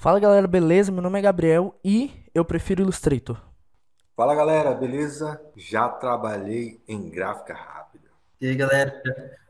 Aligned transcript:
Fala 0.00 0.18
galera, 0.18 0.48
beleza? 0.48 0.90
Meu 0.90 1.02
nome 1.02 1.18
é 1.18 1.22
Gabriel 1.22 1.78
e 1.84 2.10
eu 2.34 2.42
prefiro 2.42 2.80
Illustrator. 2.80 3.36
Fala 4.16 4.34
galera, 4.34 4.72
beleza? 4.72 5.38
Já 5.54 5.90
trabalhei 5.90 6.82
em 6.88 7.10
gráfica 7.10 7.52
rápida. 7.52 8.08
E 8.40 8.48
aí 8.48 8.54
galera, 8.54 8.98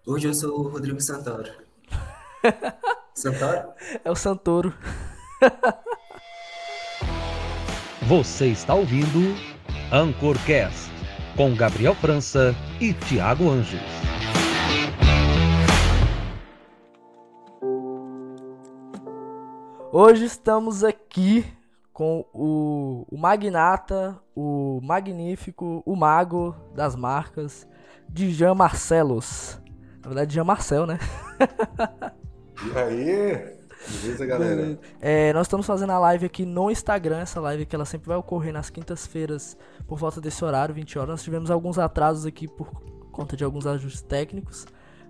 hoje 0.05 0.27
eu 0.27 0.35
sou 0.35 0.59
o 0.59 0.69
Rodrigo 0.69 1.01
Santoro. 1.01 1.53
Santoro? 3.15 3.69
É 4.05 4.11
o 4.11 4.17
Santoro. 4.17 4.75
Você 8.08 8.48
está 8.48 8.74
ouvindo 8.74 9.37
Anchorcast 9.92 10.90
com 11.37 11.54
Gabriel 11.54 11.94
França 11.94 12.56
e 12.80 12.92
Thiago 12.92 13.48
Anjos. 13.48 13.80
Hoje 19.93 20.25
estamos 20.25 20.84
aqui 20.84 21.45
com 21.93 22.24
o, 22.33 23.05
o 23.10 23.19
magnata, 23.19 24.16
o 24.37 24.80
magnífico, 24.84 25.83
o 25.84 25.97
mago 25.97 26.55
das 26.77 26.95
marcas, 26.95 27.66
Djan 28.09 28.55
Marcelos. 28.55 29.61
Na 30.00 30.09
verdade, 30.09 30.33
Jean 30.33 30.45
Marcel, 30.45 30.87
né? 30.87 30.97
E 32.73 32.78
aí? 32.78 33.56
Beleza, 33.88 34.27
galera? 34.27 34.78
É, 35.00 35.33
nós 35.33 35.48
estamos 35.48 35.66
fazendo 35.66 35.91
a 35.91 35.98
live 35.98 36.25
aqui 36.25 36.47
no 36.47 36.70
Instagram, 36.70 37.19
essa 37.19 37.41
live 37.41 37.66
que 37.66 37.75
ela 37.75 37.84
sempre 37.84 38.06
vai 38.06 38.16
ocorrer 38.16 38.52
nas 38.52 38.70
quintas-feiras 38.70 39.56
por 39.88 39.98
volta 39.98 40.20
desse 40.20 40.45
horário, 40.45 40.72
20 40.72 41.00
horas. 41.00 41.11
Nós 41.11 41.22
tivemos 41.25 41.50
alguns 41.50 41.80
atrasos 41.80 42.25
aqui 42.27 42.47
por 42.47 42.70
conta 43.11 43.36
de 43.36 43.42
alguns 43.42 43.66
ajustes 43.66 44.02
técnicos, 44.02 44.66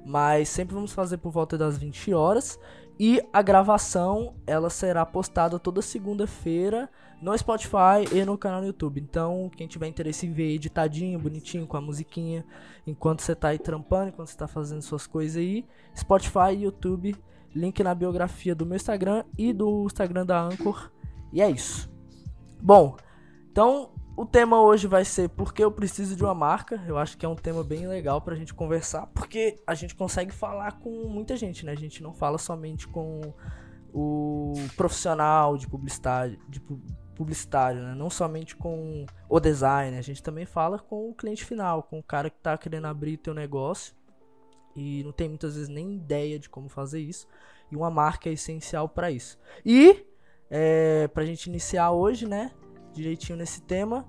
mas 0.07 0.49
sempre 0.49 0.75
vamos 0.75 0.95
fazer 0.95 1.19
por 1.19 1.31
volta 1.31 1.59
das 1.59 1.77
20 1.77 2.15
horas. 2.15 2.59
E 3.03 3.27
a 3.33 3.41
gravação 3.41 4.35
ela 4.47 4.69
será 4.69 5.07
postada 5.07 5.59
toda 5.59 5.81
segunda-feira 5.81 6.87
no 7.23 7.37
Spotify 7.39 8.05
e 8.13 8.23
no 8.27 8.37
canal 8.37 8.61
do 8.61 8.67
YouTube. 8.67 9.01
Então, 9.01 9.51
quem 9.57 9.67
tiver 9.67 9.87
interesse 9.87 10.27
em 10.27 10.33
ver 10.35 10.55
editadinho, 10.55 11.19
bonitinho, 11.19 11.67
com 11.67 11.79
a 11.79 11.81
musiquinha, 11.81 12.45
enquanto 12.87 13.23
você 13.23 13.35
tá 13.35 13.49
aí 13.49 13.59
trampando, 13.59 14.11
enquanto 14.11 14.29
você 14.29 14.37
tá 14.37 14.47
fazendo 14.47 14.83
suas 14.83 15.07
coisas 15.07 15.39
aí, 15.39 15.65
Spotify 15.97 16.53
e 16.53 16.65
YouTube, 16.65 17.17
link 17.55 17.83
na 17.83 17.95
biografia 17.95 18.55
do 18.55 18.67
meu 18.67 18.77
Instagram 18.77 19.25
e 19.39 19.51
do 19.51 19.87
Instagram 19.87 20.27
da 20.27 20.39
Anchor. 20.39 20.91
E 21.33 21.41
é 21.41 21.51
isso. 21.51 21.91
Bom, 22.61 22.99
então 23.51 23.93
o 24.21 24.27
tema 24.27 24.61
hoje 24.61 24.87
vai 24.87 25.03
ser 25.03 25.31
por 25.31 25.55
que 25.55 25.65
eu 25.65 25.73
preciso 25.73 26.15
de 26.15 26.23
uma 26.23 26.35
marca. 26.35 26.79
Eu 26.87 26.99
acho 26.99 27.17
que 27.17 27.25
é 27.25 27.29
um 27.29 27.35
tema 27.35 27.65
bem 27.65 27.87
legal 27.87 28.21
pra 28.21 28.35
gente 28.35 28.53
conversar, 28.53 29.07
porque 29.15 29.57
a 29.67 29.75
gente 29.75 29.95
consegue 29.95 30.31
falar 30.31 30.73
com 30.73 30.91
muita 31.09 31.35
gente, 31.39 31.65
né? 31.65 31.73
A 31.73 31.77
gente 31.77 32.03
não 32.03 32.13
fala 32.13 32.37
somente 32.37 32.87
com 32.87 33.33
o 33.95 34.53
profissional 34.77 35.57
de 35.57 35.67
publicidade, 35.67 36.39
de 36.51 36.61
pu- 36.61 36.83
publicitário, 37.15 37.81
né? 37.83 37.95
Não 37.95 38.11
somente 38.11 38.55
com 38.55 39.07
o 39.27 39.41
designer, 39.41 39.99
a 39.99 40.03
gente 40.03 40.23
também 40.23 40.45
fala 40.45 40.79
com 40.79 41.09
o 41.09 41.15
cliente 41.15 41.43
final, 41.43 41.83
com 41.83 41.99
o 41.99 42.03
cara 42.03 42.29
que 42.29 42.39
tá 42.41 42.59
querendo 42.59 42.89
abrir 42.89 43.17
teu 43.17 43.33
negócio 43.33 43.95
e 44.77 45.03
não 45.03 45.13
tem 45.13 45.31
muitas 45.31 45.55
vezes 45.55 45.71
nem 45.71 45.95
ideia 45.95 46.39
de 46.39 46.51
como 46.51 46.69
fazer 46.69 47.01
isso. 47.01 47.27
E 47.73 47.75
uma 47.77 47.91
marca 47.91 48.29
é 48.29 48.35
essencial 48.35 48.87
para 48.87 49.11
isso. 49.11 49.39
E 49.65 50.05
é, 50.51 51.09
pra 51.09 51.25
gente 51.25 51.47
iniciar 51.47 51.91
hoje, 51.93 52.29
né? 52.29 52.53
Direitinho 52.93 53.39
nesse 53.39 53.63
tema, 53.63 54.07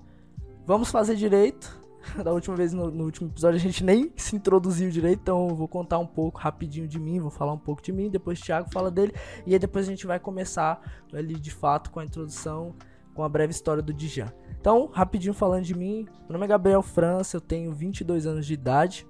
vamos 0.66 0.90
fazer 0.90 1.14
direito. 1.16 1.80
Da 2.24 2.32
última 2.32 2.56
vez, 2.56 2.72
no, 2.72 2.90
no 2.90 3.04
último 3.04 3.28
episódio, 3.28 3.56
a 3.56 3.60
gente 3.60 3.84
nem 3.84 4.12
se 4.16 4.34
introduziu 4.34 4.90
direito, 4.90 5.20
então 5.20 5.48
eu 5.48 5.54
vou 5.54 5.68
contar 5.68 5.98
um 5.98 6.06
pouco 6.06 6.40
rapidinho 6.40 6.88
de 6.88 6.98
mim, 6.98 7.20
vou 7.20 7.30
falar 7.30 7.52
um 7.52 7.58
pouco 7.58 7.80
de 7.80 7.92
mim, 7.92 8.10
depois 8.10 8.40
o 8.40 8.42
Thiago 8.42 8.68
fala 8.72 8.90
dele, 8.90 9.14
e 9.46 9.52
aí 9.52 9.58
depois 9.58 9.86
a 9.86 9.90
gente 9.90 10.04
vai 10.04 10.18
começar 10.18 10.80
ali 11.12 11.34
de 11.34 11.52
fato 11.52 11.92
com 11.92 12.00
a 12.00 12.04
introdução, 12.04 12.74
com 13.14 13.22
a 13.22 13.28
breve 13.28 13.52
história 13.52 13.80
do 13.80 13.92
Dijan. 13.92 14.32
Então, 14.60 14.90
rapidinho 14.92 15.32
falando 15.32 15.64
de 15.64 15.76
mim, 15.76 16.06
meu 16.22 16.32
nome 16.32 16.44
é 16.44 16.48
Gabriel 16.48 16.82
França, 16.82 17.36
eu 17.36 17.40
tenho 17.40 17.72
22 17.72 18.26
anos 18.26 18.46
de 18.46 18.54
idade, 18.54 19.06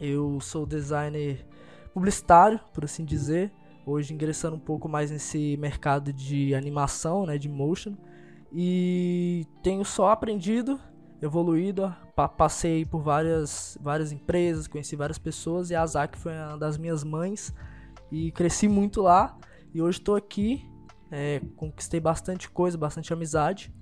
eu 0.00 0.40
sou 0.40 0.64
designer 0.64 1.44
publicitário, 1.92 2.60
por 2.72 2.84
assim 2.84 3.04
dizer, 3.04 3.52
hoje 3.84 4.14
ingressando 4.14 4.56
um 4.56 4.60
pouco 4.60 4.88
mais 4.88 5.10
nesse 5.10 5.56
mercado 5.56 6.12
de 6.12 6.54
animação, 6.54 7.26
né, 7.26 7.38
de 7.38 7.48
motion, 7.48 7.94
e 8.52 9.46
tenho 9.62 9.84
só 9.84 10.10
aprendido, 10.10 10.80
evoluído, 11.22 11.94
pa- 12.16 12.28
passei 12.28 12.84
por 12.84 13.00
várias, 13.02 13.78
várias 13.80 14.12
empresas, 14.12 14.66
conheci 14.66 14.96
várias 14.96 15.18
pessoas 15.18 15.70
e 15.70 15.74
a 15.74 15.84
Zac 15.86 16.18
foi 16.18 16.32
uma 16.32 16.58
das 16.58 16.76
minhas 16.78 17.04
mães 17.04 17.54
e 18.10 18.32
cresci 18.32 18.68
muito 18.68 19.02
lá 19.02 19.36
e 19.72 19.80
hoje 19.80 19.98
estou 19.98 20.16
aqui, 20.16 20.64
é, 21.10 21.40
conquistei 21.56 22.00
bastante 22.00 22.50
coisa, 22.50 22.76
bastante 22.76 23.12
amizade 23.12 23.72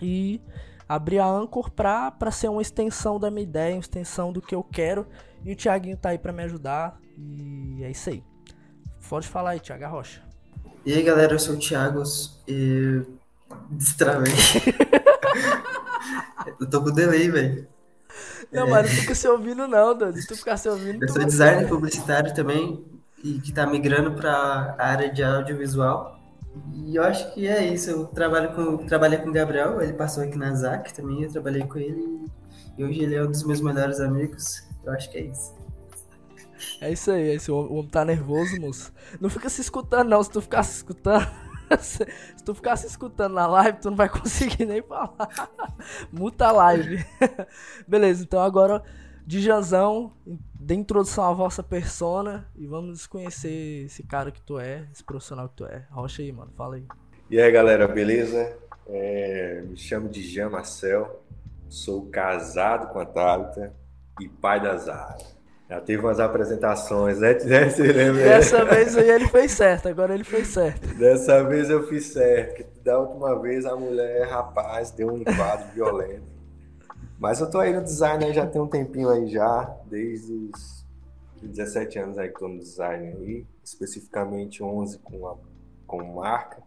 e 0.00 0.40
abri 0.88 1.18
a 1.18 1.26
Anchor 1.26 1.70
pra 1.70 2.12
ser 2.32 2.48
uma 2.48 2.62
extensão 2.62 3.20
da 3.20 3.30
minha 3.30 3.44
ideia, 3.44 3.74
uma 3.74 3.80
extensão 3.80 4.32
do 4.32 4.40
que 4.42 4.54
eu 4.54 4.64
quero 4.64 5.06
e 5.44 5.52
o 5.52 5.56
Thiaguinho 5.56 5.96
tá 5.96 6.10
aí 6.10 6.18
pra 6.18 6.32
me 6.32 6.42
ajudar 6.42 6.98
e 7.16 7.84
é 7.84 7.90
isso 7.90 8.10
aí. 8.10 8.24
Pode 9.08 9.28
falar 9.28 9.50
aí, 9.50 9.60
Thiago 9.60 9.86
Rocha. 9.86 10.22
E 10.86 10.92
aí 10.94 11.02
galera, 11.02 11.34
eu 11.34 11.38
sou 11.38 11.54
o 11.54 11.58
Thiago 11.58 12.02
e 12.48 13.04
destravei. 13.70 14.32
eu 16.60 16.68
tô 16.68 16.82
com 16.82 16.90
delay, 16.90 17.30
velho. 17.30 17.68
Não, 18.52 18.68
mas 18.68 18.90
não 18.90 19.00
fica 19.00 19.14
se 19.14 19.26
ouvindo 19.26 19.66
não, 19.66 19.96
doido. 19.96 20.20
Se 20.20 20.26
tu 20.26 20.36
ficar 20.36 20.56
se 20.56 20.68
ouvindo, 20.68 21.02
Eu 21.02 21.08
sou 21.08 21.24
designer 21.24 21.68
publicitário 21.68 22.34
também 22.34 22.84
e 23.24 23.40
que 23.40 23.52
tá 23.52 23.66
migrando 23.66 24.12
pra 24.12 24.74
área 24.78 25.10
de 25.10 25.22
audiovisual. 25.22 26.20
E 26.74 26.96
eu 26.96 27.02
acho 27.02 27.32
que 27.32 27.48
é 27.48 27.66
isso. 27.66 27.90
Eu 27.90 28.06
trabalho 28.06 28.54
com, 28.54 28.86
trabalhei 28.86 29.18
com 29.18 29.30
o 29.30 29.32
Gabriel, 29.32 29.80
ele 29.80 29.94
passou 29.94 30.22
aqui 30.22 30.36
na 30.36 30.54
ZAC 30.54 30.92
também, 30.92 31.22
eu 31.22 31.32
trabalhei 31.32 31.62
com 31.62 31.78
ele 31.78 32.26
e 32.76 32.84
hoje 32.84 33.02
ele 33.02 33.14
é 33.14 33.22
um 33.22 33.30
dos 33.30 33.44
meus 33.44 33.60
melhores 33.60 34.00
amigos. 34.00 34.62
Eu 34.84 34.92
acho 34.92 35.10
que 35.10 35.18
é 35.18 35.22
isso. 35.22 35.54
É 36.80 36.92
isso 36.92 37.10
aí, 37.10 37.30
é 37.30 37.34
isso. 37.34 37.54
O 37.54 37.74
homem 37.74 37.88
tá 37.88 38.04
nervoso, 38.04 38.60
moço. 38.60 38.92
Não 39.20 39.30
fica 39.30 39.48
se 39.48 39.60
escutando, 39.60 40.08
não. 40.08 40.22
Se 40.22 40.30
tu 40.30 40.40
ficar 40.40 40.62
se 40.62 40.76
escutando. 40.76 41.28
Se 41.78 42.44
tu 42.44 42.54
ficar 42.54 42.76
se 42.76 42.86
escutando 42.86 43.34
na 43.34 43.46
live, 43.46 43.78
tu 43.78 43.90
não 43.90 43.96
vai 43.96 44.08
conseguir 44.10 44.66
nem 44.66 44.82
falar. 44.82 45.14
Muta 46.12 46.46
a 46.46 46.52
live. 46.52 47.04
Beleza, 47.86 48.22
então 48.22 48.40
agora, 48.40 48.82
Dijanzão, 49.26 50.12
dê 50.54 50.74
introdução 50.74 51.24
à 51.24 51.32
vossa 51.32 51.62
persona 51.62 52.48
e 52.56 52.66
vamos 52.66 53.06
conhecer 53.06 53.86
esse 53.86 54.02
cara 54.02 54.30
que 54.30 54.40
tu 54.40 54.58
é, 54.58 54.86
esse 54.92 55.02
profissional 55.02 55.48
que 55.48 55.56
tu 55.56 55.64
é. 55.64 55.86
Rocha 55.90 56.22
aí, 56.22 56.32
mano, 56.32 56.52
fala 56.56 56.76
aí. 56.76 56.86
E 57.30 57.40
aí, 57.40 57.50
galera, 57.50 57.88
beleza? 57.88 58.56
É, 58.86 59.62
me 59.62 59.76
chamo 59.76 60.08
de 60.08 60.22
Jean 60.22 60.50
Marcel, 60.50 61.22
sou 61.68 62.06
casado 62.06 62.92
com 62.92 62.98
a 62.98 63.06
Thalita 63.06 63.74
e 64.20 64.28
pai 64.28 64.60
da 64.60 64.76
Zara. 64.76 65.41
Já 65.72 65.80
teve 65.80 66.02
umas 66.02 66.20
apresentações, 66.20 67.18
né? 67.18 67.32
né? 67.44 67.70
Você 67.70 67.82
lembra? 67.84 68.22
Dessa 68.22 68.62
vez 68.62 68.94
aí 68.94 69.08
ele 69.08 69.26
fez 69.26 69.52
certo, 69.52 69.88
agora 69.88 70.12
ele 70.12 70.22
fez 70.22 70.48
certo. 70.48 70.86
Dessa 70.98 71.42
vez 71.42 71.70
eu 71.70 71.88
fiz 71.88 72.12
certo. 72.12 72.62
Da 72.82 72.98
última 72.98 73.40
vez 73.40 73.64
a 73.64 73.74
mulher, 73.74 74.28
rapaz, 74.28 74.90
deu 74.90 75.08
um 75.14 75.16
enquadro 75.16 75.72
violento. 75.72 76.26
Mas 77.18 77.40
eu 77.40 77.48
tô 77.48 77.58
aí 77.58 77.72
no 77.72 77.82
design 77.82 78.22
aí 78.22 78.34
já 78.34 78.46
tem 78.46 78.60
um 78.60 78.66
tempinho 78.66 79.08
aí 79.08 79.28
já, 79.28 79.74
desde 79.86 80.30
os 80.34 80.84
17 81.40 81.98
anos 81.98 82.18
aí 82.18 82.28
que 82.28 82.38
tô 82.38 82.48
no 82.48 82.58
design 82.58 83.08
aí, 83.08 83.46
especificamente 83.64 84.62
11 84.62 84.98
com, 84.98 85.26
a, 85.26 85.36
com 85.86 86.02
marca. 86.16 86.62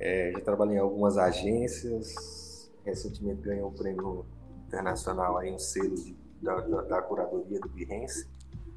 É, 0.00 0.32
já 0.34 0.40
trabalhei 0.40 0.78
em 0.78 0.80
algumas 0.80 1.16
agências, 1.16 2.72
recentemente 2.84 3.40
ganhei 3.42 3.62
um 3.62 3.70
prêmio 3.72 4.26
internacional 4.66 5.38
aí, 5.38 5.52
um 5.52 5.60
selo 5.60 5.94
de- 5.94 6.25
da, 6.42 6.60
da, 6.60 6.82
da 6.82 7.02
curadoria 7.02 7.60
do 7.60 7.68
Behance. 7.68 8.28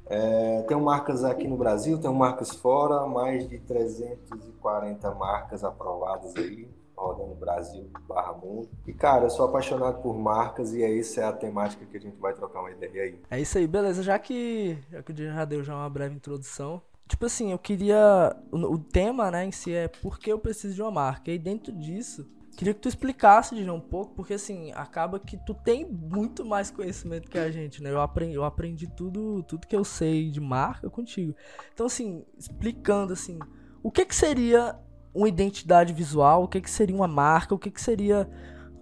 É, 0.06 0.62
tenho 0.62 0.80
marcas 0.80 1.22
aqui 1.22 1.46
no 1.46 1.56
Brasil, 1.56 1.96
tenho 1.98 2.12
marcas 2.12 2.50
fora, 2.50 3.06
mais 3.06 3.48
de 3.48 3.60
340 3.60 5.14
marcas 5.14 5.62
aprovadas 5.62 6.34
aí, 6.36 6.68
rodando 6.96 7.36
Brasil 7.36 7.88
barra 8.08 8.32
mundo. 8.32 8.68
E 8.86 8.92
cara, 8.92 9.26
eu 9.26 9.30
sou 9.30 9.46
apaixonado 9.46 10.02
por 10.02 10.18
marcas 10.18 10.74
e 10.74 10.82
essa 10.82 11.20
é 11.20 11.24
a 11.24 11.32
temática 11.32 11.86
que 11.86 11.96
a 11.96 12.00
gente 12.00 12.16
vai 12.18 12.34
trocar 12.34 12.60
uma 12.60 12.72
ideia 12.72 13.04
aí. 13.04 13.20
É 13.30 13.40
isso 13.40 13.56
aí, 13.56 13.68
beleza. 13.68 14.02
Já 14.02 14.18
que, 14.18 14.76
já 14.90 15.00
que 15.00 15.12
o 15.12 15.14
Diego 15.14 15.32
já 15.32 15.44
deu 15.44 15.62
já 15.62 15.76
uma 15.76 15.88
breve 15.88 16.16
introdução. 16.16 16.82
Tipo 17.06 17.26
assim, 17.26 17.52
eu 17.52 17.58
queria. 17.58 18.36
O, 18.50 18.56
o 18.74 18.78
tema, 18.78 19.30
né, 19.30 19.44
em 19.44 19.52
si 19.52 19.72
é 19.72 19.86
por 19.86 20.18
que 20.18 20.30
eu 20.30 20.38
preciso 20.38 20.74
de 20.74 20.82
uma 20.82 20.90
marca. 20.90 21.30
E 21.30 21.38
dentro 21.38 21.72
disso, 21.72 22.26
queria 22.56 22.74
que 22.74 22.80
tu 22.80 22.88
explicasse, 22.88 23.54
Diego, 23.54 23.72
um 23.72 23.80
pouco, 23.80 24.14
porque 24.14 24.34
assim, 24.34 24.72
acaba 24.72 25.18
que 25.18 25.36
tu 25.36 25.54
tem 25.54 25.84
muito 25.84 26.44
mais 26.44 26.70
conhecimento 26.70 27.30
que 27.30 27.38
a 27.38 27.50
gente, 27.50 27.82
né? 27.82 27.90
Eu 27.90 28.00
aprendi, 28.00 28.34
eu 28.34 28.44
aprendi 28.44 28.86
tudo, 28.86 29.42
tudo 29.44 29.66
que 29.66 29.76
eu 29.76 29.84
sei 29.84 30.30
de 30.30 30.40
marca 30.40 30.90
contigo. 30.90 31.34
Então, 31.72 31.86
assim, 31.86 32.24
explicando 32.38 33.12
assim, 33.12 33.38
o 33.82 33.90
que 33.90 34.04
que 34.04 34.14
seria 34.14 34.78
uma 35.14 35.28
identidade 35.28 35.92
visual, 35.92 36.44
o 36.44 36.48
que 36.48 36.60
que 36.60 36.70
seria 36.70 36.94
uma 36.94 37.08
marca, 37.08 37.54
o 37.54 37.58
que 37.58 37.70
que 37.70 37.80
seria 37.80 38.28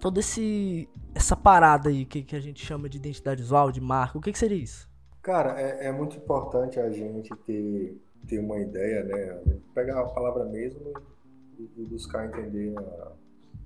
todo 0.01 0.21
esse 0.21 0.89
essa 1.15 1.35
parada 1.35 1.89
aí 1.89 2.05
que, 2.05 2.23
que 2.23 2.37
a 2.37 2.41
gente 2.41 2.65
chama 2.65 2.89
de 2.89 2.99
identidade 2.99 3.43
visual, 3.43 3.73
de 3.73 3.81
marca, 3.81 4.19
o 4.19 4.21
que 4.21 4.31
que 4.31 4.39
seria 4.39 4.63
isso? 4.63 4.89
Cara, 5.21 5.61
é, 5.61 5.87
é 5.87 5.93
muito 5.93 6.17
importante 6.17 6.79
a 6.79 6.89
gente 6.91 7.35
ter, 7.39 8.01
ter 8.27 8.39
uma 8.39 8.59
ideia, 8.59 9.03
né? 9.05 9.59
Pegar 9.75 10.01
a 10.01 10.05
palavra 10.07 10.45
mesmo 10.45 10.93
e, 11.59 11.85
buscar 11.87 12.27
entender 12.27 12.73
a, 12.79 13.13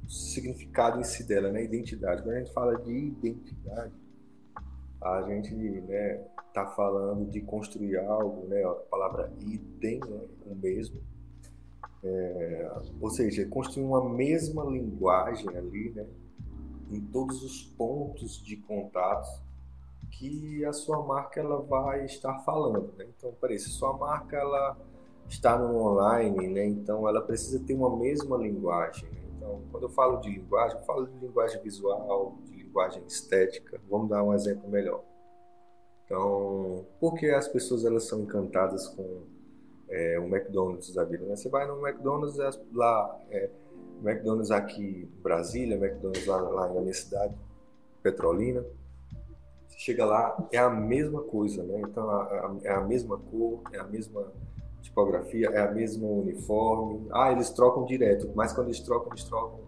significado 0.08 1.00
em 1.00 1.04
si 1.04 1.24
dela, 1.24 1.50
né? 1.50 1.64
Identidade. 1.64 2.22
Quando 2.22 2.36
a 2.36 2.38
gente 2.38 2.52
fala 2.52 2.76
de 2.76 2.92
identidade, 2.92 3.92
a 5.00 5.22
gente 5.22 5.54
né, 5.54 6.24
tá 6.52 6.66
falando 6.66 7.28
de 7.30 7.40
construir 7.40 7.98
algo, 7.98 8.46
né? 8.46 8.62
A 8.62 8.74
palavra 8.90 9.32
idem, 9.40 10.00
né? 10.00 10.20
o 10.46 10.54
mesmo. 10.54 11.00
É, 12.04 12.70
ou 13.00 13.10
seja, 13.10 13.46
construir 13.46 13.84
uma 13.84 14.08
mesma 14.08 14.64
linguagem 14.64 15.48
ali, 15.56 15.90
né? 15.90 16.06
Em 16.90 17.00
todos 17.00 17.42
os 17.42 17.62
pontos 17.62 18.42
de 18.44 18.56
contato 18.56 19.42
que 20.10 20.64
a 20.64 20.72
sua 20.72 21.02
marca 21.02 21.40
ela 21.40 21.60
vai 21.62 22.04
estar 22.04 22.40
falando, 22.40 22.92
né? 22.98 23.06
Então, 23.16 23.32
peraí, 23.40 23.58
se 23.58 23.70
sua 23.70 23.96
marca 23.96 24.36
ela 24.36 24.76
está 25.28 25.58
no 25.58 25.74
online, 25.76 26.48
né? 26.48 26.66
Então, 26.66 27.08
ela 27.08 27.22
precisa 27.22 27.58
ter 27.60 27.74
uma 27.74 27.96
mesma 27.96 28.36
linguagem. 28.36 29.08
Né? 29.10 29.21
Então, 29.42 29.60
quando 29.72 29.82
eu 29.82 29.88
falo 29.88 30.18
de 30.18 30.30
linguagem, 30.30 30.78
eu 30.78 30.84
falo 30.84 31.06
de 31.06 31.18
linguagem 31.18 31.60
visual, 31.60 32.38
de 32.44 32.54
linguagem 32.54 33.02
estética. 33.06 33.80
Vamos 33.90 34.08
dar 34.08 34.22
um 34.22 34.32
exemplo 34.32 34.70
melhor. 34.70 35.02
Então, 36.04 36.86
por 37.00 37.14
que 37.14 37.26
as 37.26 37.48
pessoas 37.48 37.84
elas 37.84 38.04
são 38.04 38.20
encantadas 38.20 38.86
com 38.88 39.24
é, 39.88 40.18
o 40.20 40.24
McDonald's 40.24 40.94
da 40.94 41.04
vida? 41.04 41.24
Né? 41.24 41.34
Você 41.34 41.48
vai 41.48 41.66
no 41.66 41.84
McDonald's 41.86 42.38
lá, 42.72 43.20
é, 43.30 43.50
McDonald's 44.00 44.52
aqui 44.52 45.08
em 45.10 45.22
Brasília, 45.22 45.76
McDonald's 45.76 46.26
lá, 46.26 46.36
lá 46.36 46.68
na 46.68 46.80
minha 46.80 46.94
cidade, 46.94 47.34
Petrolina. 48.00 48.64
Você 49.66 49.78
chega 49.78 50.04
lá, 50.04 50.48
é 50.52 50.58
a 50.58 50.70
mesma 50.70 51.22
coisa, 51.22 51.64
né? 51.64 51.80
Então, 51.80 52.08
é 52.62 52.72
a 52.72 52.80
mesma 52.80 53.18
cor, 53.18 53.62
é 53.72 53.78
a 53.78 53.84
mesma 53.84 54.30
tipografia, 54.82 55.48
é 55.48 55.60
a 55.60 55.70
mesma 55.70 56.06
uniforme. 56.06 57.06
Ah, 57.12 57.32
eles 57.32 57.50
trocam 57.50 57.84
direto, 57.84 58.30
mas 58.34 58.52
quando 58.52 58.68
eles 58.68 58.80
trocam, 58.80 59.12
eles 59.12 59.24
trocam 59.24 59.60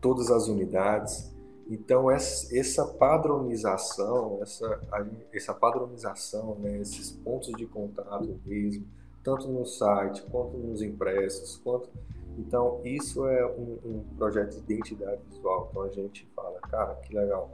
todas 0.00 0.30
as 0.30 0.48
unidades. 0.48 1.34
Então 1.68 2.10
essa 2.10 2.84
padronização, 2.84 4.38
essa, 4.40 4.80
essa 5.32 5.52
padronização, 5.52 6.54
né, 6.60 6.78
esses 6.78 7.10
pontos 7.10 7.52
de 7.56 7.66
contato 7.66 8.38
mesmo, 8.44 8.86
tanto 9.24 9.48
no 9.48 9.66
site 9.66 10.22
quanto 10.30 10.56
nos 10.56 10.80
impressos, 10.80 11.56
quanto 11.64 11.90
então 12.38 12.80
isso 12.84 13.26
é 13.26 13.44
um, 13.46 13.78
um 13.84 14.04
projeto 14.16 14.52
de 14.52 14.74
identidade 14.74 15.20
visual. 15.30 15.68
Então 15.70 15.82
a 15.82 15.88
gente 15.88 16.28
fala, 16.36 16.60
cara, 16.60 16.94
que 16.96 17.14
legal, 17.14 17.50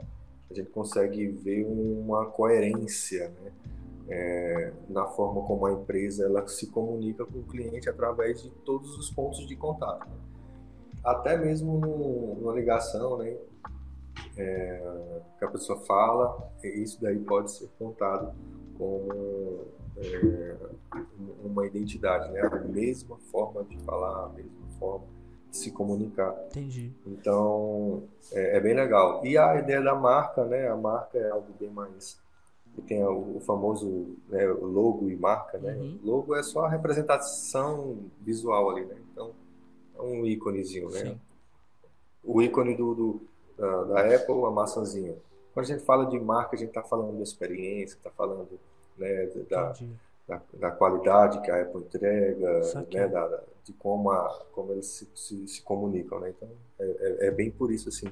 a 0.51 0.53
gente 0.53 0.69
consegue 0.69 1.27
ver 1.27 1.65
uma 1.65 2.25
coerência, 2.25 3.29
né? 3.41 3.51
É, 4.09 4.73
na 4.89 5.05
forma 5.07 5.41
como 5.43 5.65
a 5.65 5.71
empresa 5.71 6.25
ela 6.25 6.45
se 6.47 6.67
comunica 6.67 7.25
com 7.25 7.39
o 7.39 7.43
cliente 7.43 7.89
através 7.89 8.41
de 8.41 8.49
todos 8.49 8.97
os 8.97 9.09
pontos 9.09 9.45
de 9.47 9.55
contato. 9.55 10.07
Né? 10.07 10.15
Até 11.03 11.37
mesmo 11.37 11.77
no, 11.79 12.35
numa 12.35 12.53
ligação, 12.53 13.17
né? 13.17 13.35
É, 14.37 15.21
que 15.37 15.45
a 15.45 15.47
pessoa 15.47 15.79
fala, 15.81 16.51
isso 16.63 17.01
daí 17.01 17.19
pode 17.19 17.51
ser 17.51 17.69
contado 17.77 18.33
como 18.77 19.65
é, 19.97 20.55
uma 21.43 21.65
identidade, 21.65 22.31
né? 22.31 22.41
A 22.41 22.59
mesma 22.59 23.17
forma 23.31 23.63
de 23.63 23.77
falar, 23.79 24.25
a 24.25 24.29
mesma 24.29 24.67
forma 24.79 25.05
de 25.51 25.57
se 25.57 25.71
comunicar. 25.71 26.35
Entendi. 26.47 26.93
Então, 27.05 28.03
é, 28.31 28.57
é 28.57 28.59
bem 28.61 28.73
legal. 28.73 29.25
E 29.25 29.37
a 29.37 29.55
ideia 29.57 29.81
da 29.81 29.95
marca, 29.95 30.45
né? 30.45 30.67
A 30.67 30.75
marca 30.75 31.17
é 31.17 31.29
algo 31.29 31.53
bem 31.59 31.69
mais 31.69 32.22
que 32.75 32.81
tem 32.81 33.03
o, 33.05 33.39
famoso 33.45 34.15
né, 34.27 34.45
logo 34.47 35.09
e 35.09 35.15
marca, 35.15 35.57
né? 35.57 35.75
Uhum. 35.75 35.99
Logo 36.03 36.35
é 36.35 36.41
só 36.41 36.65
a 36.65 36.69
representação 36.69 37.97
visual 38.21 38.71
ali, 38.71 38.85
né? 38.85 38.95
Então, 39.11 39.31
é 39.95 40.01
um 40.01 40.25
íconezinho, 40.25 40.89
né? 40.89 40.99
Sim. 40.99 41.19
O 42.23 42.41
ícone 42.41 42.75
do, 42.75 42.95
do 42.95 43.21
da, 43.57 43.83
da, 43.83 44.15
Apple, 44.15 44.45
a 44.45 44.49
maçãzinha. 44.51 45.15
Quando 45.53 45.65
a 45.65 45.69
gente 45.69 45.83
fala 45.83 46.05
de 46.05 46.19
marca, 46.19 46.55
a 46.55 46.59
gente 46.59 46.69
está 46.69 46.81
falando 46.81 47.15
da 47.15 47.23
experiência, 47.23 47.95
está 47.95 48.09
falando 48.09 48.59
né, 48.97 49.29
da, 49.49 49.73
da, 50.27 50.41
da, 50.53 50.71
qualidade 50.71 51.41
que 51.41 51.51
a 51.51 51.61
Apple 51.61 51.81
entrega, 51.81 52.61
né, 52.91 53.07
da, 53.07 53.43
de 53.63 53.73
como, 53.73 54.09
a, 54.09 54.45
como 54.51 54.71
eles 54.71 54.87
se, 54.87 55.07
se, 55.13 55.47
se 55.47 55.61
comunicam, 55.61 56.19
né? 56.19 56.33
Então, 56.35 56.49
é, 56.79 56.85
é, 56.85 57.27
é, 57.27 57.31
bem 57.31 57.51
por 57.51 57.71
isso, 57.71 57.89
assim. 57.89 58.07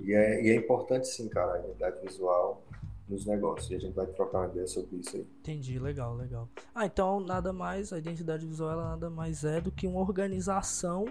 E 0.00 0.14
é, 0.14 0.42
e 0.44 0.50
é 0.50 0.54
importante, 0.54 1.08
sim, 1.08 1.28
cara, 1.28 1.54
a 1.54 1.58
identidade 1.58 2.00
visual 2.06 2.62
nos 3.08 3.26
negócios. 3.26 3.70
E 3.70 3.74
a 3.74 3.78
gente 3.78 3.94
vai 3.94 4.06
trocar 4.06 4.38
uma 4.38 4.48
ideia 4.48 4.66
sobre 4.66 4.96
isso 4.96 5.16
aí. 5.16 5.26
Entendi, 5.40 5.78
legal, 5.78 6.14
legal. 6.14 6.48
Ah, 6.74 6.86
então 6.86 7.20
nada 7.20 7.52
mais, 7.52 7.92
a 7.92 7.98
identidade 7.98 8.46
visual 8.46 8.70
ela 8.70 8.90
nada 8.90 9.10
mais 9.10 9.44
é 9.44 9.60
do 9.60 9.70
que 9.70 9.86
uma 9.86 10.00
organização 10.00 11.06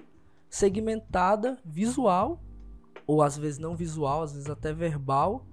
segmentada 0.49 1.57
visual, 1.65 2.41
ou 3.07 3.21
às 3.21 3.37
vezes 3.37 3.59
não 3.59 3.75
visual, 3.75 4.23
às 4.23 4.33
vezes 4.33 4.49
até 4.49 4.73
verbal, 4.73 5.45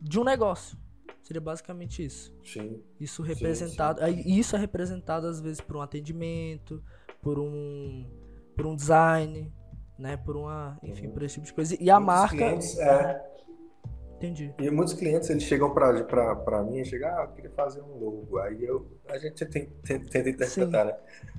de 0.00 0.18
um 0.18 0.24
negócio. 0.24 0.78
Seria 1.22 1.40
basicamente 1.40 2.04
isso. 2.04 2.32
Sim. 2.44 2.80
Isso 3.00 3.20
representado. 3.22 4.00
Sim, 4.00 4.22
sim. 4.22 4.38
Isso 4.38 4.54
é 4.54 4.58
representado 4.58 5.26
às 5.26 5.40
vezes 5.40 5.60
por 5.60 5.76
um 5.76 5.82
atendimento, 5.82 6.82
por 7.20 7.38
um, 7.38 8.06
por 8.54 8.64
um 8.64 8.76
design, 8.76 9.52
né? 9.98 10.16
Por 10.16 10.36
uma. 10.36 10.78
Enfim, 10.84 11.08
uhum. 11.08 11.12
por 11.12 11.22
esse 11.24 11.34
tipo 11.34 11.46
de 11.46 11.52
coisa. 11.52 11.76
E 11.80 11.90
a 11.90 11.98
Muitos 11.98 12.14
marca. 12.14 12.36
Clientes, 12.36 12.78
é 12.78 13.36
Entendi. 14.26 14.54
E 14.58 14.70
muitos 14.70 14.94
clientes 14.94 15.30
eles 15.30 15.44
chegam 15.44 15.72
para 15.72 16.62
mim 16.62 16.80
e 16.80 16.84
chegam, 16.84 17.08
ah, 17.08 17.22
eu 17.22 17.28
queria 17.28 17.50
fazer 17.50 17.80
um 17.82 17.98
logo. 17.98 18.38
Aí 18.38 18.64
eu, 18.64 18.86
a 19.08 19.18
gente 19.18 19.44
tenta, 19.46 19.70
tenta 19.82 20.18
interpretar, 20.18 20.48
Sim. 20.48 20.66
né? 20.66 20.96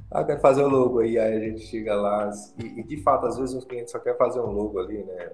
Ah, 0.10 0.22
eu 0.22 0.26
quero 0.26 0.40
fazer 0.40 0.64
um 0.64 0.70
logo. 0.70 1.00
Aí, 1.00 1.18
aí 1.18 1.36
a 1.36 1.40
gente 1.40 1.62
chega 1.62 1.96
lá 1.96 2.30
e, 2.58 2.80
e, 2.80 2.84
de 2.84 3.02
fato, 3.04 3.26
às 3.26 3.38
vezes 3.38 3.56
os 3.56 3.66
clientes 3.66 3.92
só 3.92 4.00
querem 4.00 4.18
fazer 4.18 4.40
um 4.40 4.52
logo 4.52 4.80
ali, 4.80 5.04
né? 5.04 5.32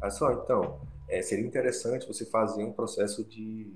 Olha 0.00 0.10
só, 0.10 0.32
então, 0.32 0.80
é, 1.08 1.20
seria 1.20 1.46
interessante 1.46 2.06
você 2.06 2.24
fazer 2.24 2.64
um 2.64 2.72
processo 2.72 3.24
de 3.24 3.70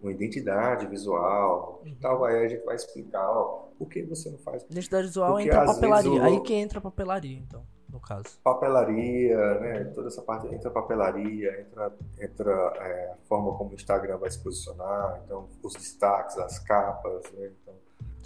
uma 0.00 0.10
identidade 0.10 0.86
visual 0.86 1.82
uhum. 1.86 1.96
tal. 2.00 2.24
Aí 2.24 2.44
a 2.44 2.48
gente 2.48 2.64
vai 2.64 2.74
explicar, 2.74 3.30
ó, 3.30 3.68
por 3.78 3.88
que 3.88 4.02
você 4.02 4.30
não 4.30 4.38
faz. 4.38 4.64
Identidade 4.64 5.06
visual 5.06 5.34
Porque, 5.34 5.48
entra 5.48 5.62
a 5.62 5.66
papelaria. 5.66 6.10
O... 6.10 6.24
Aí 6.24 6.40
que 6.40 6.54
entra 6.54 6.78
a 6.78 6.82
papelaria, 6.82 7.38
então 7.38 7.64
no 7.92 8.00
caso. 8.00 8.24
Papelaria, 8.42 9.60
né? 9.60 9.84
Toda 9.94 10.08
essa 10.08 10.22
parte 10.22 10.52
entra 10.52 10.70
papelaria, 10.70 11.60
entra, 11.60 11.92
entra 12.18 12.52
é, 12.76 13.12
a 13.12 13.16
forma 13.28 13.56
como 13.56 13.70
o 13.70 13.74
Instagram 13.74 14.18
vai 14.18 14.30
se 14.30 14.42
posicionar, 14.42 15.20
então 15.24 15.48
os 15.62 15.74
destaques, 15.74 16.38
as 16.38 16.58
capas, 16.58 17.30
né? 17.32 17.50
Então, 17.62 17.74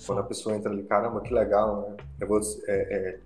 quando 0.06 0.20
a 0.20 0.24
pessoa 0.24 0.54
entra 0.54 0.70
ali, 0.70 0.84
caramba, 0.84 1.20
que 1.20 1.34
legal, 1.34 1.82
né? 1.82 1.96
Eu 2.20 2.28
vou, 2.28 2.40
é, 2.68 2.74
é, 2.96 3.20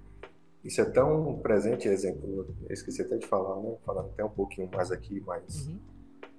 isso 0.65 0.81
é 0.81 0.85
tão 0.87 1.39
presente, 1.41 1.87
exemplo, 1.89 2.47
eu 2.69 2.73
esqueci 2.75 3.03
até 3.03 3.17
de 3.19 3.27
falar, 3.27 3.61
né? 3.61 3.77
Falando 3.85 4.09
até 4.09 4.25
um 4.25 4.31
pouquinho 4.31 4.71
mais 4.73 4.91
aqui, 4.91 5.23
mas 5.27 5.67
uhum. 5.67 5.79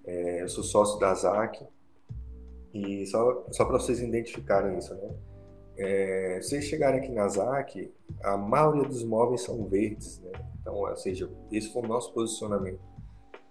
É, 0.03 0.41
eu 0.41 0.49
sou 0.49 0.63
sócio 0.63 0.99
da 0.99 1.13
ZAC 1.13 1.63
e 2.73 3.05
só, 3.05 3.45
só 3.51 3.65
para 3.65 3.77
vocês 3.77 4.01
identificarem 4.01 4.77
isso, 4.77 4.95
né? 4.95 5.09
É, 5.77 6.39
vocês 6.41 6.65
chegarem 6.65 6.99
aqui 6.99 7.11
na 7.11 7.27
ZAC, 7.27 7.91
a 8.23 8.37
maioria 8.37 8.83
dos 8.83 9.03
móveis 9.03 9.41
são 9.41 9.65
verdes, 9.65 10.19
né? 10.21 10.31
Então, 10.61 10.75
ou 10.75 10.95
seja, 10.95 11.29
esse 11.51 11.71
foi 11.73 11.81
o 11.83 11.87
nosso 11.87 12.13
posicionamento. 12.13 12.79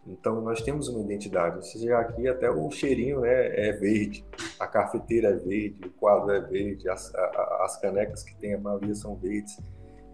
Então, 0.07 0.41
nós 0.41 0.63
temos 0.63 0.89
uma 0.89 1.01
identidade. 1.01 1.67
Se 1.67 1.79
chegar 1.79 2.01
aqui, 2.01 2.27
até 2.29 2.51
o 2.51 2.71
cheirinho 2.71 3.21
né, 3.21 3.69
é 3.69 3.73
verde, 3.73 4.25
a 4.59 4.67
cafeteira 4.67 5.29
é 5.29 5.37
verde, 5.37 5.79
o 5.87 5.91
quadro 5.91 6.31
é 6.31 6.41
verde, 6.41 6.89
as, 6.89 7.15
a, 7.15 7.65
as 7.65 7.81
canecas 7.81 8.23
que 8.23 8.35
tem, 8.37 8.55
a 8.55 8.59
maioria 8.59 8.95
são 8.95 9.17
verdes. 9.17 9.59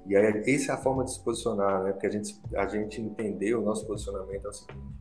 E 0.06 0.16
aí, 0.16 0.42
essa 0.46 0.72
é 0.72 0.74
a 0.74 0.78
forma 0.78 1.04
de 1.04 1.12
se 1.12 1.20
posicionar, 1.20 1.82
né? 1.82 1.92
Porque 1.92 2.06
a 2.06 2.10
gente, 2.10 2.40
a 2.54 2.66
gente 2.66 3.00
entendeu, 3.00 3.60
o 3.60 3.64
nosso 3.64 3.86
posicionamento 3.86 4.46
é 4.46 4.48
o 4.48 4.52
seguinte, 4.52 4.96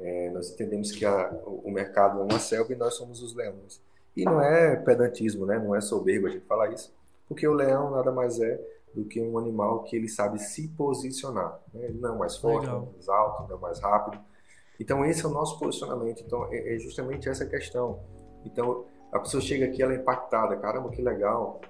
é, 0.00 0.30
nós 0.30 0.50
entendemos 0.50 0.92
que 0.92 1.04
a, 1.04 1.30
o 1.44 1.70
mercado 1.70 2.20
é 2.20 2.24
uma 2.24 2.38
selva 2.38 2.72
e 2.72 2.76
nós 2.76 2.94
somos 2.94 3.22
os 3.22 3.34
leões. 3.34 3.80
E 4.16 4.24
não 4.24 4.40
é 4.40 4.76
pedantismo, 4.76 5.46
né? 5.46 5.58
não 5.58 5.74
é 5.74 5.80
soberbo 5.80 6.26
a 6.26 6.30
gente 6.30 6.44
falar 6.46 6.72
isso, 6.72 6.92
porque 7.28 7.46
o 7.46 7.52
leão 7.52 7.90
nada 7.90 8.10
mais 8.10 8.40
é 8.40 8.60
do 8.94 9.04
que 9.04 9.22
um 9.22 9.38
animal 9.38 9.84
que 9.84 9.96
ele 9.96 10.08
sabe 10.08 10.38
se 10.38 10.68
posicionar. 10.68 11.60
Né? 11.72 11.86
Ele 11.86 11.98
não 12.00 12.14
é 12.14 12.18
mais 12.18 12.36
forte, 12.36 12.66
Legal. 12.66 12.80
não 12.80 12.88
é 12.88 12.92
mais 12.92 13.08
alto, 13.08 13.48
não 13.48 13.56
é 13.56 13.60
mais 13.60 13.80
rápido. 13.80 14.20
Então 14.78 15.04
esse 15.04 15.24
é 15.24 15.28
o 15.28 15.30
nosso 15.30 15.58
posicionamento. 15.58 16.22
Então 16.26 16.48
é, 16.50 16.74
é 16.74 16.78
justamente 16.78 17.28
essa 17.28 17.46
questão. 17.46 18.00
Então 18.44 18.84
a 19.12 19.18
pessoa 19.18 19.40
chega 19.40 19.66
aqui, 19.66 19.82
ela 19.82 19.92
é 19.92 19.96
impactada. 19.96 20.56
Caramba, 20.56 20.90
que 20.90 21.02
legal. 21.02 21.60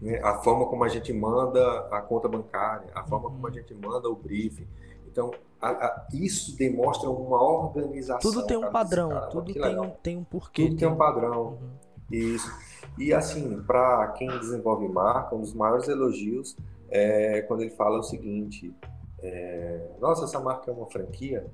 Né? 0.00 0.20
A 0.22 0.38
forma 0.38 0.66
como 0.66 0.84
a 0.84 0.88
gente 0.88 1.12
manda 1.12 1.88
a 1.90 2.00
conta 2.00 2.28
bancária, 2.28 2.90
a 2.94 3.04
forma 3.04 3.30
como 3.30 3.46
a 3.46 3.50
uhum. 3.50 3.54
gente 3.54 3.74
manda 3.74 4.08
o 4.08 4.16
briefing. 4.16 4.68
Então, 5.06 5.30
a, 5.60 5.70
a, 5.70 6.06
isso 6.12 6.56
demonstra 6.56 7.10
uma 7.10 7.42
organização. 7.42 8.18
Tudo 8.20 8.46
tem 8.46 8.56
um 8.56 8.70
padrão, 8.70 9.10
cara, 9.10 9.26
tudo 9.26 9.52
tem 9.52 9.78
um, 9.78 9.90
tem 9.90 10.16
um 10.16 10.24
porquê. 10.24 10.64
Tudo 10.64 10.76
tem 10.76 10.88
um 10.88 10.96
padrão. 10.96 11.58
Uhum. 11.60 11.70
Isso. 12.10 12.50
E 12.98 13.12
assim, 13.12 13.62
para 13.62 14.08
quem 14.08 14.28
desenvolve 14.38 14.88
marca, 14.88 15.34
um 15.34 15.40
dos 15.40 15.54
maiores 15.54 15.88
elogios 15.88 16.56
é 16.88 17.42
quando 17.42 17.62
ele 17.62 17.70
fala 17.70 17.98
o 17.98 18.02
seguinte: 18.02 18.74
é, 19.22 19.90
nossa, 20.00 20.24
essa 20.24 20.40
marca 20.40 20.70
é 20.70 20.74
uma 20.74 20.86
franquia. 20.86 21.46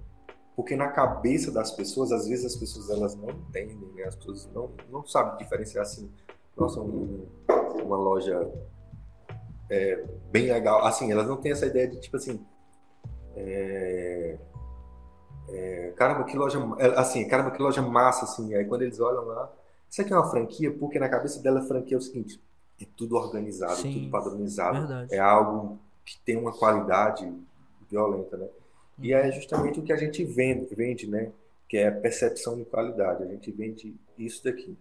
Porque 0.55 0.75
na 0.75 0.89
cabeça 0.89 1.53
das 1.53 1.71
pessoas, 1.71 2.11
às 2.11 2.27
vezes 2.27 2.47
as 2.47 2.57
pessoas 2.57 2.89
elas 2.89 3.15
não 3.15 3.29
entendem, 3.29 3.77
né? 3.95 4.05
as 4.05 4.15
pessoas 4.15 4.49
não, 4.55 4.71
não 4.91 5.07
sabem 5.07 5.37
diferenciar 5.37 5.83
assim. 5.83 6.11
Nossa, 6.57 6.81
um, 6.81 7.27
uma 7.85 7.97
loja 7.99 8.51
é, 9.69 10.03
bem 10.31 10.51
legal. 10.51 10.87
Assim, 10.87 11.13
elas 11.13 11.29
não 11.29 11.37
têm 11.37 11.53
essa 11.53 11.67
ideia 11.67 11.87
de 11.87 12.01
tipo 12.01 12.17
assim. 12.17 12.41
É, 13.37 14.39
é, 15.49 15.93
caramba, 15.97 16.25
que 16.25 16.37
loja. 16.37 16.59
é, 16.79 16.87
Assim, 16.99 17.27
caramba, 17.29 17.51
que 17.51 17.63
loja 17.63 17.83
massa, 17.83 18.25
assim. 18.25 18.55
Aí 18.55 18.65
quando 18.65 18.83
eles 18.83 18.99
olham 19.01 19.25
lá, 19.27 19.53
isso 19.89 20.01
aqui 20.01 20.13
é 20.13 20.17
uma 20.17 20.31
franquia, 20.31 20.73
porque 20.73 20.99
na 20.99 21.09
cabeça 21.09 21.43
dela 21.43 21.61
a 21.61 21.65
franquia 21.65 21.97
é 21.97 21.99
o 21.99 22.03
seguinte: 22.03 22.41
é 22.81 22.87
tudo 22.97 23.17
organizado, 23.17 23.77
Sim, 23.77 23.93
tudo 23.93 24.11
padronizado. 24.11 24.79
Verdade. 24.79 25.15
É 25.15 25.19
algo 25.19 25.79
que 26.05 26.19
tem 26.21 26.37
uma 26.37 26.53
qualidade 26.53 27.33
violenta, 27.91 28.37
né? 28.37 28.49
E 28.99 29.13
é 29.13 29.31
justamente 29.31 29.79
o 29.79 29.83
que 29.83 29.93
a 29.93 29.97
gente 29.97 30.25
vende, 30.25 30.75
vende, 30.75 31.07
né? 31.07 31.31
Que 31.69 31.77
é 31.79 31.89
a 31.89 31.93
percepção 31.93 32.57
de 32.57 32.65
qualidade. 32.65 33.23
A 33.23 33.27
gente 33.27 33.51
vende 33.53 33.95
isso 34.17 34.43
daqui. 34.43 34.77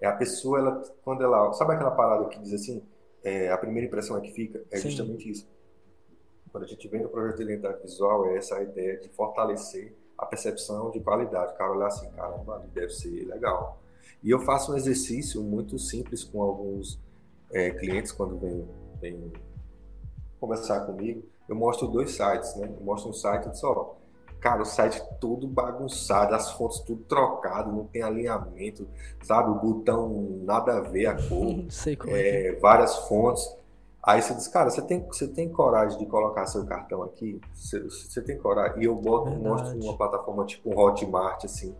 É 0.00 0.06
a 0.06 0.12
pessoa, 0.12 0.58
ela, 0.58 0.82
quando 1.04 1.22
ela. 1.22 1.52
Sabe 1.52 1.74
aquela 1.74 1.90
parada 1.90 2.26
que 2.28 2.38
diz 2.38 2.54
assim? 2.54 2.82
é, 3.22 3.50
a 3.50 3.58
primeira 3.58 3.86
impressão 3.86 4.16
é 4.16 4.20
que 4.20 4.32
fica? 4.32 4.62
É 4.70 4.78
Sim. 4.78 4.90
justamente 4.90 5.30
isso. 5.30 5.46
Quando 6.50 6.64
a 6.64 6.66
gente 6.66 6.88
vende 6.88 7.04
o 7.04 7.08
projeto 7.08 7.36
de 7.36 7.42
identidade 7.44 7.82
visual, 7.82 8.26
é 8.26 8.36
essa 8.36 8.60
ideia 8.62 8.98
de 8.98 9.08
fortalecer 9.08 9.94
a 10.16 10.26
percepção 10.26 10.90
de 10.90 11.00
qualidade. 11.00 11.52
O 11.52 11.56
cara 11.56 11.72
olhar 11.72 11.86
assim, 11.86 12.10
caramba, 12.10 12.56
ali 12.56 12.68
deve 12.68 12.90
ser 12.90 13.24
legal. 13.26 13.80
E 14.22 14.30
eu 14.30 14.40
faço 14.40 14.72
um 14.72 14.76
exercício 14.76 15.42
muito 15.42 15.78
simples 15.78 16.24
com 16.24 16.42
alguns 16.42 16.98
é, 17.52 17.70
clientes 17.70 18.12
quando 18.12 18.36
vêm 18.38 18.66
vem 19.00 19.32
conversar 20.40 20.80
comigo. 20.80 21.22
Eu 21.48 21.56
mostro 21.56 21.88
dois 21.88 22.12
sites, 22.12 22.54
né? 22.56 22.66
Eu 22.66 22.84
mostro 22.84 23.10
um 23.10 23.12
site 23.12 23.46
e 23.46 23.50
disse, 23.50 23.64
ó, 23.64 23.94
cara, 24.40 24.62
o 24.62 24.64
site 24.64 25.02
todo 25.20 25.46
bagunçado, 25.46 26.34
as 26.34 26.52
fontes 26.52 26.80
tudo 26.80 27.02
trocado, 27.04 27.72
não 27.72 27.84
tem 27.84 28.02
alinhamento, 28.02 28.86
sabe? 29.22 29.50
O 29.50 29.54
botão 29.54 30.40
nada 30.42 30.78
a 30.78 30.80
ver 30.80 31.06
a 31.06 31.14
cor 31.28 31.64
sei 31.70 31.96
como 31.96 32.14
é. 32.14 32.20
é. 32.20 32.46
é, 32.48 32.52
várias 32.58 32.96
fontes. 33.08 33.56
Aí 34.08 34.22
você 34.22 34.32
diz, 34.34 34.48
cara, 34.48 34.70
você 34.70 34.80
tem, 34.80 35.06
você 35.06 35.28
tem 35.28 35.50
coragem 35.50 35.98
de 35.98 36.06
colocar 36.06 36.46
seu 36.46 36.64
cartão 36.64 37.02
aqui? 37.02 37.38
Você, 37.52 37.78
você 37.82 38.22
tem 38.22 38.38
coragem? 38.38 38.80
E 38.82 38.86
eu 38.86 38.94
boto, 38.94 39.26
Verdade. 39.28 39.46
mostro 39.46 39.78
uma 39.84 39.98
plataforma 39.98 40.46
tipo 40.46 40.70
um 40.74 40.78
Hotmart, 40.78 41.44
assim. 41.44 41.76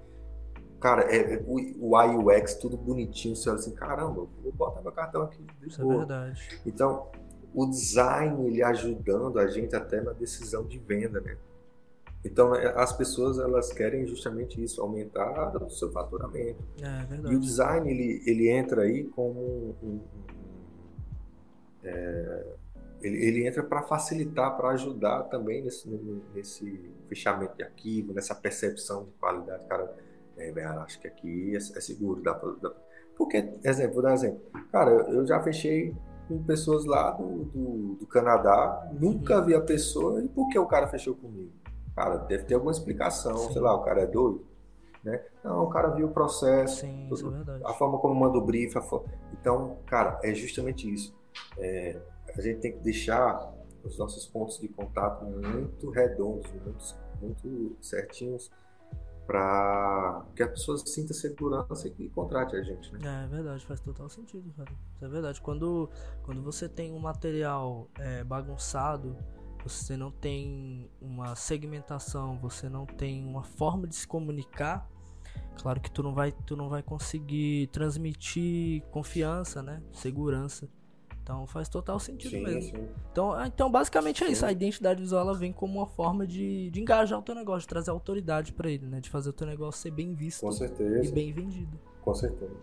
Cara, 0.79 1.11
é, 1.11 1.37
é 1.37 1.43
o, 1.47 1.55
o 1.81 1.97
UI 1.97 2.37
UX 2.39 2.55
tudo 2.57 2.77
bonitinho. 2.77 3.35
Você 3.35 3.49
olha 3.49 3.59
assim, 3.59 3.75
caramba, 3.75 4.27
vou 4.43 4.53
botar 4.53 4.83
meu 4.83 4.93
cartão 4.93 5.23
aqui 5.23 5.43
Isso 5.67 5.81
é 5.81 5.85
boa. 5.85 5.99
verdade. 6.01 6.61
Então, 6.67 7.07
o 7.55 7.65
design, 7.65 8.47
ele 8.47 8.63
ajudando 8.63 9.39
a 9.39 9.47
gente 9.47 9.75
até 9.75 10.03
na 10.03 10.13
decisão 10.13 10.65
de 10.67 10.79
venda, 10.79 11.23
né? 11.23 11.35
Então, 12.23 12.55
é, 12.55 12.75
as 12.79 12.93
pessoas, 12.93 13.39
elas 13.39 13.73
querem 13.73 14.07
justamente 14.07 14.63
isso, 14.63 14.83
aumentar 14.83 15.57
o 15.65 15.71
seu 15.71 15.91
faturamento. 15.91 16.63
É 16.83 17.01
E 17.01 17.05
o 17.05 17.09
verdade. 17.09 17.39
design 17.39 17.91
ele, 17.91 18.23
ele 18.27 18.51
entra 18.51 18.83
aí 18.83 19.05
como 19.05 19.41
um- 19.41 19.75
um- 19.83 20.01
é, 21.89 22.47
ele, 23.01 23.25
ele 23.25 23.47
entra 23.47 23.63
para 23.63 23.83
facilitar, 23.83 24.57
para 24.57 24.71
ajudar 24.71 25.25
também 25.25 25.63
nesse, 25.63 25.89
nesse 26.35 26.91
fechamento 27.09 27.57
de 27.57 27.63
arquivo, 27.63 28.13
nessa 28.13 28.35
percepção 28.35 29.05
de 29.05 29.13
qualidade. 29.13 29.65
Cara, 29.69 29.95
é, 30.37 30.51
velho, 30.53 30.81
acho 30.81 31.01
que 31.01 31.07
aqui 31.07 31.53
é, 31.55 31.57
é 31.57 31.81
seguro. 31.81 32.23
Dá 32.23 32.35
pra, 32.35 32.51
dá- 32.61 32.73
Porque, 33.17 33.49
exemplo, 33.65 33.95
vou 33.95 34.03
dar 34.03 34.11
um 34.11 34.15
exemplo. 34.15 34.41
Cara, 34.73 34.91
eu 34.91 35.27
já 35.27 35.41
fechei 35.43 35.95
com 36.27 36.43
pessoas 36.43 36.85
lá 36.85 37.13
do, 37.13 37.45
do, 37.45 37.95
do 37.95 38.07
Canadá, 38.07 38.89
nunca 38.93 39.41
vi 39.41 39.55
a 39.55 39.61
pessoa, 39.61 40.23
e 40.23 40.29
por 40.29 40.49
que 40.49 40.59
o 40.59 40.67
cara 40.67 40.87
fechou 40.87 41.15
comigo? 41.15 41.51
Cara, 41.97 42.19
deve 42.19 42.45
ter 42.45 42.55
alguma 42.55 42.71
explicação, 42.71 43.37
Sim. 43.39 43.53
sei 43.55 43.63
lá, 43.63 43.75
o 43.75 43.83
cara 43.83 44.03
é 44.03 44.07
doido, 44.07 44.45
né? 45.03 45.21
Não, 45.43 45.65
o 45.65 45.71
cara 45.71 45.89
viu 45.89 46.07
o 46.07 46.11
processo, 46.11 46.83
Sim, 46.83 47.09
isso 47.11 47.33
é 47.33 47.67
a 47.67 47.73
forma 47.73 47.99
como 47.99 48.15
manda 48.15 48.37
o 48.39 48.45
brief. 48.45 48.75
Então, 49.33 49.79
cara, 49.87 50.21
é 50.23 50.35
justamente 50.35 50.93
isso. 50.93 51.17
É, 51.59 52.01
a 52.37 52.41
gente 52.41 52.61
tem 52.61 52.73
que 52.73 52.79
deixar 52.79 53.53
os 53.83 53.99
nossos 53.99 54.27
pontos 54.27 54.59
de 54.61 54.69
contato 54.69 55.25
muito 55.25 55.91
redondos, 55.91 56.51
muito, 56.53 56.97
muito 57.21 57.77
certinhos, 57.81 58.51
para 59.27 60.25
que 60.35 60.43
a 60.43 60.49
pessoa 60.49 60.79
sinta 60.79 61.13
segurança 61.13 61.87
e 61.99 62.09
contrate 62.09 62.57
a 62.57 62.63
gente, 62.63 62.91
né? 62.95 63.25
É 63.25 63.29
verdade, 63.29 63.65
faz 63.67 63.79
total 63.81 64.09
sentido, 64.09 64.51
cara. 64.57 64.71
Isso 64.95 65.05
é 65.05 65.09
verdade. 65.09 65.41
Quando, 65.43 65.91
quando 66.23 66.43
você 66.43 66.67
tem 66.67 66.93
um 66.93 66.99
material 66.99 67.91
é, 67.99 68.25
bagunçado, 68.25 69.15
você 69.63 69.99
não 69.99 70.11
tem 70.11 70.91
uma 70.99 71.37
segmentação, 71.37 72.39
você 72.39 72.71
não 72.71 72.87
tem 72.87 73.23
uma 73.23 73.43
forma 73.43 73.87
de 73.87 73.97
se 73.97 74.09
comunicar, 74.09 74.89
claro 75.61 75.79
que 75.79 75.91
tu 75.91 76.03
não 76.03 76.15
vai, 76.15 76.33
tu 76.33 76.57
não 76.57 76.71
vai 76.71 76.83
conseguir 76.83 77.67
transmitir 77.67 78.83
confiança, 78.91 79.63
né? 79.63 79.83
Segurança. 79.93 80.67
Então 81.29 81.47
faz 81.47 81.69
total 81.69 82.01
sentido 82.01 82.31
Sim, 82.31 82.43
mesmo. 82.43 82.63
sim. 82.63 82.89
Então, 83.13 83.33
ah, 83.33 83.47
então 83.47 83.71
basicamente 83.71 84.25
é 84.25 84.29
isso. 84.29 84.47
A 84.47 84.51
identidade 84.51 85.03
visual 85.03 85.21
ela 85.21 85.37
vem 85.37 85.53
como 85.53 85.79
uma 85.79 85.87
forma 85.87 86.27
de, 86.27 86.71
de 86.71 86.81
engajar 86.81 87.19
o 87.19 87.23
teu 87.23 87.35
negócio, 87.35 87.61
de 87.61 87.69
trazer 87.69 87.91
autoridade 87.91 88.51
pra 88.55 88.71
ele, 88.71 88.87
né? 88.87 88.99
De 88.99 89.11
fazer 89.11 89.29
o 89.29 89.33
teu 89.35 89.47
negócio 89.47 89.79
ser 89.83 89.91
bem 89.91 90.15
visto 90.15 90.41
Com 90.41 90.51
e 90.51 91.09
bem 91.11 91.31
vendido. 91.31 91.79
com 92.01 92.15
certeza. 92.15 92.57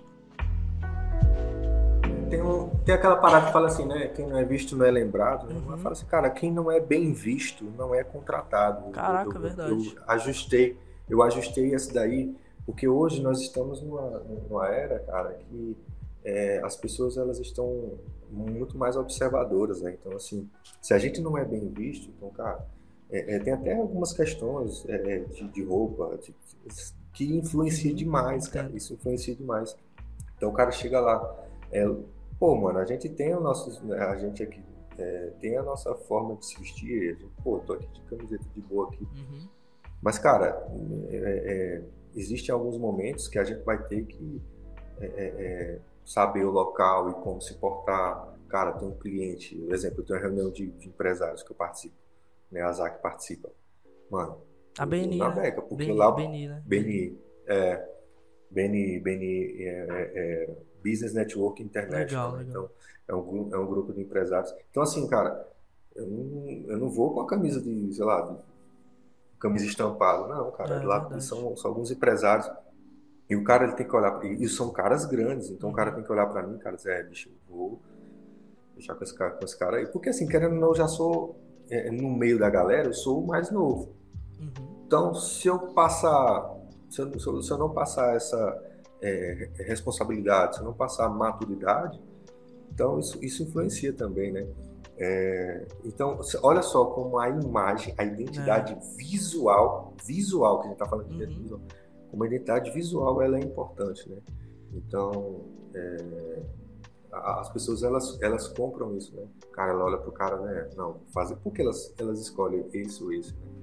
Tem, 2.28 2.42
um, 2.42 2.70
tem 2.84 2.96
aquela 2.96 3.18
parada 3.18 3.46
que 3.46 3.54
fala 3.54 3.68
assim, 3.68 3.86
né? 3.86 4.08
Quem 4.08 4.26
não 4.26 4.36
é 4.36 4.44
visto 4.44 4.76
não 4.76 4.84
é 4.84 4.90
lembrado. 4.90 5.46
Né? 5.46 5.54
Uhum. 5.54 5.66
Mas 5.68 5.82
fala 5.84 5.94
assim, 5.94 6.06
cara, 6.08 6.30
quem 6.32 6.52
não 6.52 6.72
é 6.72 6.80
bem 6.80 7.14
visto 7.14 7.66
não 7.78 7.94
é 7.94 8.04
contratado. 8.04 8.90
Caraca, 8.90 9.30
eu, 9.30 9.36
eu, 9.36 9.42
verdade. 9.42 9.72
Eu 9.96 10.04
ajustei, 10.08 10.76
eu 11.08 11.22
ajustei 11.22 11.76
essa 11.76 11.94
daí, 11.94 12.36
porque 12.66 12.88
hoje 12.88 13.22
nós 13.22 13.42
estamos 13.42 13.80
numa, 13.84 14.24
numa 14.50 14.68
era, 14.70 14.98
cara, 15.02 15.36
que 15.36 15.78
é, 16.24 16.60
as 16.64 16.76
pessoas 16.76 17.16
elas 17.16 17.40
estão 17.40 17.92
muito 18.32 18.78
mais 18.78 18.96
observadoras, 18.96 19.82
né? 19.82 19.98
Então, 20.00 20.14
assim, 20.16 20.50
se 20.82 20.94
a 20.94 20.98
gente 21.00 21.22
não 21.22 21.38
é 21.38 21.46
bem 21.46 21.68
visto, 21.70 22.10
então, 22.16 22.30
cara, 22.32 22.66
é, 23.10 23.36
é, 23.36 23.40
tem 23.40 23.54
até 23.54 23.74
algumas 23.76 24.12
questões 24.14 24.84
é, 24.88 24.96
é, 25.16 25.20
de, 25.20 25.48
de 25.50 25.64
roupa 25.64 26.18
de- 26.18 26.36
que 27.14 27.38
influencia 27.38 27.94
demais, 27.94 28.48
cara. 28.48 28.70
Isso 28.74 28.94
influencia 28.94 29.36
demais. 29.36 29.76
Então, 30.38 30.50
o 30.50 30.54
cara 30.54 30.72
chega 30.72 31.00
lá, 31.00 31.46
é, 31.72 31.86
pô, 32.40 32.56
mano, 32.56 32.80
a 32.80 32.86
gente 32.86 33.08
tem 33.10 33.34
o 33.34 33.40
nosso, 33.40 33.82
a 33.94 34.18
gente 34.18 34.44
aqui 34.44 34.62
é, 34.98 35.32
tem 35.40 35.58
a 35.58 35.64
nossa 35.64 35.94
forma 35.96 36.36
de 36.36 36.46
se 36.46 36.60
vestir, 36.60 37.16
gente, 37.18 37.26
pô, 37.44 37.60
tô 37.60 37.74
aqui 37.74 37.88
de 37.88 38.02
camiseta 38.02 38.44
de 38.54 38.62
boa 38.62 38.88
aqui, 38.88 39.04
Uhum. 39.04 39.48
mas, 40.02 40.18
cara, 40.18 40.66
existem 42.16 42.54
alguns 42.54 42.78
momentos 42.78 43.28
que 43.28 43.38
a 43.38 43.44
gente 43.44 43.62
vai 43.64 43.82
ter 43.88 44.06
que 44.06 44.42
saber 46.06 46.46
o 46.46 46.52
local 46.52 47.10
e 47.10 47.14
como 47.16 47.42
se 47.42 47.56
portar. 47.56 48.34
Cara, 48.48 48.74
tem 48.74 48.88
um 48.88 48.96
cliente, 48.98 49.56
por 49.56 49.74
exemplo, 49.74 50.02
eu 50.02 50.06
tenho 50.06 50.20
uma 50.20 50.26
reunião 50.26 50.52
de, 50.52 50.68
de 50.68 50.88
empresários 50.88 51.44
que 51.44 51.52
eu 51.52 51.56
participo, 51.56 51.96
né? 52.52 52.62
A 52.62 52.72
ZAC 52.72 53.02
participa. 53.02 53.50
Mano, 54.10 54.38
A 54.78 54.86
vou 54.86 55.18
na 55.18 55.30
né? 55.30 55.42
beca, 55.42 55.62
porque 55.62 55.86
BNI, 55.86 55.98
lá 55.98 56.12
BNI, 56.12 56.48
né? 56.48 56.64
BNI, 56.66 57.20
é, 57.48 57.90
BNI, 58.52 59.00
BNI 59.00 59.64
é, 59.64 59.68
é, 59.68 60.12
é 60.16 60.58
Business 60.84 61.14
Network 61.14 61.62
International. 61.62 62.06
Legal, 62.06 62.32
né? 62.34 62.44
legal. 62.44 62.64
Então, 62.64 62.70
é 63.08 63.16
um, 63.16 63.54
é 63.54 63.58
um 63.58 63.68
grupo 63.68 63.94
de 63.94 64.02
empresários. 64.02 64.54
Então, 64.70 64.84
assim, 64.84 65.08
cara, 65.08 65.48
eu 65.96 66.06
não, 66.08 66.66
eu 66.68 66.78
não 66.78 66.90
vou 66.90 67.14
com 67.14 67.22
a 67.22 67.28
camisa 67.28 67.62
de, 67.62 67.94
sei 67.94 68.06
lá, 68.06 68.22
de 68.22 68.38
camisa 69.40 69.66
estampada. 69.66 70.28
Não, 70.28 70.52
cara, 70.52 70.76
É 70.76 70.86
lá 70.86 71.00
verdade. 71.00 71.24
são, 71.24 71.56
são 71.58 71.72
alguns 71.72 71.92
empresários. 71.92 72.50
E 73.30 73.36
o 73.36 73.44
cara, 73.44 73.66
ele 73.66 73.74
tem 73.74 73.88
que 73.88 73.96
olhar, 73.96 74.12
pra- 74.12 74.28
e 74.28 74.44
e 74.44 74.48
são 74.50 74.70
caras 74.72 75.06
grandes, 75.06 75.50
então 75.50 75.70
o 75.70 75.74
cara 75.74 75.90
Uhum. 75.90 75.96
tem 75.98 76.04
que 76.06 76.12
olhar 76.12 76.28
pra 76.28 76.44
mim, 76.44 76.58
cara, 76.60 76.76
dizer, 76.76 76.92
é, 77.00 77.04
bicho, 77.04 77.30
vou 77.50 77.80
deixar 78.76 78.94
com 78.96 79.04
esse 79.04 79.16
cara, 79.16 79.32
com 79.32 79.44
esse 79.46 79.58
cara 79.58 79.78
aí. 79.78 79.88
Porque, 79.88 80.10
assim, 80.10 80.28
querendo 80.28 80.54
ou 80.56 80.60
não, 80.60 80.68
eu 80.70 80.76
já 80.76 80.88
sou, 80.88 81.36
é, 81.70 81.90
no 81.90 82.10
meio 82.16 82.38
da 82.38 82.50
galera, 82.50 82.88
eu 82.90 82.94
sou 82.94 83.24
o 83.24 83.26
mais 83.28 83.50
novo. 83.50 83.94
Uhum. 84.40 84.84
Então, 84.86 85.14
se 85.16 85.48
eu 85.48 85.58
passar, 85.74 86.54
se 86.90 87.02
eu, 87.02 87.20
se 87.20 87.28
eu- 87.28 87.42
se 87.42 87.52
eu 87.52 87.58
não 87.58 87.70
passar 87.72 88.16
essa 88.16 88.62
é, 89.02 89.50
responsabilidade, 89.58 90.56
se 90.56 90.62
eu 90.62 90.66
não 90.66 90.74
passar 90.74 91.08
maturidade, 91.10 92.02
então 92.74 92.98
isso, 92.98 93.24
isso 93.24 93.44
influencia 93.44 93.94
também, 93.94 94.32
né? 94.32 94.48
É, 94.98 95.66
então, 95.84 96.20
olha 96.42 96.62
só 96.64 96.86
como 96.86 97.20
a 97.20 97.30
imagem, 97.30 97.94
a 97.98 98.04
identidade 98.04 98.76
visual, 98.98 99.94
visual, 100.04 100.60
que 100.60 100.62
a 100.62 100.70
gente 100.70 100.74
está 100.82 100.88
falando 100.88 101.08
de 101.10 101.24
Uhum. 101.24 101.42
visual, 101.42 101.62
como 102.10 102.24
a 102.24 102.28
identidade 102.28 102.72
visual 102.72 103.22
ela 103.22 103.38
é 103.38 103.42
importante, 103.42 104.08
né? 104.10 104.18
Então, 104.74 105.46
é, 105.74 106.44
as 107.12 107.50
pessoas 107.50 107.84
elas, 107.84 108.22
elas 108.22 108.48
compram 108.48 108.96
isso, 108.98 109.16
né? 109.16 109.28
Cara, 109.52 109.72
ela 109.72 109.86
olha 109.86 109.98
pro 109.98 110.12
cara, 110.12 110.40
né? 110.42 110.70
Não, 110.76 111.00
fazer. 111.14 111.36
Por 111.38 111.54
que 111.54 111.62
elas, 111.62 111.94
elas 111.98 112.20
escolhem 112.20 112.68
esse 112.74 113.04
ou 113.04 113.12
esse, 113.12 113.34
né? 113.34 113.56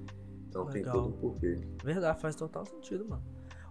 Então 0.49 0.65
tem 0.67 0.83
Legal. 0.83 0.93
todo 0.93 1.07
um 1.09 1.11
porquê. 1.11 1.59
Verdade, 1.83 2.19
faz 2.21 2.35
total 2.35 2.65
sentido, 2.65 3.05
mano. 3.07 3.23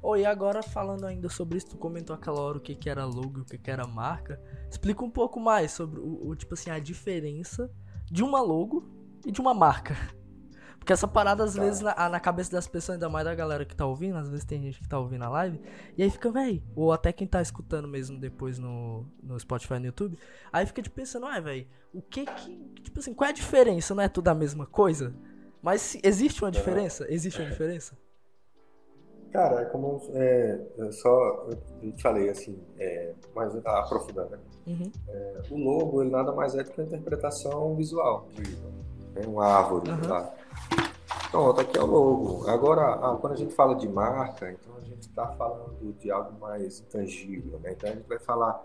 Oh, 0.03 0.17
e 0.17 0.27
agora 0.27 0.65
falando 0.65 1.07
ainda 1.07 1.29
sobre 1.29 1.57
isso, 1.57 1.69
tu 1.69 1.77
comentou 1.79 2.15
aquela 2.15 2.41
hora 2.41 2.59
o 2.59 2.61
que, 2.61 2.75
que 2.75 2.91
era 2.91 3.05
logo 3.05 3.39
e 3.39 3.43
o 3.43 3.45
que, 3.45 3.57
que 3.57 3.71
era 3.71 3.87
marca. 3.87 4.41
Explica 4.69 5.05
um 5.05 5.11
pouco 5.11 5.39
mais 5.39 5.71
sobre 5.71 6.01
o, 6.01 6.27
o, 6.27 6.35
tipo 6.35 6.55
assim, 6.55 6.71
a 6.71 6.81
diferença 6.81 7.71
de 8.11 8.25
uma 8.25 8.41
logo 8.41 8.85
e 9.25 9.31
de 9.31 9.41
uma 9.41 9.55
marca. 9.55 9.95
Porque 10.83 10.93
essa 10.93 11.07
parada, 11.07 11.45
às 11.45 11.55
vezes, 11.55 11.81
na, 11.81 12.09
na 12.09 12.19
cabeça 12.19 12.51
das 12.51 12.67
pessoas, 12.67 12.97
ainda 12.97 13.09
mais 13.09 13.25
da 13.25 13.33
galera 13.37 13.65
que 13.65 13.75
tá 13.75 13.87
ouvindo, 13.87 14.17
às 14.19 14.29
vezes 14.29 14.45
tem 14.45 14.61
gente 14.61 14.81
que 14.81 14.89
tá 14.89 14.99
ouvindo 14.99 15.23
a 15.23 15.29
live, 15.29 15.61
e 15.97 16.03
aí 16.03 16.11
fica, 16.11 16.29
véi, 16.29 16.61
ou 16.75 16.93
até 16.93 17.13
quem 17.13 17.25
tá 17.25 17.41
escutando 17.41 17.87
mesmo 17.87 18.19
depois 18.19 18.59
no, 18.59 19.07
no 19.23 19.39
Spotify 19.39 19.75
no 19.75 19.87
YouTube, 19.87 20.19
aí 20.53 20.67
fica 20.67 20.83
tipo, 20.83 20.97
pensando, 20.97 21.27
ah, 21.27 21.39
véi, 21.39 21.69
o 21.95 22.03
que 22.03 22.27
que. 22.27 22.57
Tipo 22.83 22.99
assim, 22.99 23.15
qual 23.15 23.29
é 23.29 23.31
a 23.31 23.35
diferença? 23.35 23.95
Não 23.95 24.03
é 24.03 24.09
tudo 24.09 24.27
a 24.27 24.35
mesma 24.35 24.67
coisa? 24.67 25.15
Mas 25.63 25.83
se- 25.83 26.01
existe 26.03 26.43
uma 26.43 26.51
diferença? 26.51 27.07
Existe 27.09 27.41
uma 27.41 27.49
diferença? 27.49 27.97
Cara, 29.31 29.61
é 29.61 29.65
como 29.67 30.03
é, 30.15 30.61
eu 30.79 30.93
só 30.93 31.47
eu 31.81 31.93
te 31.93 32.03
falei 32.03 32.29
assim, 32.29 32.59
é, 32.77 33.15
mas 33.33 33.55
aprofundando, 33.65 34.31
né? 34.31 34.39
Uhum. 34.67 34.91
O 35.49 35.57
logo 35.59 36.03
ele 36.03 36.11
nada 36.11 36.33
mais 36.33 36.57
é 36.57 36.65
do 36.65 36.73
que 36.73 36.81
a 36.81 36.85
interpretação 36.85 37.77
visual 37.77 38.27
de 38.35 38.43
né, 39.15 39.23
uma 39.29 39.47
árvore 39.47 39.89
lá. 40.09 40.42
Pronto, 41.31 41.61
aqui 41.61 41.79
é 41.79 41.83
o 41.83 41.87
logo. 41.87 42.49
Agora, 42.49 42.95
ah, 42.95 43.17
quando 43.19 43.33
a 43.33 43.37
gente 43.37 43.55
fala 43.55 43.75
de 43.75 43.89
marca, 43.89 44.53
então 44.53 44.77
a 44.77 44.81
gente 44.81 45.09
está 45.09 45.27
falando 45.29 45.95
de 45.99 46.11
algo 46.11 46.39
mais 46.39 46.81
intangível, 46.81 47.59
né? 47.61 47.73
Então 47.73 47.91
a 47.91 47.95
gente 47.95 48.07
vai 48.07 48.19
falar 48.19 48.63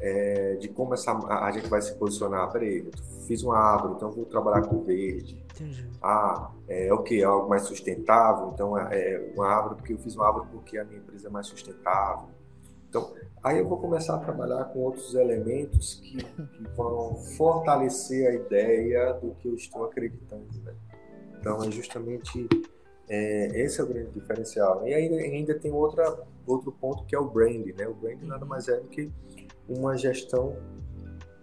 é, 0.00 0.54
de 0.56 0.68
como 0.68 0.94
essa, 0.94 1.12
a, 1.12 1.50
gente 1.50 1.68
vai 1.68 1.80
se 1.82 1.94
posicionar. 1.94 2.50
Peraí, 2.50 2.86
eu 2.86 2.90
fiz 3.26 3.42
uma 3.42 3.58
árvore, 3.58 3.94
então 3.96 4.10
vou 4.10 4.24
trabalhar 4.24 4.62
com 4.62 4.82
verde. 4.82 5.44
Entendi. 5.54 5.90
Ah, 6.02 6.50
é 6.68 6.92
o 6.92 7.02
que? 7.02 7.22
Algo 7.22 7.48
mais 7.48 7.62
sustentável. 7.62 8.50
Então, 8.54 8.78
é 8.78 8.96
é 8.98 9.32
uma 9.34 9.46
árvore, 9.46 9.76
porque 9.76 9.92
eu 9.92 9.98
fiz 9.98 10.14
uma 10.16 10.26
árvore 10.26 10.46
porque 10.52 10.78
a 10.78 10.84
minha 10.84 10.98
empresa 10.98 11.28
é 11.28 11.30
mais 11.30 11.46
sustentável. 11.46 12.28
Então, 12.88 13.12
aí 13.42 13.58
eu 13.58 13.68
vou 13.68 13.78
começar 13.78 14.14
a 14.14 14.18
trabalhar 14.18 14.64
com 14.66 14.80
outros 14.80 15.14
elementos 15.14 15.96
que, 15.96 16.16
que 16.24 16.62
vão 16.76 17.14
fortalecer 17.36 18.26
a 18.28 18.34
ideia 18.34 19.12
do 19.14 19.34
que 19.34 19.48
eu 19.48 19.54
estou 19.54 19.84
acreditando. 19.84 20.46
Né? 20.64 20.74
Então, 21.46 21.62
é 21.62 21.70
justamente 21.70 22.48
é, 23.08 23.62
esse 23.62 23.80
é 23.80 23.84
o 23.84 23.86
grande 23.86 24.10
diferencial. 24.10 24.84
E 24.86 24.92
ainda, 24.92 25.14
ainda 25.14 25.54
tem 25.56 25.70
outra, 25.70 26.26
outro 26.44 26.72
ponto 26.72 27.04
que 27.04 27.14
é 27.14 27.18
o 27.20 27.30
brand. 27.30 27.64
Né? 27.78 27.86
O 27.86 27.94
brand 27.94 28.20
nada 28.22 28.44
mais 28.44 28.66
é 28.66 28.80
do 28.80 28.88
que 28.88 29.12
uma 29.68 29.96
gestão, 29.96 30.56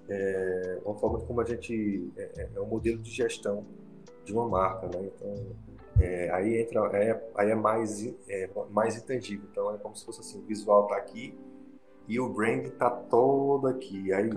é, 0.09 0.79
uma 0.83 0.95
forma 0.95 1.21
como 1.21 1.39
a 1.39 1.45
gente. 1.45 2.11
É, 2.17 2.21
é- 2.41 2.49
é 2.53 2.59
um 2.59 2.65
modelo 2.65 3.01
de 3.01 3.09
gestão 3.11 3.65
de 4.25 4.33
uma 4.33 4.45
marca, 4.45 4.87
né? 4.87 5.09
Então, 5.15 5.45
é, 6.01 6.29
aí 6.31 6.57
entra, 6.61 6.81
é, 6.97 7.29
aí 7.35 7.51
é 7.51 7.55
mais, 7.55 8.05
é 8.27 8.49
mais 8.71 8.97
intangível. 8.97 9.47
Então, 9.49 9.73
é 9.73 9.77
como 9.77 9.95
se 9.95 10.03
fosse 10.05 10.19
assim, 10.19 10.39
o 10.39 10.45
visual 10.45 10.85
tá 10.87 10.97
aqui 10.97 11.33
e 12.09 12.19
o 12.19 12.27
brand 12.27 12.67
tá 12.71 12.89
todo 12.89 13.67
aqui. 13.67 14.11
Aí, 14.11 14.29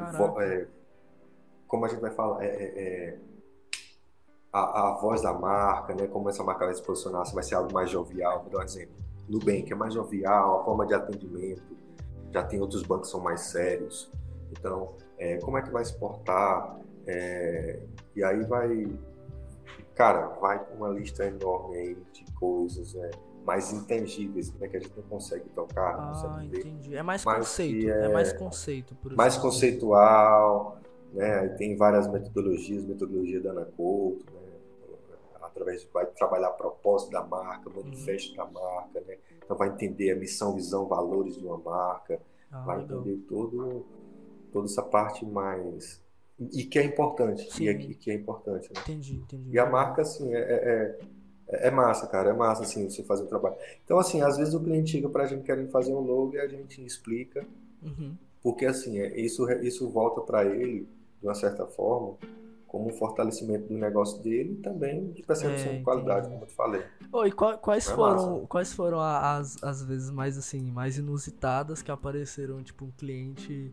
é, 0.42 0.66
como 1.66 1.85
a 1.85 1.88
gente 1.88 2.00
vai 2.00 2.12
falar, 2.12 2.44
é, 2.44 2.49
é- 2.49 2.82
é 3.08 3.18
a, 4.60 4.88
a 4.90 4.94
voz 5.00 5.22
da 5.22 5.32
marca, 5.32 5.94
né? 5.94 6.06
Como 6.06 6.28
essa 6.28 6.42
marca 6.42 6.64
vai 6.66 6.75
se 6.75 6.82
posicionar, 6.82 7.26
se 7.26 7.34
vai 7.34 7.42
ser 7.44 7.54
algo 7.56 7.72
mais 7.72 7.90
jovial. 7.90 8.42
Vou 8.42 8.50
dar 8.52 8.58
um 8.58 8.62
exemplo. 8.62 8.94
Nubank 9.28 9.70
é 9.72 9.75
mais 9.75 9.92
jovial, 9.94 10.60
a 10.60 10.64
forma 10.64 10.86
de 10.86 10.94
atendimento. 10.94 11.62
Já 12.32 12.42
tem 12.44 12.60
outros 12.60 12.82
bancos 12.82 13.08
que 13.08 13.12
são 13.12 13.20
mais 13.20 13.40
sérios. 13.42 14.10
Então, 14.52 14.92
é, 15.18 15.36
como 15.38 15.58
é 15.58 15.62
que 15.62 15.70
vai 15.70 15.84
se 15.84 15.94
portar? 15.98 16.78
É, 17.06 17.80
e 18.14 18.22
aí 18.25 18.44
vai, 18.44 18.86
cara, 19.94 20.28
vai 20.40 20.58
com 20.64 20.75
uma 20.76 20.88
lista 20.88 21.25
enorme 21.25 21.76
aí 21.76 21.96
de 22.12 22.25
coisas 22.34 22.94
né, 22.94 23.10
mais 23.44 23.72
intangíveis, 23.72 24.52
né, 24.54 24.68
que 24.68 24.76
a 24.76 24.80
gente 24.80 24.92
não 24.96 25.04
consegue 25.04 25.48
tocar, 25.50 25.96
não 25.96 26.04
Ah, 26.04 26.12
consegue 26.12 26.48
ver. 26.48 26.58
entendi. 26.66 26.96
É 26.96 27.02
mais 27.02 27.25
conceito. 27.25 27.88
É... 27.90 28.06
é- 28.06 28.08
mais 28.12 28.32
conceito, 28.32 28.94
por 28.96 29.14
Mais 29.14 29.34
assim 29.36 29.42
dizer. 29.48 29.48
conceitual, 29.70 30.78
né? 31.12 31.48
Tem 31.50 31.76
várias 31.76 32.08
metodologias, 32.08 32.84
metodologia 32.84 33.40
da 33.40 33.50
Ana 33.50 33.64
Couto, 33.76 34.25
né? 34.34 34.40
Através 35.56 35.84
vai 35.92 36.04
trabalhar 36.04 36.50
propósito 36.50 37.10
da 37.12 37.25
marca, 37.25 37.70
manifesto 37.70 38.30
Uhum. 38.32 38.36
da 38.36 38.44
marca, 38.46 39.00
né? 39.00 39.16
Então 39.42 39.56
vai 39.56 39.68
entender 39.70 40.10
a 40.10 40.16
missão, 40.16 40.54
visão, 40.54 40.86
valores 40.86 41.34
de 41.36 41.44
uma 41.46 41.56
marca, 41.56 42.20
Ah, 42.52 42.62
vai 42.64 42.82
entender 42.82 43.16
todo, 43.26 43.84
toda 44.52 44.66
essa 44.66 44.82
parte 44.82 45.25
mais 45.25 46.00
e 46.38 46.64
que 46.64 46.78
é 46.78 46.84
importante, 46.84 47.50
Sim. 47.50 47.64
e 47.64 47.68
é, 47.68 47.75
que- 47.75 48.10
é 48.10 48.14
importante, 48.14 48.70
né? 48.75 48.80
Entendi, 48.82 49.14
entendi. 49.16 49.50
E 49.50 49.58
a 49.58 49.64
marca, 49.64 50.02
assim, 50.02 50.34
é, 50.34 50.38
é, 50.38 50.98
é, 51.48 51.68
é 51.68 51.70
massa, 51.70 52.06
cara. 52.06 52.28
É 52.30 52.32
massa, 52.34 52.62
assim, 52.62 52.88
você 52.90 53.02
fazer 53.02 53.25
o 53.25 53.26
trabalho. 53.26 53.56
Então, 53.84 53.99
assim, 53.99 54.21
às 54.21 54.36
vezes 54.36 54.52
o 54.52 54.60
cliente 54.62 54.90
chega 54.90 55.08
pra 55.08 55.25
gente 55.26 55.42
querendo 55.45 55.71
fazer 55.71 55.95
um 55.95 56.00
logo 56.00 56.34
e 56.34 56.38
a 56.40 56.47
gente 56.47 56.84
explica. 56.84 57.47
Uhum. 57.82 58.14
Porque, 58.42 58.66
assim, 58.66 58.99
é, 59.00 59.19
isso, 59.19 59.50
isso 59.62 59.88
volta 59.88 60.21
para 60.21 60.45
ele, 60.45 60.86
de 61.21 61.26
uma 61.26 61.34
certa 61.34 61.66
forma, 61.66 62.16
como 62.66 62.88
um 62.88 62.92
fortalecimento 62.92 63.68
do 63.68 63.74
negócio 63.78 64.22
dele 64.22 64.54
e 64.54 64.56
também 64.62 65.10
de 65.12 65.22
percepção 65.22 65.72
É, 65.72 65.78
de 65.78 65.84
qualidade, 65.84 66.28
como 66.28 66.42
eu 66.42 66.46
te 66.46 66.54
falei. 66.54 66.82
Ô, 67.12 67.24
e 67.24 67.32
qual- 67.32 67.58
quais 67.58 67.88
É 67.88 67.94
foram, 67.94 68.32
massa. 68.34 68.46
quais 68.48 68.72
foram 68.72 69.00
as, 69.00 69.62
as 69.62 69.82
vezes 69.82 70.10
mais 70.10 70.36
assim, 70.36 70.70
mais 70.70 70.98
inusitadas 70.98 71.82
que 71.82 71.90
apareceram, 71.90 72.62
tipo, 72.62 72.84
um 72.84 72.90
cliente, 72.90 73.72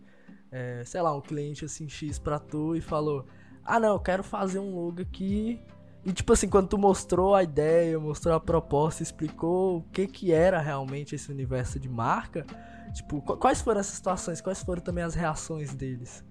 é, 0.51 0.83
sei 0.85 1.01
lá, 1.01 1.15
um 1.15 1.21
cliente 1.21 1.65
assim 1.65 1.89
X 1.89 2.19
pra 2.19 2.39
tu 2.39 2.75
e 2.75 2.81
falou: 2.81 3.25
"Ah, 3.65 3.79
não, 3.79 3.93
eu 3.93 3.99
quero 3.99 4.23
fazer 4.23 4.59
um 4.59 4.75
logo 4.75 5.01
aqui". 5.01 5.59
E 6.05 6.11
tipo 6.11 6.33
assim, 6.33 6.49
quando 6.49 6.67
tu 6.67 6.77
mostrou 6.77 7.33
a 7.33 7.41
ideia, 7.43 7.97
mostrou 7.97 8.35
a 8.35 8.39
proposta, 8.39 9.01
explicou 9.01 9.77
o 9.77 9.83
que 9.83 10.05
que 10.05 10.31
era 10.33 10.59
realmente 10.59 11.15
esse 11.15 11.31
universo 11.31 11.79
de 11.79 11.87
marca, 11.87 12.45
tipo, 12.93 13.21
qu- 13.21 13.37
quais 13.37 13.61
foram 13.61 13.79
essas 13.79 13.95
situações? 13.95 14.41
Quais 14.41 14.61
foram 14.61 14.81
também 14.81 15.03
as 15.03 15.15
reações 15.15 15.73
deles? 15.73 16.23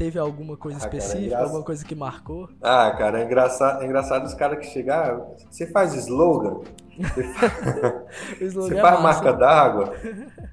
Teve 0.00 0.18
alguma 0.18 0.56
coisa 0.56 0.78
Ah, 0.78 0.80
cara, 0.80 0.94
é 0.94 0.98
específica, 0.98 1.38
alguma 1.42 1.62
coisa 1.62 1.84
que 1.84 1.94
marcou? 1.94 2.48
Ah, 2.62 2.90
cara, 2.96 3.20
é 3.20 3.24
engraçado, 3.26 3.82
é 3.82 3.84
engraçado 3.86 4.24
os 4.24 4.32
caras 4.32 4.58
que 4.60 4.72
chegam. 4.72 4.94
ah, 4.94 5.26
você 5.50 5.66
faz 5.66 5.92
slogan? 5.92 6.60
Você 6.96 7.20
O 8.40 8.44
slogan 8.48 8.68
Você 8.68 8.78
é 8.78 8.80
faz 8.80 9.02
massa. 9.02 9.22
marca 9.22 9.32
d'água? 9.38 9.94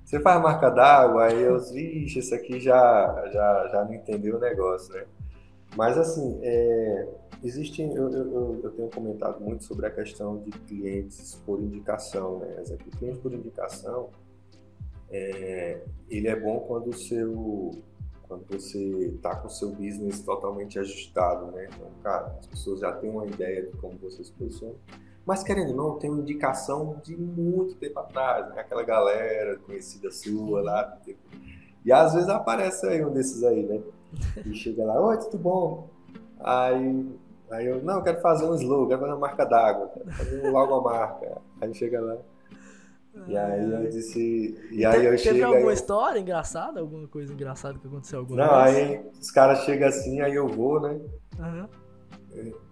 Você 0.03 0.19
faz 0.19 0.41
marca 0.41 0.69
d'água, 0.69 1.27
aí 1.27 1.41
eu, 1.41 1.57
vixe, 1.61 2.19
isso 2.19 2.35
aqui 2.35 2.59
já, 2.59 3.23
já, 3.31 3.69
já 3.71 3.85
não 3.85 3.93
entendeu 3.93 4.35
o 4.35 4.39
negócio, 4.39 4.93
né? 4.93 5.05
Mas 5.77 5.97
assim, 5.97 6.39
é, 6.43 7.07
existe, 7.41 7.81
eu, 7.81 8.09
eu, 8.11 8.59
eu- 8.65 8.71
tenho 8.71 8.89
comentado 8.89 9.39
muito 9.39 9.63
sobre 9.63 9.85
a 9.85 9.89
questão 9.91 10.39
de 10.39 10.51
clientes 10.51 11.41
por 11.45 11.61
indicação, 11.61 12.39
né? 12.39 12.63
O 12.69 12.97
cliente 12.97 13.19
por 13.19 13.33
indicação, 13.33 14.09
é, 15.09 15.79
ele 16.09 16.27
é 16.27 16.35
bom 16.37 16.59
quando 16.67 16.89
o 16.89 16.93
seu, 16.93 17.71
quando 18.27 18.45
você 18.49 18.79
está 19.15 19.35
com 19.35 19.47
o 19.47 19.49
seu 19.49 19.71
business 19.71 20.21
totalmente 20.21 20.77
ajustado, 20.77 21.51
né? 21.51 21.69
Então, 21.73 21.87
cara, 22.03 22.35
as 22.39 22.47
pessoas 22.47 22.81
já 22.81 22.91
têm 22.91 23.09
uma 23.09 23.25
ideia 23.25 23.63
de 23.63 23.71
como 23.77 23.97
você 23.97 24.23
se 24.23 24.31
posiciona. 24.33 24.75
Mas 25.25 25.43
querendo 25.43 25.71
ou 25.71 25.75
não, 25.75 25.99
tem 25.99 26.09
uma 26.09 26.21
indicação 26.21 27.01
de 27.03 27.15
muito 27.15 27.75
tempo 27.75 27.99
atrás, 27.99 28.49
né? 28.49 28.61
Aquela 28.61 28.83
galera 28.83 29.57
conhecida 29.57 30.11
sua 30.11 30.61
lá. 30.61 30.83
tempo. 31.05 31.19
E 31.83 31.91
às 31.91 32.13
vezes 32.13 32.29
aparece 32.29 32.85
aí 32.87 33.03
um 33.03 33.11
desses 33.11 33.43
aí, 33.43 33.63
né? 33.63 33.81
E 34.45 34.53
chega 34.53 34.85
lá, 34.85 34.99
oi, 34.99 35.17
tudo 35.17 35.37
bom? 35.37 35.89
Aí, 36.39 37.09
aí 37.49 37.65
eu, 37.65 37.83
não, 37.83 37.95
eu 37.95 38.03
quero 38.03 38.21
fazer 38.21 38.45
um 38.45 38.55
slogan, 38.55 38.87
quero 38.87 39.01
fazer 39.01 39.13
uma 39.13 39.19
marca 39.19 39.45
d'água, 39.45 39.89
quero 39.93 40.11
fazer 40.11 40.47
um 40.47 40.51
logomarca. 40.51 41.41
Aí 41.61 41.73
chega 41.73 42.01
lá. 42.01 42.17
E 43.27 43.37
aí 43.37 43.71
eu 43.85 43.89
disse. 43.89 44.57
E 44.71 44.85
aí 44.85 45.05
eu 45.05 45.11
Teve 45.11 45.17
chego. 45.39 45.45
alguma 45.45 45.71
eu- 45.71 45.73
história 45.73 46.19
engraçada? 46.19 46.79
Alguma 46.79 47.07
coisa 47.07 47.33
engraçada 47.33 47.77
que 47.79 47.87
aconteceu 47.87 48.19
alguma 48.19 48.45
Não, 48.45 48.63
vez? 48.63 48.75
aí 48.75 49.05
os 49.19 49.31
caras 49.31 49.59
chegam 49.59 49.87
assim, 49.87 50.21
aí 50.21 50.35
eu 50.35 50.47
vou, 50.47 50.79
né? 50.81 50.99
Aham. 51.39 51.69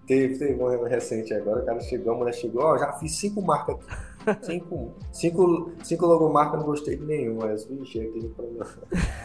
Teve, 0.06 0.38
teve 0.38 0.62
um 0.64 0.84
recente 0.84 1.34
agora, 1.34 1.64
o 1.64 1.66
cara 1.66 1.80
chegou, 1.80 2.14
a 2.14 2.18
mulher 2.18 2.34
chegou, 2.34 2.62
ó, 2.64 2.78
já 2.78 2.94
fiz 2.94 3.16
cinco 3.18 3.42
marcas 3.42 3.76
aqui. 3.76 3.86
Cinco, 4.42 4.92
cinco, 5.12 5.72
cinco 5.84 6.06
logomarcas, 6.08 6.60
não 6.60 6.66
gostei 6.66 6.96
de 6.98 7.06
nenhuma. 7.06 7.46
Aí 7.46 7.56
vixe, 7.70 8.00
tem 8.00 8.28
problema. 8.30 8.66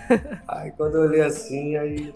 Aí 0.46 0.70
quando 0.72 0.96
eu 0.96 1.02
olhei 1.04 1.22
assim, 1.22 1.74
aí. 1.76 2.12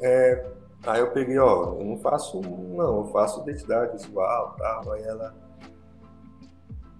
é, 0.00 0.46
aí 0.86 1.00
eu 1.00 1.10
peguei, 1.10 1.38
ó, 1.38 1.74
eu 1.78 1.84
não 1.84 1.98
faço, 1.98 2.40
não, 2.40 2.98
eu 3.00 3.04
faço 3.12 3.42
identidade 3.42 3.92
visual 3.92 4.54
tal. 4.58 4.92
Aí 4.92 5.02
ela. 5.02 5.34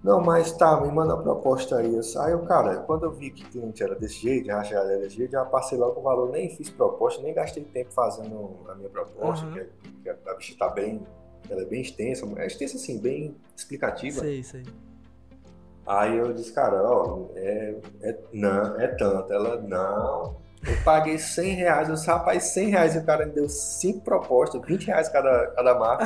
Não, 0.03 0.21
mas 0.21 0.51
tá, 0.53 0.79
me 0.79 0.89
manda 0.91 1.13
a 1.13 1.17
proposta 1.17 1.77
aí. 1.77 1.93
Eu 1.93 2.01
saio, 2.03 2.39
cara, 2.45 2.77
quando 2.77 3.03
eu 3.03 3.11
vi 3.11 3.31
que 3.31 3.43
o 3.43 3.49
cliente 3.49 3.83
era 3.83 3.95
desse 3.95 4.15
jeito, 4.21 4.45
já 4.47 4.63
era 4.63 4.97
desse 4.99 5.17
jeito, 5.17 5.31
já 5.31 5.43
passei 5.43 5.77
logo 5.77 5.99
o 5.99 6.03
valor, 6.03 6.29
nem 6.29 6.55
fiz 6.55 6.69
proposta, 6.69 7.21
nem 7.21 7.33
gastei 7.33 7.63
tempo 7.65 7.91
fazendo 7.91 8.55
a 8.69 8.75
minha 8.75 8.89
proposta, 8.89 9.45
Uhum. 9.45 9.53
que, 9.53 9.59
é- 9.59 9.69
que 10.03 10.09
a 10.29 10.33
bicha 10.35 10.55
tá 10.57 10.69
bem, 10.69 11.01
ela 11.49 11.61
é 11.61 11.65
bem 11.65 11.81
extensa, 11.81 12.25
é 12.37 12.47
extensa 12.47 12.77
assim, 12.77 12.97
bem 12.97 13.35
explicativa. 13.55 14.21
Sei, 14.21 14.41
sei. 14.41 14.63
Aí 15.85 16.17
eu 16.17 16.31
disse, 16.33 16.53
cara, 16.53 16.81
ó, 16.83 17.25
é, 17.35 17.75
é, 18.01 18.17
não, 18.31 18.79
é 18.79 18.87
tanto. 18.89 19.33
Ela, 19.33 19.59
não, 19.59 20.35
eu 20.65 20.75
paguei 20.83 21.17
100 21.17 21.53
reais, 21.55 21.87
eu 21.89 21.95
disse, 21.95 22.07
rapaz, 22.07 22.43
100 22.45 22.69
reais 22.69 22.95
e 22.95 22.99
o 22.99 23.05
cara 23.05 23.25
me 23.25 23.31
deu 23.31 23.47
cinco 23.47 24.01
propostas, 24.01 24.61
20 24.65 24.87
reais 24.87 25.07
cada, 25.07 25.47
cada 25.55 25.79
marca. 25.79 26.05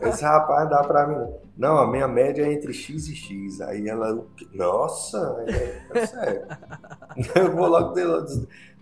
Eu 0.00 0.10
disse, 0.10 0.22
rapaz, 0.22 0.70
dá 0.70 0.82
pra 0.84 1.06
mim. 1.06 1.32
não. 1.56 1.78
A 1.78 1.86
minha 1.86 2.06
média 2.06 2.44
é 2.44 2.52
entre 2.52 2.72
X 2.72 3.08
e 3.08 3.16
X. 3.16 3.60
Aí 3.60 3.88
ela, 3.88 4.24
nossa, 4.54 5.44
é, 5.48 5.98
é 5.98 6.06
sério. 6.06 6.42
Eu 7.34 7.56
vou 7.56 7.66
logo 7.66 7.94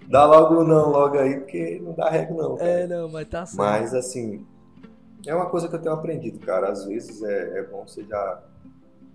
dar 0.09 0.25
logo 0.27 0.63
não 0.63 0.91
logo 0.91 1.19
aí, 1.19 1.41
porque 1.41 1.81
não 1.83 1.93
dá 1.95 2.09
regra 2.11 2.35
não. 2.35 2.57
cara. 2.57 2.71
É, 2.71 2.87
não, 2.87 3.09
mas 3.09 3.29
tá 3.29 3.45
certo. 3.47 3.59
Mas 3.59 3.95
assim, 3.95 4.47
É 5.27 5.35
uma 5.35 5.47
coisa 5.47 5.67
que 5.69 5.75
eu 5.75 5.81
tenho 5.81 5.95
aprendido, 5.95 6.39
cara. 6.41 6.71
Às 6.71 6.85
vezes 6.85 7.23
é, 7.23 7.59
é 7.59 7.63
bom 7.65 7.85
você 7.87 8.05
já, 8.05 8.43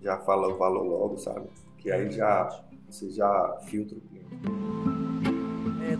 já 0.02 0.18
fala 0.18 0.48
o 0.48 0.58
valor 0.58 0.82
logo, 0.82 1.16
sabe? 1.16 1.46
Que 1.78 1.90
aí 1.90 2.10
já 2.10 2.48
você 2.90 3.08
já 3.10 3.56
filtra 3.66 3.96
o 3.96 4.00
cliente. 4.00 5.01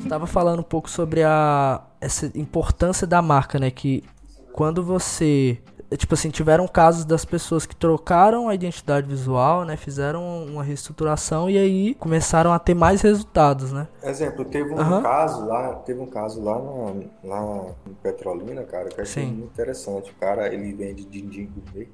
Tava 0.09 0.27
falando 0.27 0.61
um 0.61 0.65
pouco 0.65 0.91
sobre 0.91 1.23
a 1.23 1.83
essa 2.01 2.27
importância 2.35 3.07
da 3.07 3.23
marca, 3.23 3.59
né? 3.59 3.71
Que 3.71 4.05
quando 4.53 4.83
você 4.83 5.59
tipo 5.97 6.15
assim, 6.15 6.31
tiveram 6.31 6.67
casos 6.67 7.05
das 7.05 7.25
pessoas 7.25 7.67
que 7.67 7.75
trocaram 7.77 8.49
a 8.49 8.55
identidade 8.55 9.07
visual, 9.07 9.65
né? 9.65 9.77
Fizeram 9.77 10.45
uma 10.45 10.63
reestruturação 10.63 11.49
e 11.49 11.59
aí 11.59 11.95
começaram 11.95 12.53
a 12.53 12.59
ter 12.59 12.75
mais 12.75 13.03
resultados, 13.03 13.73
né? 13.73 13.89
Exemplo, 14.03 14.45
teve 14.45 14.73
um 14.73 14.79
Aham. 14.79 15.03
caso 15.03 15.47
lá, 15.47 15.75
teve 15.77 16.01
um 16.01 16.07
caso 16.07 16.43
lá, 16.43 16.59
na, 16.59 17.29
lá 17.29 17.75
em 17.87 17.95
Petrolina, 17.95 18.63
cara, 18.65 18.89
que 18.89 18.99
eu 18.99 19.03
achei 19.03 19.25
Sim. 19.25 19.33
muito 19.33 19.53
interessante. 19.53 20.11
O 20.11 20.15
cara, 20.15 20.53
ele 20.53 20.73
vende 20.73 21.05
din-din 21.05 21.51
gourmet. 21.55 21.89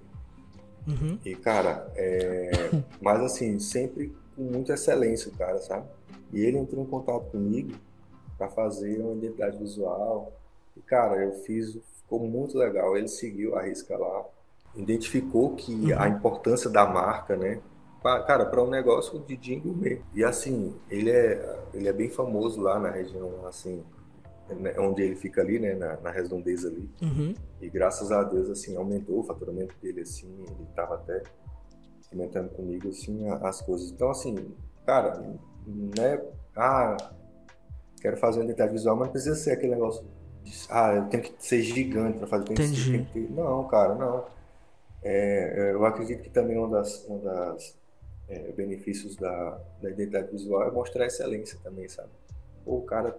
Uhum. 0.86 1.18
E, 1.24 1.34
cara, 1.34 1.90
é... 1.96 2.70
mas 3.00 3.20
assim, 3.20 3.58
sempre 3.58 4.14
com 4.36 4.42
muita 4.42 4.74
excelência, 4.74 5.30
o 5.30 5.36
cara, 5.36 5.58
sabe? 5.58 5.86
E 6.32 6.40
ele 6.40 6.58
entrou 6.58 6.82
em 6.82 6.86
contato 6.86 7.30
comigo 7.30 7.72
para 8.38 8.48
fazer 8.48 9.00
uma 9.00 9.12
identidade 9.14 9.58
visual. 9.58 10.32
E, 10.76 10.80
cara, 10.80 11.16
eu 11.24 11.32
fiz, 11.42 11.76
ficou 11.96 12.20
muito 12.20 12.56
legal. 12.56 12.96
Ele 12.96 13.08
seguiu 13.08 13.56
a 13.56 13.62
risca 13.62 13.98
lá, 13.98 14.24
identificou 14.76 15.56
que 15.56 15.92
a 15.92 16.08
importância 16.08 16.70
da 16.70 16.86
marca, 16.86 17.36
né? 17.36 17.60
Cara, 18.26 18.46
para 18.46 18.62
um 18.62 18.70
negócio 18.70 19.18
de 19.18 19.36
din 19.36 19.58
gourmet. 19.58 20.00
E 20.14 20.24
assim, 20.24 20.74
ele 20.88 21.10
é, 21.10 21.58
ele 21.74 21.88
é 21.88 21.92
bem 21.92 22.08
famoso 22.08 22.60
lá 22.60 22.78
na 22.78 22.90
região, 22.90 23.44
assim, 23.46 23.82
né, 24.48 24.74
onde 24.78 25.02
ele 25.02 25.16
fica 25.16 25.42
ali, 25.42 25.58
né? 25.58 25.74
Na, 25.74 25.96
na 26.00 26.10
redondeza 26.10 26.68
ali. 26.68 26.88
Uhum. 27.02 27.34
E 27.60 27.68
graças 27.68 28.12
a 28.12 28.22
Deus, 28.22 28.48
assim, 28.48 28.76
aumentou 28.76 29.18
o 29.18 29.24
faturamento 29.24 29.74
dele, 29.82 30.02
assim, 30.02 30.28
ele 30.46 30.68
tava 30.76 30.94
até 30.94 31.22
comentando 32.08 32.48
comigo, 32.50 32.88
assim, 32.88 33.28
as 33.28 33.60
coisas. 33.60 33.90
Então, 33.90 34.10
assim, 34.10 34.54
cara, 34.86 35.20
né, 35.66 36.22
ah, 36.56 36.96
quero 38.00 38.16
fazer 38.16 38.38
uma 38.38 38.44
identidade 38.44 38.72
visual, 38.72 38.96
mas 38.96 39.06
não 39.06 39.12
precisa 39.12 39.34
ser 39.34 39.52
aquele 39.52 39.74
negócio 39.74 40.04
de, 40.42 40.52
ah, 40.70 40.94
eu 40.94 41.08
tenho 41.08 41.22
que 41.22 41.34
ser 41.38 41.62
gigante 41.62 42.18
para 42.18 42.26
fazer, 42.26 42.44
tem 42.44 42.56
que 42.56 42.90
tem 42.90 43.04
que 43.04 43.12
ter- 43.12 43.30
Não, 43.30 43.66
cara, 43.68 43.94
não. 43.94 44.24
É, 45.02 45.72
eu 45.72 45.84
acredito 45.84 46.22
que 46.22 46.30
também 46.30 46.58
um 46.58 46.68
das, 46.68 47.04
um 47.08 47.18
das 47.22 47.76
é, 48.28 48.52
benefícios 48.52 49.16
da, 49.16 49.60
da 49.80 49.90
identidade 49.90 50.30
visual 50.30 50.62
é 50.68 50.70
mostrar 50.70 51.06
excelência 51.06 51.58
também, 51.62 51.88
sabe? 51.88 52.10
Pô, 52.64 52.78
o 52.78 52.82
cara 52.82 53.16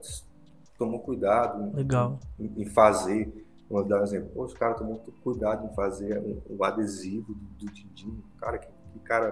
tomou 0.78 1.00
cuidado 1.00 1.62
em- 1.64 1.76
Legal. 1.76 2.20
em, 2.40 2.62
em 2.62 2.66
fazer, 2.66 3.46
vou 3.70 3.84
dar 3.84 4.02
um 4.02 4.04
exemplo, 4.04 4.30
Pô, 4.30 4.44
os 4.44 4.54
caras 4.54 4.78
tomam 4.78 4.94
muito 4.94 5.12
cuidado 5.24 5.66
em 5.66 5.74
fazer 5.74 6.18
um, 6.20 6.42
o 6.50 6.64
adesivo 6.64 7.34
do, 7.34 7.46
do 7.66 7.72
Dindinho, 7.74 8.24
cara, 8.40 8.58
que, 8.58 8.68
que 8.94 9.00
cara, 9.00 9.32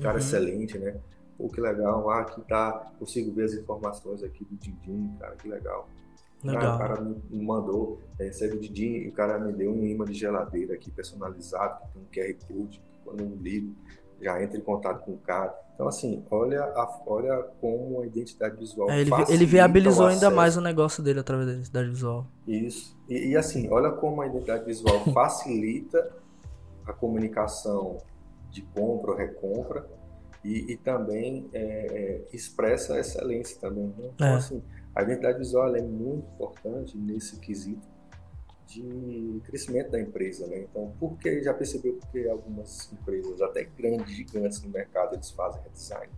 cara 0.00 0.14
Uhum. 0.14 0.18
excelente, 0.18 0.78
né? 0.78 0.96
Pô, 1.42 1.48
que 1.48 1.60
legal, 1.60 2.08
ah, 2.08 2.20
aqui 2.20 2.40
tá, 2.42 2.92
consigo 3.00 3.32
ver 3.32 3.46
as 3.46 3.54
informações 3.54 4.22
aqui 4.22 4.44
do 4.44 4.54
Dindinho, 4.54 5.12
cara, 5.18 5.34
que 5.34 5.48
legal. 5.48 5.88
Legal. 6.44 6.76
o 6.76 6.78
cara 6.78 7.00
me 7.00 7.44
mandou, 7.44 8.00
é, 8.16 8.26
recebe 8.26 8.56
o 8.56 8.60
Dindinho 8.60 9.02
e 9.02 9.08
o 9.08 9.12
cara 9.12 9.40
me 9.40 9.52
deu 9.52 9.72
um 9.72 9.84
imã 9.84 10.04
de 10.04 10.14
geladeira 10.14 10.74
aqui 10.74 10.88
personalizado, 10.92 11.80
que 11.80 11.88
tem 11.94 12.02
um 12.02 12.36
QR 12.36 12.46
Code, 12.46 12.80
quando 13.04 13.22
eu 13.22 13.36
ligo, 13.40 13.74
já 14.20 14.40
entra 14.40 14.56
em 14.56 14.60
contato 14.60 15.04
com 15.04 15.14
o 15.14 15.18
cara. 15.18 15.52
Então, 15.74 15.88
assim, 15.88 16.24
olha, 16.30 16.62
a, 16.62 17.02
olha 17.06 17.42
como 17.60 18.02
a 18.02 18.06
identidade 18.06 18.56
visual 18.56 18.88
É, 18.88 19.00
ele, 19.00 19.10
ele 19.28 19.44
viabilizou 19.44 20.06
ainda 20.06 20.30
mais 20.30 20.56
o 20.56 20.60
negócio 20.60 21.02
dele 21.02 21.18
através 21.18 21.48
da 21.48 21.54
identidade 21.54 21.88
visual. 21.88 22.24
Isso. 22.46 22.96
E, 23.08 23.30
e, 23.30 23.36
assim, 23.36 23.68
olha 23.68 23.90
como 23.90 24.22
a 24.22 24.28
identidade 24.28 24.64
visual 24.64 25.00
facilita 25.12 26.08
a 26.86 26.92
comunicação 26.92 27.98
de 28.48 28.62
compra 28.62 29.10
ou 29.10 29.16
recompra 29.16 29.84
e, 30.44 30.72
e 30.72 30.76
também 30.76 31.48
é, 31.52 31.60
é, 31.60 32.22
expressa 32.32 32.94
a 32.94 33.00
excelência 33.00 33.58
também. 33.60 33.86
Né? 33.98 34.10
Então, 34.14 34.26
É. 34.26 34.34
assim, 34.34 34.62
a 34.94 35.02
identidade 35.02 35.38
visual 35.38 35.74
é 35.74 35.82
muito 35.82 36.26
importante 36.34 36.96
nesse 36.96 37.38
quesito 37.38 37.92
de 38.66 39.40
crescimento 39.44 39.90
da 39.90 40.00
empresa, 40.00 40.46
né? 40.46 40.60
Então, 40.60 40.94
porque 40.98 41.42
já 41.42 41.52
percebeu 41.52 41.98
que 42.10 42.26
algumas 42.28 42.90
empresas, 42.92 43.40
até 43.42 43.64
grandes, 43.64 44.10
gigantes 44.14 44.62
no 44.62 44.70
mercado, 44.70 45.14
eles 45.14 45.30
fazem 45.30 45.60
redesign. 45.62 46.10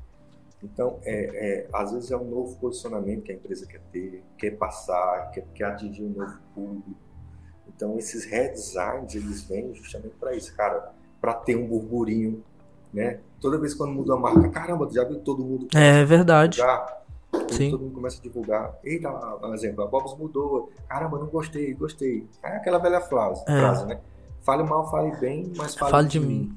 Então, 0.63 0.99
é, 1.03 1.15
é, 1.15 1.69
às 1.73 1.93
vezes 1.93 2.11
é 2.11 2.17
um 2.17 2.25
novo 2.25 2.57
posicionamento 2.59 3.25
que 3.25 3.33
a 3.33 3.35
empresa 3.35 3.67
quer 3.67 3.81
ter, 3.93 4.23
quer 4.39 4.53
passar, 4.53 5.31
quer, 5.33 5.45
quer 5.53 5.65
atingir 5.65 6.05
um 6.05 6.11
novo 6.11 6.39
público. 6.55 6.95
Então, 7.69 7.99
esses 7.99 8.25
redesigns, 8.25 9.15
eles 9.15 9.43
vêm 9.43 9.75
justamente 9.75 10.15
para 10.15 10.35
isso, 10.35 10.55
cara, 10.55 10.93
para 11.21 11.35
ter 11.35 11.57
um 11.57 11.67
burburinho, 11.67 12.43
né? 12.93 13.21
Toda 13.45 13.59
vez 13.59 13.75
quando 13.75 13.93
muda 13.93 14.15
a 14.15 14.17
marca, 14.17 14.49
caramba, 14.49 14.89
já 14.91 15.05
viu 15.05 15.21
todo 15.21 15.45
mundo 15.45 15.69
É 15.77 16.03
verdade. 16.03 16.57
divulgar? 16.57 17.05
Sim. 17.51 17.71
Todo 17.73 17.83
mundo 17.83 17.95
começa 17.95 18.19
a 18.19 18.23
divulgar. 18.23 18.75
Eita, 18.83 19.11
por 19.11 19.53
exemplo, 19.53 19.85
a 19.85 19.87
Bob's 19.87 20.17
mudou. 20.17 20.73
Caramba, 20.89 21.19
não 21.19 21.27
gostei, 21.27 21.75
gostei. 21.75 22.27
É 22.43 22.57
aquela 22.57 22.79
velha 22.79 23.03
frase, 23.03 23.43
É. 23.47 23.61
frase 23.61 23.85
né? 23.85 24.01
Fale 24.41 24.63
mal, 24.63 24.91
fale 24.91 25.15
bem, 25.19 25.53
mas 25.59 25.75
fale, 25.75 25.91
Fale 25.91 26.09
de 26.09 26.19
mim. 26.21 26.57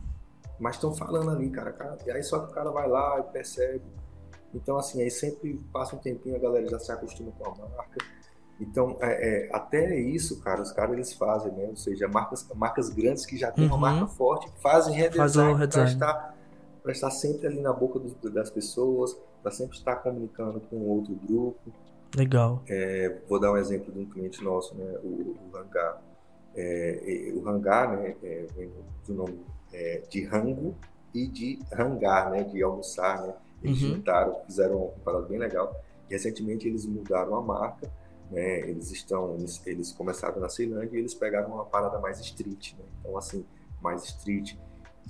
Mas 0.58 0.76
estão 0.76 0.94
falando 0.96 1.30
ali, 1.30 1.50
cara, 1.50 1.74
cara. 1.74 1.98
E 2.06 2.10
aí 2.12 2.24
só 2.24 2.40
que 2.40 2.52
o 2.52 2.54
cara 2.56 2.72
vai 2.72 2.88
lá 2.88 3.20
e 3.20 3.24
percebe. 3.34 3.84
Então, 4.56 4.78
assim, 4.78 5.02
aí 5.02 5.12
sempre 5.12 5.62
passa 5.74 5.94
um 5.94 6.00
tempinho, 6.00 6.38
a 6.38 6.40
galera 6.40 6.70
já 6.70 6.80
se 6.80 6.90
acostuma 6.90 7.34
com 7.38 7.50
a 7.50 7.68
marca. 7.68 7.98
Então, 8.62 8.96
é, 9.02 9.48
é, 9.48 9.50
até 9.54 10.00
isso, 10.00 10.40
cara, 10.42 10.62
os 10.62 10.72
caras 10.72 10.94
eles 10.94 11.12
fazem, 11.14 11.52
né? 11.52 11.66
Ou 11.68 11.76
seja, 11.76 12.08
marcas, 12.08 12.48
marcas 12.56 12.90
grandes 12.90 13.26
que 13.26 13.36
já 13.36 13.52
têm 13.52 13.66
uma 13.66 13.76
Uhum. 13.76 13.82
marca 13.82 14.08
forte, 14.08 14.50
fazem 14.62 14.94
Faz 14.96 15.14
redesign 15.14 15.50
para 15.52 15.60
redesign. 15.60 15.92
estar, 15.92 16.37
pra 16.88 16.94
estar 16.94 17.12
sempre 17.12 17.48
ali 17.48 17.60
na 17.60 17.74
boca 17.74 18.00
dos- 18.00 18.16
das 18.34 18.50
pessoas, 18.50 19.14
para 19.44 19.52
sempre 19.52 19.76
estar 19.78 19.98
comunicando 19.98 20.62
com 20.62 20.78
outro 20.88 21.14
grupo. 21.16 21.60
Legal. 22.16 22.64
É, 22.66 23.18
vou 23.28 23.38
dar 23.42 23.52
um 23.52 23.58
exemplo 23.58 23.92
de 23.94 24.00
um 24.00 24.06
cliente 24.06 24.42
nosso, 24.42 24.74
né? 24.76 24.98
O, 25.04 25.36
o 25.52 25.58
Hangar. 25.58 26.02
É, 26.56 27.34
o 27.36 27.46
Hangar, 27.48 27.92
né? 28.00 28.16
É, 28.24 28.46
vem 28.56 28.72
do 29.06 29.14
nome 29.14 29.38
é, 29.74 30.02
de 30.10 30.24
rango 30.26 30.76
e 31.14 31.28
de 31.28 31.60
hangar, 31.78 32.32
né? 32.32 32.44
De 32.46 32.64
almoçar, 32.64 33.22
né? 33.28 33.34
Eles 33.62 33.82
Uhum. 33.82 33.96
juntaram, 33.96 34.40
fizeram 34.46 34.78
uma 34.78 34.92
parada 35.04 35.26
bem 35.26 35.38
legal. 35.38 35.76
Recentemente 36.10 36.70
eles 36.70 36.86
mudaram 36.86 37.36
a 37.36 37.42
marca, 37.42 37.92
né? 38.32 38.62
Eles 38.62 38.92
estão, 38.92 39.36
eles, 39.36 39.62
eles 39.68 39.92
começaram 39.92 40.40
na 40.40 40.48
Ceilândia 40.48 40.96
e 40.96 41.00
eles 41.00 41.14
pegaram 41.14 41.50
uma 41.54 41.66
parada 41.66 42.00
mais 42.00 42.18
street, 42.22 42.76
né? 42.80 42.86
Então 43.02 43.18
assim, 43.18 43.46
mais 43.82 44.06
street. 44.06 44.56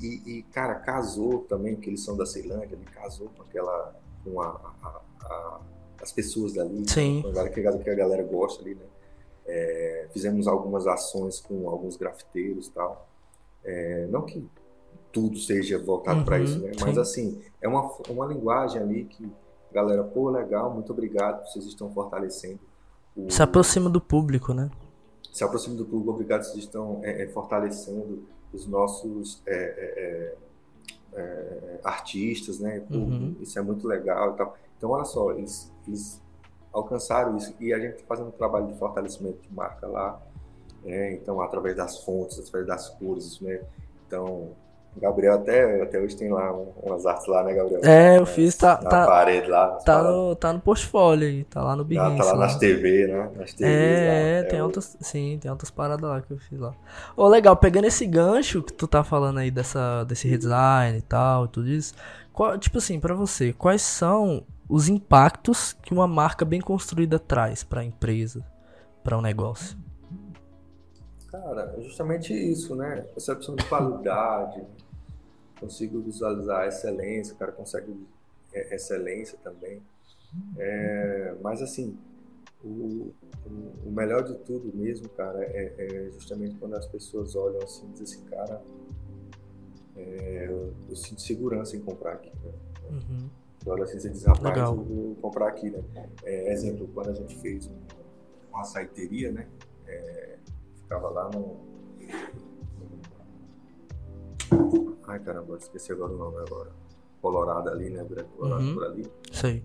E, 0.02 0.40
e, 0.40 0.44
cara, 0.44 0.76
casou 0.76 1.40
também, 1.40 1.76
porque 1.76 1.90
eles 1.90 2.04
são 2.04 2.16
da 2.16 2.26
Ceilândia, 2.26 2.76
ele 2.76 2.86
casou 2.94 3.30
com 3.36 3.42
aquela, 3.44 3.96
com 4.24 4.40
a, 4.42 4.48
a- 4.84 5.02
a- 5.26 5.60
as 6.02 6.12
pessoas 6.12 6.54
dali, 6.54 6.88
Sim. 6.90 7.22
com 7.24 7.30
a 7.30 7.32
galera 7.32 7.50
que, 7.54 7.66
a- 7.90 7.96
galera 7.96 8.24
gosta 8.24 8.62
ali, 8.62 8.76
né? 8.76 8.86
É, 9.48 10.08
fizemos 10.12 10.48
algumas 10.48 10.86
ações 10.88 11.40
com 11.40 11.70
alguns 11.70 11.96
grafiteiros 11.98 12.68
e 12.68 12.72
tal. 12.72 13.08
É, 13.64 14.06
não 14.08 14.22
que 14.24 14.46
tudo 15.12 15.38
seja 15.40 15.80
voltado 15.80 16.24
para 16.24 16.38
Uhum, 16.38 16.44
isso, 16.44 16.60
né? 16.60 16.72
Mas 16.80 16.96
sim. 16.96 17.02
assim, 17.02 17.42
é 17.62 17.68
uma, 17.68 17.90
uma 18.10 18.26
linguagem 18.28 18.80
ali 18.82 19.06
que, 19.06 19.32
galera, 19.72 20.04
pô, 20.04 20.30
legal, 20.30 20.72
muito 20.74 20.92
obrigado, 20.92 21.48
vocês 21.48 21.66
estão 21.66 21.90
fortalecendo 21.92 22.60
o, 23.16 23.32
Se 23.32 23.42
aproxima 23.42 23.90
do 23.90 24.00
público, 24.02 24.54
né? 24.54 24.70
se 25.34 25.44
aproxima 25.44 25.76
do 25.76 25.86
público, 25.86 26.12
obrigado, 26.12 26.44
vocês 26.44 26.58
estão 26.64 27.00
é, 27.04 27.24
é, 27.24 27.28
fortalecendo 27.28 28.24
os 28.54 28.66
nossos 28.68 29.42
é, 29.46 29.56
é, 29.56 30.36
é, 31.14 31.20
é, 31.20 31.80
artistas, 31.84 32.60
né? 32.60 32.84
Uhum. 32.90 33.36
Isso 33.42 33.58
é 33.58 33.62
muito 33.62 33.88
legal 33.88 34.34
e 34.34 34.38
tal. 34.38 34.58
Então, 34.78 34.92
olha 34.92 35.06
só, 35.06 35.32
eles, 35.32 35.72
eles 35.88 36.22
alcançaram 36.72 37.38
isso 37.38 37.56
e 37.60 37.74
a 37.74 37.80
gente 37.80 37.96
está 37.96 38.08
fazendo 38.08 38.28
um 38.28 38.32
trabalho 38.32 38.68
de 38.68 38.78
fortalecimento 38.78 39.42
de 39.42 39.54
marca 39.54 39.88
lá, 39.88 40.22
né? 40.84 41.14
Então, 41.14 41.42
através 41.42 41.76
das 41.76 42.04
fontes, 42.04 42.40
através 42.40 42.68
das 42.68 42.90
cores, 42.90 43.40
né? 43.42 43.62
Então, 44.06 44.52
Gabriel 45.02 45.36
até, 45.36 45.82
até 45.82 46.00
hoje 46.00 46.16
tem 46.16 46.30
lá 46.32 46.52
um- 46.54 46.72
umas 46.84 47.06
artes 47.06 47.28
lá, 47.28 47.44
né, 47.44 47.54
Gabriel? 47.54 47.82
É, 47.84 48.18
eu 48.18 48.26
fiz, 48.26 48.56
tá, 48.56 48.80
Na 48.82 48.90
tá, 48.90 49.06
parede 49.06 49.50
lá. 49.50 49.68
tá, 49.78 50.02
no, 50.04 50.36
tá 50.36 50.52
no 50.54 50.60
portfólio 50.60 51.28
aí, 51.28 51.44
tá 51.44 51.62
lá 51.64 51.76
no 51.76 51.84
Tá, 51.84 51.90
Behance. 51.90 52.18
tá 52.18 52.24
lá 52.26 52.36
nas 52.38 52.56
TV, 52.58 53.08
né? 53.08 53.32
Nas 53.36 53.54
TVs 53.54 53.62
É, 53.62 54.42
lá. 54.44 54.50
tem 54.50 54.62
o- 54.62 54.64
outras, 54.66 54.98
sim, 55.00 55.38
tem 55.42 55.50
outras 55.52 55.70
paradas 55.72 56.10
lá 56.10 56.22
que 56.22 56.32
eu 56.32 56.38
fiz 56.38 56.60
lá. 56.60 56.74
Ô, 57.16 57.28
legal, 57.28 57.56
pegando 57.56 57.86
esse 57.86 58.06
gancho 58.06 58.62
que 58.64 58.74
tu 58.74 58.88
tá 58.88 59.04
falando 59.04 59.38
aí 59.40 59.52
dessa, 59.52 60.04
desse 60.04 60.28
redesign 60.28 60.98
e 60.98 61.02
tal, 61.02 61.46
e 61.46 61.48
tudo 61.50 61.70
isso, 61.70 61.94
qual- 62.34 62.58
tipo 62.58 62.78
assim, 62.78 63.00
pra 63.00 63.14
você, 63.14 63.54
quais 63.54 63.82
são 63.82 64.44
os 64.70 64.90
impactos 64.90 65.74
que 65.82 65.94
uma 65.94 66.08
marca 66.08 66.44
bem 66.44 66.60
construída 66.60 67.18
traz 67.20 67.64
pra 67.64 67.84
empresa, 67.84 68.44
pra 69.04 69.18
um 69.18 69.22
negócio? 69.22 69.78
Cara, 71.32 71.76
é 71.78 71.82
justamente 71.82 72.34
isso, 72.34 72.74
né? 72.76 73.06
Percepção 73.14 73.56
de 73.56 73.64
qualidade, 73.66 74.62
consigo 75.60 76.02
visualizar 76.02 76.62
a 76.62 76.68
excelência, 76.68 77.34
o 77.34 77.38
cara 77.38 77.52
consegue 77.52 77.96
é, 78.54 78.76
excelência 78.76 79.38
também. 79.44 79.82
É, 80.58 81.36
mas 81.42 81.62
assim, 81.62 81.98
o, 82.64 83.14
o, 83.86 83.92
melhor 83.92 84.24
de 84.24 84.36
tudo 84.40 84.76
mesmo, 84.76 85.08
cara, 85.10 85.44
é, 85.44 85.74
é 85.78 86.12
justamente 86.12 86.56
quando 86.56 86.76
as 86.76 86.86
pessoas 86.86 87.36
olham 87.36 87.62
assim 87.64 87.88
e 87.88 87.92
dizem 87.94 88.20
assim, 88.20 88.30
cara, 88.30 88.62
é, 89.96 90.46
eu, 90.48 90.74
eu 90.90 90.96
sinto 90.96 91.22
segurança 91.22 91.76
em 91.76 91.82
comprar 91.82 92.14
aqui. 92.14 92.32
Né? 92.44 92.52
Uhum. 92.90 93.30
Olha 93.66 93.84
assim, 93.84 94.00
você 94.00 94.10
diz, 94.10 94.24
rapaz, 94.24 94.44
Legal. 94.44 94.76
eu 94.76 94.84
vou 94.84 95.16
comprar 95.16 95.48
aqui, 95.50 95.70
né? 95.70 95.84
É, 96.24 96.54
exemplo, 96.54 96.88
quando 96.94 97.10
a 97.10 97.14
gente 97.14 97.36
fez 97.40 97.68
um- 97.68 97.88
uma 98.50 98.64
saiteria, 98.64 99.32
né? 99.32 99.48
É, 99.88 100.38
ficava 100.84 101.10
lá 101.10 101.30
no. 101.30 101.58
Ai 105.08 105.20
caramba, 105.20 105.58
esqueci 105.58 105.92
agora 105.92 106.12
o 106.14 106.18
nome 106.18 106.38
agora. 106.40 106.70
Colorado 107.22 107.70
ali, 107.70 107.90
né? 107.90 108.06
Colorado 108.38 108.64
Uhum. 108.64 108.74
por 108.74 108.84
ali. 108.86 109.12
Sei. 109.32 109.64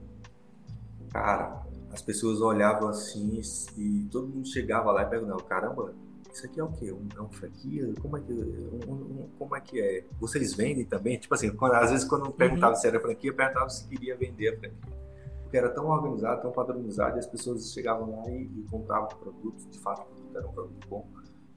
Cara, 1.13 1.63
as 1.93 2.01
pessoas 2.01 2.41
olhavam 2.41 2.89
assim 2.89 3.41
e 3.77 4.09
todo 4.11 4.27
mundo 4.29 4.47
chegava 4.47 4.91
lá 4.93 5.03
e 5.03 5.07
perguntava, 5.07 5.43
caramba, 5.43 5.93
isso 6.33 6.47
aqui 6.47 6.59
é 6.59 6.65
o 6.65 6.73
quê? 6.73 6.91
Um, 6.93 7.07
é 7.17 7.21
um 7.21 7.29
franquia? 7.29 7.93
Como 8.01 8.17
é 8.17 8.21
que, 8.21 8.33
um- 8.33 8.93
um- 8.93 9.29
como 9.39 9.55
é 9.55 9.61
que 9.61 9.81
é? 9.81 10.05
Vocês 10.19 10.55
vendem 10.55 10.85
também? 10.87 11.19
Tipo 11.19 11.35
assim, 11.35 11.51
quando- 11.55 11.75
às 11.75 11.91
vezes 11.91 12.07
quando 12.09 12.31
perguntava 12.33 12.75
se 12.77 12.87
era 12.87 12.99
franquia, 13.01 13.35
perguntava 13.35 13.69
se 13.69 13.87
queria 13.87 14.17
vender 14.17 14.49
a 14.55 14.59
franquia. 14.59 15.03
Porque 15.43 15.57
era 15.59 15.69
tão 15.69 15.87
organizado, 15.89 16.41
tão 16.41 16.51
padronizado, 16.53 17.17
e 17.17 17.19
as 17.19 17.27
pessoas 17.27 17.71
chegavam 17.75 18.11
lá 18.17 18.31
e, 18.31 18.45
e 18.45 18.65
compravam 18.71 19.09
produtos, 19.09 19.69
de 19.71 19.79
fato 19.81 20.07
era 20.35 20.47
um 20.49 20.53
produto 20.53 20.89
bom. 20.89 21.07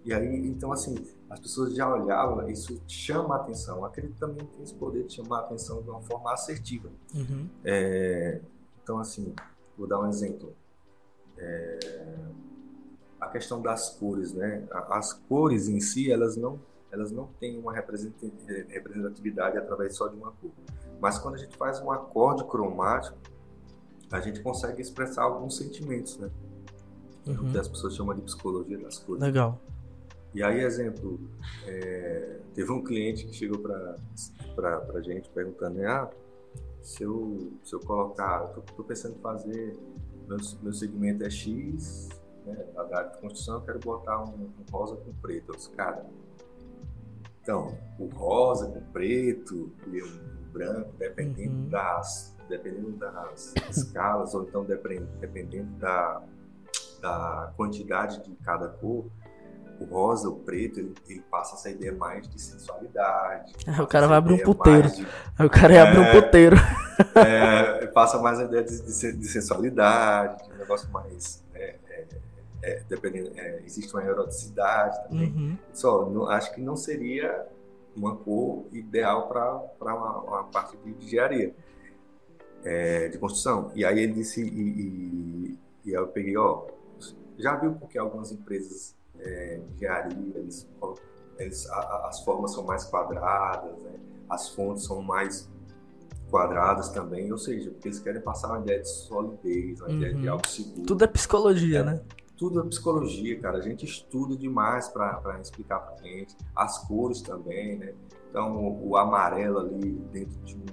E 0.05 0.13
aí, 0.13 0.47
então 0.47 0.71
assim, 0.71 0.95
as 1.29 1.39
pessoas 1.39 1.73
já 1.75 1.91
olhavam, 1.91 2.47
isso 2.47 2.79
chama 2.87 3.35
a 3.35 3.39
atenção. 3.41 3.83
Acredito 3.83 4.17
também 4.19 4.45
tem 4.45 4.63
esse 4.63 4.73
poder 4.75 5.03
de 5.05 5.13
chamar 5.13 5.37
a 5.37 5.41
atenção 5.41 5.81
de 5.81 5.89
uma 5.89 6.01
forma 6.01 6.31
assertiva. 6.31 6.89
Uhum. 7.13 7.49
É, 7.63 8.39
então, 8.83 8.99
assim, 8.99 9.33
vou 9.77 9.87
dar 9.87 9.99
um 9.99 10.07
exemplo. 10.07 10.53
É, 11.37 11.79
a 13.19 13.27
questão 13.29 13.61
das 13.61 13.89
cores, 13.89 14.31
né? 14.33 14.63
As 14.89 15.11
cores 15.13 15.67
em 15.67 15.79
si, 15.79 16.11
elas 16.11 16.37
não, 16.37 16.59
elas 16.91 17.11
não 17.11 17.27
têm 17.39 17.57
uma 17.57 17.73
representa- 17.73 18.27
representatividade 18.69 19.57
através 19.57 19.95
só 19.95 20.07
de 20.07 20.15
uma 20.15 20.31
cor. 20.33 20.51
Mas 21.01 21.17
quando 21.17 21.35
a 21.35 21.37
gente 21.39 21.57
faz 21.57 21.81
um 21.81 21.91
acorde 21.91 22.43
cromático, 22.45 23.17
a 24.11 24.21
gente 24.21 24.41
consegue 24.41 24.81
expressar 24.81 25.23
alguns 25.23 25.57
sentimentos, 25.57 26.17
né? 26.17 26.29
O 27.25 27.31
Uhum. 27.31 27.51
que 27.51 27.57
as 27.57 27.67
pessoas 27.67 27.95
chamam 27.95 28.13
de 28.15 28.21
psicologia 28.21 28.77
das 28.77 28.99
cores. 28.99 29.19
Legal. 29.23 29.59
E 30.35 30.43
aí, 30.43 30.59
exemplo, 30.59 31.17
é, 31.65 32.39
teve 32.53 32.69
um 32.69 32.83
cliente 32.83 33.25
que 33.25 33.33
chegou 33.33 33.57
para 33.57 33.95
a 34.93 35.01
gente 35.01 35.29
perguntando, 35.29 35.81
ah, 35.87 36.11
se 36.81 37.03
eu, 37.03 37.53
se 37.63 37.73
eu 37.73 37.79
colocar, 37.79 38.51
eu 38.57 38.61
tô 38.75 38.83
pensando 38.83 39.15
em 39.15 39.21
fazer, 39.21 39.79
meu, 40.27 40.37
meu 40.61 40.73
segmento 40.73 41.23
é 41.23 41.29
X, 41.29 42.09
né, 42.45 42.65
da 42.75 42.97
área 42.97 43.11
de 43.11 43.17
construção, 43.19 43.55
eu 43.55 43.61
quero 43.61 43.79
botar 43.79 44.23
um, 44.25 44.49
um 44.59 44.71
rosa 44.71 44.97
com 44.97 45.13
preto. 45.13 45.53
Eu 45.53 45.55
disse, 45.55 45.69
cara, 45.71 46.05
então, 47.41 47.77
o 47.97 48.07
rosa 48.07 48.67
com 48.67 48.81
preto 48.91 49.71
e 49.87 50.01
o 50.01 50.35
branco, 50.51 50.91
dependendo 50.99 51.63
Uhum. 51.63 51.69
das 51.69 52.35
dependendo 52.49 52.91
das 52.91 53.53
escalas, 53.69 54.35
ou 54.35 54.43
então 54.43 54.65
dependendo 54.65 55.71
da, 55.79 56.21
da 57.01 57.53
quantidade 57.55 58.21
de 58.23 58.35
cada 58.43 58.67
cor, 58.67 59.05
o 59.79 59.85
rosa, 59.85 60.29
o 60.29 60.35
preto, 60.35 60.79
ele, 60.79 60.93
ele 61.07 61.21
passa 61.29 61.55
essa 61.55 61.69
ideia 61.69 61.93
mais 61.93 62.27
de 62.27 62.41
sensualidade. 62.41 63.53
Aí 63.67 63.79
o 63.81 63.87
cara 63.87 64.07
vai 64.07 64.17
abrir 64.17 64.33
um 64.33 64.43
puteiro. 64.43 64.89
de- 64.89 65.05
o 65.43 65.49
cara 65.49 65.73
ia 65.73 65.83
abrir 65.83 65.99
um 65.99 66.03
É. 66.03 66.21
puteiro. 66.21 66.55
é, 67.15 67.87
passa 67.93 68.19
mais 68.21 68.39
a 68.39 68.43
ideia 68.45 68.63
de, 68.63 68.81
de 68.81 69.11
de 69.13 69.27
sensualidade, 69.27 70.43
de 70.47 70.53
um 70.53 70.57
negócio 70.57 70.89
mais. 70.91 71.43
é, 71.53 71.75
é, 71.89 72.05
é, 72.63 72.83
dependendo, 72.89 73.31
é, 73.35 73.61
existe 73.65 73.93
uma 73.93 74.03
eroticidade 74.03 74.97
também. 75.09 75.31
Uhum. 75.31 75.57
Só, 75.73 76.09
não- 76.09 76.27
acho 76.29 76.53
que 76.53 76.61
não 76.61 76.75
seria 76.75 77.45
uma 77.95 78.15
cor 78.15 78.65
ideal 78.73 79.27
para 79.29 79.61
uma, 79.93 80.19
uma 80.21 80.43
parte 80.45 80.75
de 80.77 80.91
engenharia, 81.05 81.53
é, 82.63 83.07
de 83.09 83.17
construção. 83.17 83.71
E 83.75 83.85
aí 83.85 83.99
ele 83.99 84.13
disse, 84.13 84.41
e, 84.41 84.47
e, 84.47 85.59
e 85.85 85.89
aí 85.89 86.01
eu 86.01 86.07
peguei, 86.07 86.35
ó, 86.37 86.65
já 87.37 87.55
viu 87.55 87.73
porque 87.73 87.97
algumas 87.97 88.31
empresas 88.31 88.95
é, 89.19 89.59
de 89.77 89.85
eles, 90.37 90.67
eles, 91.37 91.69
a- 91.69 92.07
as 92.09 92.23
formas 92.23 92.53
são 92.53 92.63
mais 92.63 92.83
quadradas, 92.85 93.77
né? 93.81 93.91
as 94.29 94.49
fontes 94.49 94.83
são 94.85 95.01
mais 95.01 95.49
quadradas 96.29 96.89
também, 96.89 97.31
ou 97.31 97.37
seja, 97.37 97.69
porque 97.71 97.87
eles 97.87 97.99
querem 97.99 98.21
passar 98.21 98.47
uma 98.49 98.59
ideia 98.59 98.81
de 98.81 98.89
solidez, 98.89 99.79
uma 99.81 99.91
ideia 99.91 100.13
de 100.13 100.25
Uhum. 100.27 100.33
algo 100.33 100.47
seguro 100.47 100.85
Tudo 100.85 101.03
é 101.03 101.07
psicologia, 101.07 101.83
né? 101.83 102.01
tudo 102.37 102.59
é 102.59 102.63
psicologia, 102.65 103.39
cara. 103.39 103.59
A 103.59 103.61
gente 103.61 103.85
estuda 103.85 104.35
demais 104.35 104.89
para 104.89 105.39
explicar 105.41 105.79
para 105.79 105.95
cliente. 105.95 106.35
As 106.53 106.85
cores 106.85 107.21
também, 107.21 107.77
né? 107.77 107.93
Então, 108.29 108.57
o, 108.57 108.89
o 108.89 108.97
amarelo 108.97 109.59
ali 109.59 109.91
dentro 110.11 110.37
de 110.43 110.53
um, 110.53 110.65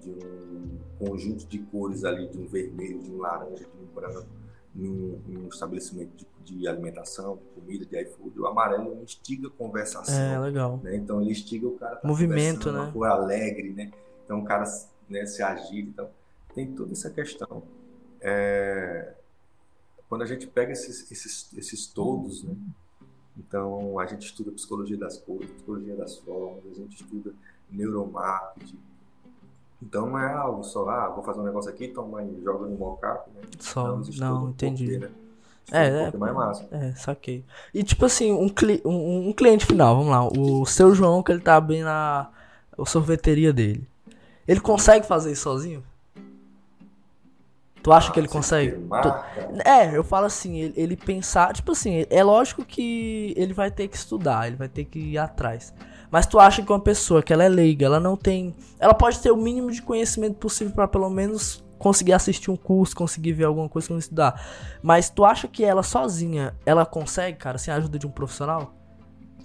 de 0.00 0.10
um 0.24 0.78
conjunto 1.04 1.44
de 1.48 1.58
cores 1.58 2.04
ali, 2.04 2.28
de 2.28 2.38
um 2.38 2.46
vermelho, 2.46 3.00
de 3.00 3.10
um 3.10 3.18
laranja, 3.18 3.64
de 3.64 3.82
um 3.82 3.92
branco, 3.92 4.28
num, 4.74 5.20
num 5.26 5.48
estabelecimento 5.48 6.26
de, 6.44 6.56
de 6.56 6.68
alimentação, 6.68 7.36
de 7.36 7.60
comida, 7.60 7.84
de 7.84 8.00
iFood, 8.02 8.40
o 8.40 8.46
amarelo 8.46 9.02
instiga 9.02 9.50
conversação. 9.50 10.14
É, 10.14 10.38
legal. 10.38 10.80
né? 10.82 10.96
Então 10.96 11.20
ele 11.20 11.30
instiga 11.30 11.66
o 11.66 11.78
cara 11.78 11.96
tá 11.96 12.08
Movimento, 12.08 12.72
né? 12.72 12.80
uma 12.80 12.92
cor 12.92 13.06
alegre, 13.06 13.70
né? 13.70 13.90
Então 14.24 14.40
o 14.40 14.44
cara 14.44 14.64
né, 15.08 15.26
se 15.26 15.42
agita, 15.42 15.88
então 15.90 16.10
tem 16.54 16.72
toda 16.72 16.92
essa 16.92 17.10
questão. 17.10 17.62
É, 18.20 19.14
Quando 20.08 20.22
a 20.22 20.26
gente 20.26 20.46
pega 20.46 20.72
esses, 20.72 21.10
esses, 21.10 21.52
esses 21.56 21.86
todos, 21.86 22.42
né? 22.42 22.54
Então 23.36 23.98
a 23.98 24.06
gente 24.06 24.26
estuda 24.26 24.50
psicologia 24.52 24.96
das 24.96 25.18
cores, 25.18 25.50
psicologia 25.50 25.96
das 25.96 26.18
formas, 26.18 26.64
a 26.70 26.74
gente 26.74 27.02
estuda 27.02 27.34
neuromarketing. 27.70 28.78
Então 29.82 30.06
não 30.06 30.18
é 30.18 30.32
algo 30.32 30.62
só, 30.62 30.88
ah, 30.88 31.08
vou 31.08 31.24
fazer 31.24 31.40
um 31.40 31.44
negócio 31.44 31.68
aqui, 31.68 31.88
toma 31.88 32.22
e 32.22 32.40
joga 32.44 32.66
no 32.66 32.76
mockup, 32.78 33.28
né? 33.34 33.42
Só. 33.58 34.00
Não, 34.16 34.44
um 34.44 34.48
entendi. 34.50 34.84
porquê, 34.84 35.06
né? 35.06 35.10
É, 35.72 35.80
um 35.80 35.96
é, 35.96 36.02
pouquinho 36.02 36.20
mais 36.20 36.34
massa. 36.34 36.68
É, 36.70 36.92
saquei. 36.92 37.44
E 37.74 37.82
tipo 37.82 38.04
assim, 38.04 38.30
um, 38.32 38.48
cli 38.48 38.80
um, 38.84 39.28
um 39.28 39.32
cliente 39.32 39.66
final, 39.66 39.96
vamos 39.96 40.10
lá. 40.10 40.24
O 40.38 40.64
seu 40.66 40.94
João, 40.94 41.22
que 41.22 41.32
ele 41.32 41.40
tá 41.40 41.56
abrindo 41.56 41.88
a, 41.88 42.30
a 42.78 42.86
sorveteria 42.86 43.52
dele. 43.52 43.86
Ele 44.46 44.60
consegue 44.60 45.06
fazer 45.06 45.32
isso 45.32 45.42
sozinho? 45.42 45.82
Tu 47.82 47.92
acha 47.92 48.12
que 48.12 48.20
ele 48.20 48.28
Você 48.28 48.32
consegue? 48.32 48.70
Tu- 49.02 49.62
É, 49.64 49.96
eu 49.96 50.04
falo 50.04 50.26
assim, 50.26 50.58
ele, 50.60 50.74
ele 50.76 50.96
pensar, 50.96 51.52
tipo 51.52 51.72
assim, 51.72 52.06
é 52.08 52.22
lógico 52.22 52.64
que 52.64 53.34
ele 53.36 53.52
vai 53.52 53.70
ter 53.70 53.88
que 53.88 53.96
estudar, 53.96 54.46
ele 54.46 54.56
vai 54.56 54.68
ter 54.68 54.84
que 54.84 54.98
ir 55.00 55.18
atrás. 55.18 55.74
Mas 56.12 56.26
tu 56.26 56.38
acha 56.38 56.62
que 56.62 56.70
uma 56.70 56.78
pessoa 56.78 57.22
que 57.22 57.32
ela 57.32 57.42
é 57.42 57.48
leiga, 57.48 57.86
ela 57.86 57.98
não 57.98 58.16
tem, 58.18 58.54
ela 58.78 58.92
pode 58.92 59.18
ter 59.18 59.30
o 59.32 59.36
mínimo 59.36 59.70
de 59.70 59.80
conhecimento 59.80 60.34
possível 60.36 60.74
pra 60.74 60.86
pelo 60.86 61.08
menos 61.08 61.64
conseguir 61.78 62.12
assistir 62.12 62.50
um 62.50 62.56
curso, 62.56 62.94
conseguir 62.94 63.32
ver 63.32 63.44
alguma 63.44 63.66
coisa, 63.68 63.88
conseguir 63.88 64.00
estudar. 64.04 64.78
Mas 64.82 65.08
tu 65.08 65.24
acha 65.24 65.48
que 65.48 65.64
ela 65.64 65.82
sozinha, 65.82 66.54
ela 66.66 66.84
consegue, 66.84 67.38
cara, 67.38 67.56
sem 67.56 67.72
a 67.72 67.78
ajuda 67.78 67.98
de 67.98 68.06
um 68.06 68.10
profissional? 68.10 68.74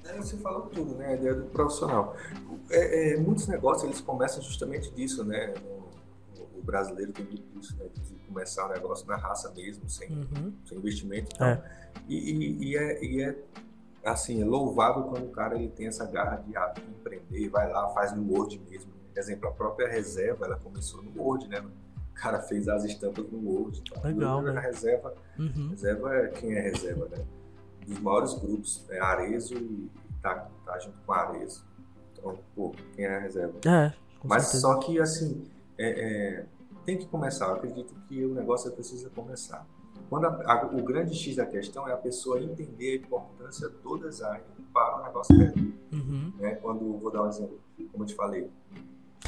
É, 0.06 0.17
Você 0.17 0.36
falou 0.38 0.63
tudo, 0.63 0.93
né? 0.95 1.08
A 1.08 1.13
ideia 1.15 1.34
do 1.36 1.45
profissional. 1.45 2.15
É, 2.69 3.13
é, 3.13 3.17
muitos 3.17 3.47
negócios 3.47 3.86
eles 3.86 4.01
começam 4.01 4.43
justamente 4.43 4.91
disso, 4.91 5.23
né? 5.23 5.53
O, 5.65 6.60
o 6.60 6.62
brasileiro 6.63 7.13
tem 7.13 7.25
muito 7.25 7.43
disso, 7.58 7.75
né? 7.80 7.86
De 7.95 8.13
começar 8.27 8.65
o 8.67 8.73
negócio 8.73 9.08
na 9.08 9.15
raça 9.15 9.51
mesmo, 9.56 9.89
sem, 9.89 10.10
Uhum. 10.12 10.53
sem 10.65 10.77
investimento. 10.77 11.41
É. 11.43 11.62
e, 12.10 12.15
e- 12.15 12.63
e 12.71 12.77
é, 12.77 13.03
e 13.06 13.21
é, 13.23 13.36
assim, 14.11 14.41
é 14.41 14.45
louvável 14.45 15.03
quando 15.03 15.25
o 15.25 15.31
cara 15.31 15.55
ele 15.55 15.69
tem 15.69 15.87
essa 15.87 16.05
garra 16.05 16.37
de, 16.37 16.55
ah, 16.55 16.67
de 16.67 16.81
empreender, 16.81 17.49
vai 17.49 17.71
lá, 17.71 17.89
faz 17.89 18.15
no 18.15 18.31
Word 18.31 18.59
mesmo. 18.69 18.91
Por 19.13 19.19
exemplo, 19.19 19.49
a 19.49 19.51
própria 19.51 19.87
reserva, 19.87 20.45
ela 20.45 20.57
começou 20.57 21.01
no 21.01 21.21
Word, 21.21 21.47
né? 21.47 21.59
O 21.59 22.13
cara 22.13 22.39
fez 22.41 22.67
as 22.67 22.83
estampas 22.83 23.25
no 23.31 23.39
Word. 23.49 23.81
Então, 23.85 24.03
Legal, 24.03 24.39
a 24.39 24.41
velho. 24.41 24.59
reserva 24.59 25.13
Uhum. 25.37 25.69
Reserva 25.69 26.15
é 26.15 26.27
quem 26.29 26.53
é 26.53 26.61
reserva, 26.61 27.07
né? 27.09 27.23
Dos 27.85 27.99
maiores 27.99 28.33
grupos, 28.33 28.85
é 28.89 28.99
Arezo 28.99 29.55
e 29.55 29.89
tá, 30.21 30.49
tá 30.65 30.79
junto 30.79 30.97
com 31.05 31.13
Arezo. 31.13 31.65
Então, 32.11 32.37
pô, 32.55 32.73
quem 32.95 33.05
é 33.05 33.15
a 33.15 33.19
reserva? 33.19 33.59
É, 33.65 33.93
Mas 34.23 34.43
certeza. 34.43 34.61
só 34.61 34.79
que, 34.79 34.99
assim, 34.99 35.47
é, 35.77 35.89
é, 36.39 36.45
tem 36.85 36.97
que 36.97 37.05
começar. 37.07 37.45
Eu 37.47 37.55
acredito 37.55 37.93
que 38.07 38.25
o 38.25 38.33
negócio 38.33 38.71
precisa 38.71 39.09
começar. 39.09 39.65
Quando 40.09 40.25
a- 40.25 40.43
a- 40.53 40.65
o 40.67 40.83
grande 40.83 41.13
X 41.15 41.35
da 41.35 41.45
questão 41.45 41.87
é 41.87 41.93
a 41.93 41.97
pessoa 41.97 42.41
entender 42.41 42.93
a 42.93 42.95
importância 42.95 43.69
do 43.69 43.97
design 43.97 44.43
para 44.73 45.01
o 45.01 45.03
negócio 45.03 45.37
dela. 45.37 45.53
Uhum. 45.91 46.33
Né? 46.37 46.55
Quando, 46.55 46.97
vou 46.97 47.11
dar 47.11 47.23
um 47.23 47.27
exemplo, 47.29 47.59
como 47.91 48.03
eu 48.03 48.07
te 48.07 48.15
falei, 48.15 48.49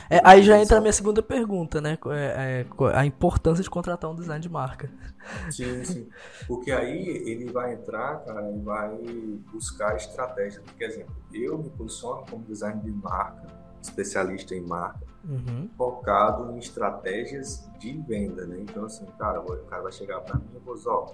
É, 0.09 0.21
aí 0.23 0.41
já 0.41 0.57
entra 0.59 0.77
a 0.77 0.81
minha 0.81 0.93
segunda 0.93 1.21
pergunta, 1.21 1.81
né? 1.81 1.97
É, 2.07 2.65
é, 2.65 2.97
a 2.97 3.05
importância 3.05 3.63
de 3.63 3.69
contratar 3.69 4.09
um 4.09 4.15
design 4.15 4.41
de 4.41 4.49
marca. 4.49 4.89
Sim, 5.51 5.83
sim. 5.83 6.09
Porque 6.47 6.71
aí 6.71 7.07
ele 7.07 7.51
vai 7.51 7.73
entrar, 7.73 8.19
cara, 8.23 8.49
e 8.51 8.59
vai 8.59 8.97
buscar 9.51 9.95
estratégia. 9.97 10.61
Por 10.61 10.81
exemplo, 10.81 11.13
eu 11.33 11.57
me 11.57 11.69
posiciono 11.71 12.25
como 12.29 12.43
design 12.45 12.81
de 12.81 12.91
marca, 12.91 13.47
especialista 13.81 14.55
em 14.55 14.61
marca, 14.61 14.99
Uhum. 15.29 15.69
focado 15.77 16.51
em 16.51 16.57
estratégias 16.57 17.69
de 17.77 17.93
venda, 18.01 18.47
né? 18.47 18.57
Então, 18.61 18.85
assim, 18.85 19.05
cara, 19.17 19.39
o 19.39 19.65
cara 19.65 19.83
vai 19.83 19.91
chegar 19.91 20.21
para 20.21 20.39
mim 20.39 20.49
e 20.55 20.59
vou 20.59 20.73
dizer, 20.73 20.89
ó, 20.89 21.13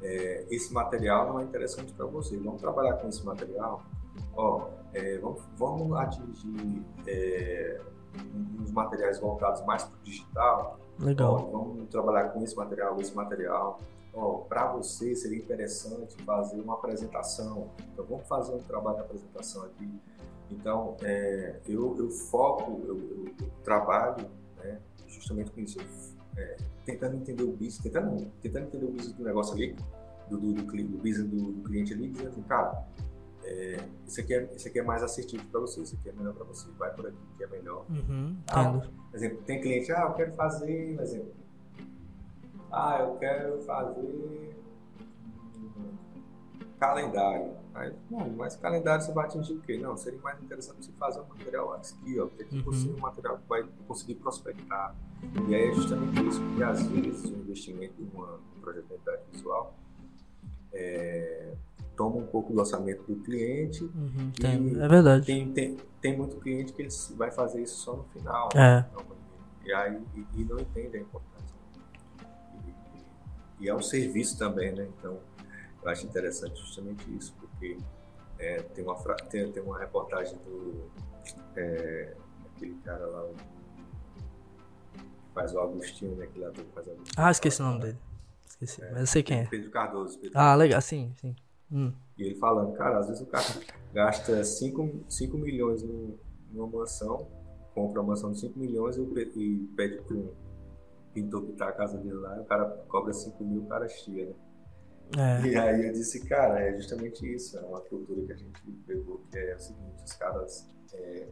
é, 0.00 0.46
esse 0.50 0.72
material 0.72 1.28
não 1.28 1.40
é 1.40 1.44
interessante 1.44 1.92
para 1.92 2.06
você, 2.06 2.38
vamos 2.38 2.60
trabalhar 2.60 2.94
com 2.94 3.08
esse 3.08 3.24
material, 3.24 3.84
ó, 4.34 4.68
é, 4.94 5.18
vamos, 5.18 5.42
vamos 5.58 5.92
atingir 5.98 6.82
é, 7.06 7.80
uns 8.60 8.70
materiais 8.72 9.18
voltados 9.18 9.64
mais 9.64 9.84
para 9.84 9.96
o 9.96 10.02
digital, 10.02 10.78
Legal. 10.98 11.34
ó, 11.34 11.58
vamos 11.58 11.88
trabalhar 11.88 12.30
com 12.30 12.42
esse 12.42 12.56
material, 12.56 13.00
esse 13.00 13.14
material, 13.14 13.80
para 14.48 14.72
você 14.72 15.14
seria 15.14 15.38
interessante 15.38 16.16
fazer 16.24 16.60
uma 16.60 16.74
apresentação, 16.74 17.70
então 17.92 18.04
vamos 18.04 18.26
fazer 18.26 18.54
um 18.54 18.58
trabalho 18.58 18.96
de 18.96 19.02
apresentação 19.02 19.64
aqui, 19.64 19.88
então, 20.50 20.96
é, 21.02 21.60
eu, 21.66 21.96
eu, 21.96 22.10
foco, 22.10 22.82
eu, 22.84 22.96
eu, 22.96 23.34
eu 23.40 23.50
trabalho 23.62 24.28
né, 24.58 24.80
justamente 25.06 25.50
com 25.50 25.60
isso, 25.60 25.78
é, 26.36 26.56
tentando 26.84 27.16
entender 27.16 27.44
o 27.44 27.52
business, 27.52 27.78
tentando, 27.78 28.26
tentando 28.42 28.66
entender 28.66 28.84
o 28.84 28.90
business 28.90 29.12
do 29.12 29.24
negócio 29.24 29.54
ali, 29.54 29.76
do, 30.28 30.38
do, 30.38 30.52
do, 30.52 30.62
do 30.62 30.98
business 30.98 31.28
do, 31.28 31.52
do, 31.52 31.62
cliente 31.62 31.92
ali, 31.92 32.08
dizendo 32.08 32.30
assim, 32.30 32.42
cara, 32.42 32.84
é, 33.52 33.84
isso, 34.06 34.20
aqui 34.20 34.32
é, 34.32 34.54
isso 34.54 34.68
aqui 34.68 34.78
é 34.78 34.82
mais 34.82 35.02
assertivo 35.02 35.44
para 35.50 35.58
você, 35.60 35.80
isso 35.80 35.96
aqui 35.96 36.08
é 36.08 36.12
melhor 36.12 36.34
para 36.34 36.44
você, 36.44 36.68
vai 36.78 36.94
por 36.94 37.08
aqui 37.08 37.16
que 37.36 37.42
é 37.42 37.46
melhor. 37.48 37.84
Uhum, 37.90 38.36
ah, 38.48 38.72
por 39.10 39.16
exemplo, 39.16 39.38
tem 39.42 39.60
cliente, 39.60 39.90
ah, 39.90 40.02
eu 40.08 40.14
quero 40.14 40.32
fazer, 40.34 40.94
por 40.94 41.02
exemplo, 41.02 41.32
ah, 42.70 42.98
eu 43.00 43.16
quero 43.16 43.60
fazer 43.62 44.56
calendário. 46.78 47.52
Aí, 47.74 47.92
bom, 48.08 48.28
mas 48.36 48.56
calendário 48.56 49.04
você 49.04 49.12
vai 49.12 49.26
atingir 49.26 49.52
o 49.54 49.60
quê? 49.60 49.76
Não, 49.78 49.96
seria 49.96 50.18
mais 50.20 50.40
interessante 50.42 50.86
você 50.86 50.92
fazer 50.92 51.20
um 51.20 51.26
material 51.28 51.72
aqui, 51.74 52.18
ó, 52.20 52.26
porque 52.26 52.42
aqui 52.44 52.56
Uhum. 52.56 52.62
você 52.62 52.88
é 52.88 52.92
um 52.92 52.98
material 52.98 53.38
que 53.38 53.48
vai 53.48 53.64
conseguir 53.86 54.14
prospectar. 54.16 54.94
E 55.48 55.54
aí 55.54 55.70
é 55.70 55.74
justamente 55.74 56.26
isso, 56.26 56.40
porque 56.40 56.62
às 56.62 56.82
vezes 56.86 57.24
o 57.30 57.34
investimento 57.34 57.94
em 58.00 58.04
um 58.04 58.60
projeto 58.60 58.86
de 58.86 58.94
identidade 58.94 59.22
visual 59.32 59.74
é, 60.72 61.52
toma 62.00 62.16
um 62.16 62.26
pouco 62.26 62.50
do 62.50 62.58
orçamento 62.60 63.02
do 63.06 63.22
cliente. 63.22 63.84
Uhum. 63.84 64.32
E 64.40 64.80
É 64.80 64.88
verdade. 64.88 65.26
Tem, 65.26 65.52
tem, 65.52 65.76
tem 66.00 66.16
muito 66.16 66.36
cliente 66.36 66.72
que 66.72 66.88
vai 67.14 67.30
fazer 67.30 67.60
isso 67.60 67.76
só 67.76 67.94
no 67.94 68.04
final. 68.04 68.48
É. 68.56 68.86
E 69.62 69.70
aí 69.70 70.00
e, 70.16 70.40
e 70.40 70.44
não 70.46 70.58
entende 70.58 70.96
a 70.96 71.00
importância. 71.02 71.54
E, 73.60 73.64
e- 73.64 73.68
é 73.68 73.74
um 73.74 73.82
serviço 73.82 74.38
também, 74.38 74.72
né? 74.74 74.88
Então, 74.98 75.20
eu 75.82 75.90
acho 75.90 76.06
interessante 76.06 76.58
justamente 76.58 77.04
isso, 77.14 77.34
porque 77.38 77.76
é, 78.38 78.62
tem, 78.62 78.82
uma, 78.82 78.94
tem, 79.28 79.52
tem 79.52 79.62
uma 79.62 79.78
reportagem 79.78 80.38
do. 80.38 80.88
É, 81.54 82.14
aquele 82.56 82.76
cara 82.76 83.04
lá, 83.04 83.24
o- 83.24 83.34
que 84.94 85.34
faz 85.34 85.52
o 85.52 85.60
Agostinho, 85.60 86.16
né? 86.16 86.24
Aquele 86.24 86.46
ator 86.46 86.64
que 86.64 86.72
faz 86.72 86.86
o 86.86 86.90
Agostinho. 86.92 87.14
Ah, 87.18 87.30
esqueci 87.30 87.60
o 87.60 87.64
nome 87.66 87.80
dele. 87.80 87.98
Esqueci. 88.48 88.80
Mas 88.90 89.00
eu 89.00 89.06
sei 89.06 89.22
quem 89.22 89.40
é. 89.40 89.44
Pedro 89.44 89.70
Cardoso. 89.70 90.18
Pedro 90.18 90.38
Ah, 90.38 90.54
legal. 90.54 90.80
Sim, 90.80 91.12
sim. 91.20 91.36
Hum. 91.72 91.92
E 92.18 92.22
ele 92.24 92.34
falando, 92.36 92.72
cara, 92.74 92.98
às 92.98 93.06
vezes 93.08 93.22
o 93.22 93.26
cara 93.26 93.44
gasta 93.94 94.42
5, 94.44 95.38
milhões 95.38 95.82
num- 95.82 96.16
numa 96.52 96.66
mansão, 96.66 97.28
compra 97.74 98.00
uma 98.00 98.08
mansão 98.08 98.32
de 98.32 98.40
5 98.40 98.58
milhões 98.58 98.96
e, 98.96 99.00
e 99.02 99.58
pede 99.76 100.02
para 100.02 100.16
um 100.16 100.32
pintor 101.14 101.42
pintar 101.42 101.68
a 101.68 101.72
casa 101.72 101.96
dele 101.98 102.14
lá, 102.14 102.40
o 102.40 102.44
cara 102.44 102.64
cobra 102.88 103.12
5 103.12 103.42
mil, 103.44 103.62
o 103.62 103.66
cara 103.66 103.88
chia, 103.88 104.26
né? 104.26 104.34
É. 105.42 105.46
E 105.48 105.56
aí 105.56 105.86
eu 105.86 105.92
disse, 105.92 106.24
cara, 106.28 106.60
é 106.60 106.76
justamente 106.76 107.26
isso, 107.34 107.56
é 107.58 107.60
uma 107.62 107.80
cultura 107.80 108.22
que 108.26 108.32
a 108.32 108.36
gente 108.36 108.60
pegou, 108.86 109.20
que 109.30 109.38
é 109.38 109.54
o 109.56 109.58
seguinte, 109.58 110.04
os 110.04 110.12
caras 110.12 110.68
é, 110.94 111.28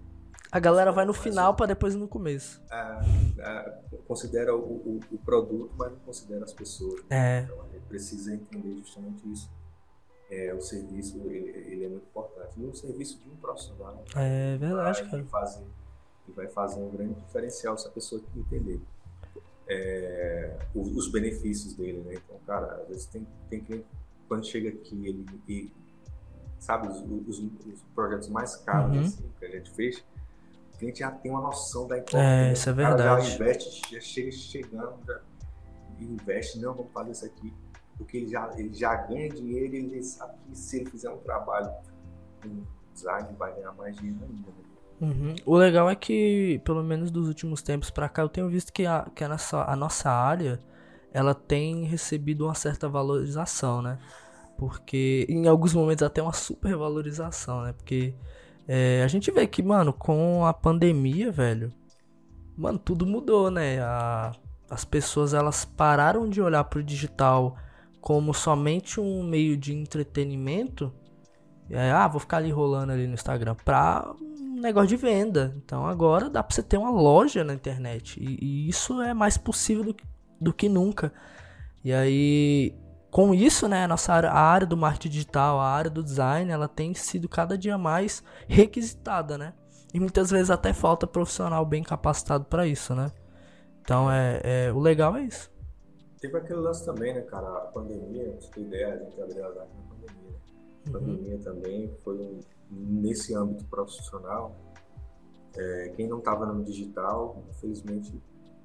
A 0.50 0.58
galera 0.58 0.90
vai 0.90 1.04
no 1.04 1.14
final 1.14 1.54
pra 1.54 1.66
depois 1.66 1.94
ir 1.94 1.98
no 1.98 2.08
começo. 2.08 2.60
ah, 2.70 3.00
ah, 3.40 3.78
consideram 4.08 4.56
o, 4.58 4.96
o- 4.96 5.00
o 5.12 5.18
produto, 5.18 5.72
mas 5.76 5.92
não 5.92 5.98
consideram 6.00 6.42
as 6.42 6.52
pessoas. 6.52 7.00
É. 7.10 7.42
Então 7.42 7.60
a 7.62 7.68
gente 7.68 7.84
precisa 7.86 8.34
entender 8.34 8.78
justamente 8.78 9.30
isso. 9.30 9.48
É, 10.30 10.52
o 10.52 10.60
serviço 10.60 11.16
ele, 11.26 11.48
ele 11.72 11.84
é 11.84 11.88
muito 11.88 12.04
importante. 12.04 12.52
E 12.60 12.64
o 12.64 12.74
serviço 12.74 13.18
de 13.18 13.30
um 13.30 13.36
profissional 13.36 14.04
É 14.14 14.56
verdade, 14.58 15.00
vai 15.02 15.10
cara. 15.10 15.24
fazer, 15.24 15.64
vai 16.36 16.48
fazer 16.48 16.80
um 16.80 16.90
grande 16.90 17.14
diferencial 17.14 17.78
se 17.78 17.88
a 17.88 17.90
pessoa 17.90 18.20
entender 18.36 18.78
é, 19.66 20.58
os, 20.74 20.88
os 20.94 21.10
benefícios 21.10 21.74
dele. 21.74 22.00
Né? 22.00 22.14
Então, 22.14 22.36
cara, 22.46 22.82
às 22.82 22.88
vezes 22.88 23.06
tem, 23.06 23.26
tem 23.48 23.60
cliente, 23.60 23.86
quando 24.28 24.44
chega 24.46 24.68
aqui, 24.68 25.06
ele, 25.06 25.24
e, 25.48 25.72
sabe, 26.58 26.88
os, 26.88 26.98
os, 27.26 27.38
os 27.38 27.82
projetos 27.94 28.28
mais 28.28 28.56
caros 28.56 28.94
Uhum. 28.94 29.00
assim, 29.02 29.30
que 29.38 29.44
a 29.46 29.50
gente 29.50 29.70
fez, 29.70 30.04
o 30.74 30.78
cliente 30.78 30.98
já 31.00 31.10
tem 31.10 31.30
uma 31.30 31.40
noção 31.40 31.86
da 31.88 31.96
importância. 31.96 32.48
É, 32.48 32.52
isso 32.52 32.68
é 32.68 32.72
verdade. 32.74 33.28
Já 33.30 33.34
investe, 33.34 33.94
já 33.94 34.00
chega 34.00 34.30
chegando, 34.32 34.94
já 35.06 35.20
investe, 36.00 36.58
não, 36.58 36.74
vamos 36.74 36.92
fazer 36.92 37.12
isso 37.12 37.24
aqui. 37.24 37.52
Porque 37.98 38.18
ele 38.18 38.28
já, 38.28 38.50
ele 38.56 38.72
já 38.74 38.94
ganha 38.96 39.28
dinheiro 39.28 39.74
e 39.74 39.78
ele 39.78 40.02
sabe 40.02 40.38
que 40.48 40.56
se 40.56 40.78
ele 40.80 40.90
fizer 40.90 41.10
um 41.10 41.18
trabalho 41.18 41.70
com 42.42 42.64
design, 42.94 43.34
vai 43.36 43.54
ganhar 43.54 43.72
mais 43.72 43.96
dinheiro 43.96 44.24
ainda. 44.24 44.48
Né? 44.50 44.64
Uhum. 45.00 45.36
O 45.46 45.56
legal 45.56 45.88
é 45.88 45.94
que, 45.94 46.60
pelo 46.64 46.82
menos 46.82 47.10
dos 47.10 47.28
últimos 47.28 47.62
tempos 47.62 47.90
pra 47.90 48.08
cá, 48.08 48.22
eu 48.22 48.28
tenho 48.28 48.48
visto 48.48 48.72
que 48.72 48.84
a, 48.86 49.08
que 49.14 49.22
a, 49.22 49.28
nossa, 49.28 49.62
a 49.64 49.76
nossa 49.76 50.10
área 50.10 50.60
ela 51.12 51.34
tem 51.34 51.84
recebido 51.84 52.44
uma 52.46 52.54
certa 52.54 52.88
valorização, 52.88 53.80
né? 53.80 53.98
Porque 54.58 55.26
em 55.28 55.46
alguns 55.48 55.74
momentos 55.74 56.02
até 56.02 56.22
uma 56.22 56.32
super 56.32 56.76
valorização, 56.76 57.62
né? 57.62 57.72
Porque 57.74 58.14
é, 58.66 59.02
a 59.04 59.08
gente 59.08 59.30
vê 59.30 59.46
que, 59.46 59.62
mano, 59.62 59.92
com 59.92 60.44
a 60.44 60.52
pandemia, 60.54 61.30
velho, 61.32 61.72
mano, 62.56 62.78
tudo 62.78 63.06
mudou, 63.06 63.50
né? 63.50 63.80
A- 63.80 64.32
as 64.70 64.84
pessoas 64.84 65.32
elas 65.34 65.64
pararam 65.64 66.28
de 66.28 66.42
olhar 66.42 66.64
pro 66.64 66.82
digital 66.82 67.56
como 68.00 68.32
somente 68.34 69.00
um 69.00 69.22
meio 69.22 69.56
de 69.56 69.74
entretenimento. 69.74 70.92
Aí, 71.70 71.90
ah, 71.90 72.08
vou 72.08 72.20
ficar 72.20 72.38
ali 72.38 72.50
rolando 72.50 72.92
ali 72.92 73.06
no 73.06 73.14
Instagram 73.14 73.54
pra 73.64 74.14
um 74.20 74.60
negócio 74.60 74.88
de 74.88 74.96
venda. 74.96 75.54
Então 75.64 75.86
agora 75.86 76.30
dá 76.30 76.42
pra 76.42 76.54
você 76.54 76.62
ter 76.62 76.78
uma 76.78 76.90
loja 76.90 77.44
na 77.44 77.54
internet. 77.54 78.18
E, 78.22 78.38
e 78.44 78.68
isso 78.68 79.00
é 79.02 79.12
mais 79.14 79.36
possível 79.36 79.84
do, 79.84 79.94
que- 79.94 80.04
do 80.40 80.52
que 80.52 80.68
nunca. 80.68 81.12
E 81.84 81.92
aí, 81.92 82.74
com 83.10 83.34
isso, 83.34 83.68
né, 83.68 83.84
a 83.84 83.88
nossa 83.88 84.12
área, 84.12 84.30
a 84.30 84.40
área 84.40 84.66
do 84.66 84.76
marketing 84.76 85.08
digital, 85.10 85.60
a 85.60 85.68
área 85.70 85.90
do 85.90 86.02
design, 86.02 86.50
ela 86.50 86.68
tem 86.68 86.94
sido 86.94 87.28
cada 87.28 87.56
dia 87.56 87.78
mais 87.78 88.22
requisitada, 88.48 89.38
né? 89.38 89.52
E 89.92 90.00
muitas 90.00 90.30
vezes 90.30 90.50
até 90.50 90.72
falta 90.72 91.06
profissional 91.06 91.64
bem 91.64 91.82
capacitado 91.82 92.44
pra 92.44 92.66
isso, 92.66 92.94
né? 92.94 93.10
Então 93.82 94.10
é, 94.10 94.40
é- 94.44 94.72
o 94.72 94.78
legal 94.78 95.16
é 95.16 95.22
isso. 95.24 95.50
Teve 96.20 96.36
aquele 96.36 96.60
lance 96.60 96.84
também, 96.84 97.14
né, 97.14 97.22
cara? 97.22 97.46
A 97.46 97.66
pandemia, 97.66 98.32
pra 98.32 98.40
você 98.40 98.50
ter 98.50 98.60
ideia, 98.60 98.94
a 98.94 98.98
gente 98.98 99.20
abriu 99.22 99.46
as 99.46 99.56
artes 99.56 99.76
na 99.76 99.82
pandemia. 99.82 100.36
A 100.86 100.90
pandemia 100.90 101.38
também 101.38 101.94
foi 102.02 102.16
um, 102.16 102.40
nesse 102.70 103.34
âmbito 103.34 103.64
profissional. 103.66 104.56
é, 105.56 105.88
quem 105.96 106.06
não 106.06 106.18
estava 106.18 106.46
no 106.46 106.64
digital, 106.64 107.42
infelizmente, 107.50 108.20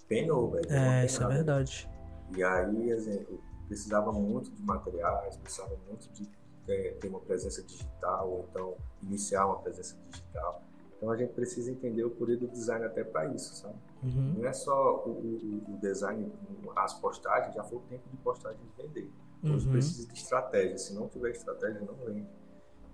penou, 0.08 0.52
velho. 0.52 0.72
É, 0.72 1.06
isso 1.06 1.24
é 1.24 1.28
verdade. 1.28 1.89
E 2.36 2.44
aí, 2.44 2.89
exemplo, 2.89 3.42
precisava 3.68 4.12
muito 4.12 4.52
de 4.52 4.62
materiais, 4.63 5.38
precisava 5.38 5.76
muito 5.88 6.12
de 6.12 6.30
ter, 6.66 6.98
ter 6.98 7.08
uma 7.08 7.20
presença 7.20 7.63
digital, 7.63 8.30
ou 8.30 8.48
então 8.50 8.76
iniciar 9.02 9.46
uma 9.46 9.60
presença 9.60 9.98
digital. 10.10 10.62
Então 11.04 11.12
a 11.12 11.18
gente 11.18 11.34
precisa 11.34 11.70
entender 11.70 12.06
o 12.06 12.10
poder 12.12 12.38
do 12.38 12.48
design 12.48 12.86
até 12.86 13.04
para 13.04 13.26
isso, 13.26 13.54
sabe? 13.56 13.76
Uhum. 14.02 14.36
Não 14.38 14.46
é 14.48 14.54
só 14.54 15.04
o, 15.06 15.10
o- 15.10 15.74
o 15.74 15.78
design, 15.82 16.32
as 16.78 16.94
postagens, 16.94 17.54
já 17.54 17.62
foi 17.62 17.80
o 17.80 17.82
tempo 17.89 18.04
de 18.10 18.16
postagem 18.18 18.58
vender. 18.78 19.12
Hoje 19.44 19.66
Uhum. 19.66 19.74
precisa 19.74 20.08
de 20.08 20.13
estratégia. 20.18 20.78
Se 20.78 20.94
não 20.94 21.10
tiver 21.10 21.32
estratégia, 21.32 21.82
não 21.82 21.94
vende. 22.06 22.26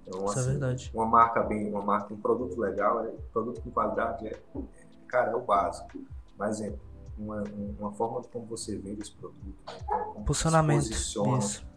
Então, 0.07 0.25
Isso 0.25 0.39
é 0.39 0.41
assim, 0.41 0.49
verdade. 0.49 0.91
uma 0.91 1.05
marca 1.05 1.43
bem, 1.43 1.69
uma 1.71 1.83
marca, 1.83 2.11
um 2.11 2.19
produto 2.19 2.59
legal, 2.59 3.05
é, 3.05 3.11
produto 3.31 3.61
com 3.61 3.69
qualidade 3.69 4.27
é, 4.27 4.31
é- 4.31 4.61
cara, 5.07 5.31
é 5.33 5.35
o 5.35 5.41
básico. 5.41 5.99
Mas 6.35 6.59
exemplo, 6.59 6.79
uma, 7.15 7.43
um- 7.43 7.75
uma 7.79 7.91
forma 7.91 8.21
de 8.21 8.27
como 8.29 8.47
você 8.47 8.75
vende 8.75 9.03
esse 9.03 9.11
produto, 9.11 9.37
né? 9.45 9.53
Como 9.87 10.13
você 10.15 10.23
Posicionamento. 10.25 10.81
se 10.81 10.89
posiciona, 10.89 11.37
Isso. 11.37 11.67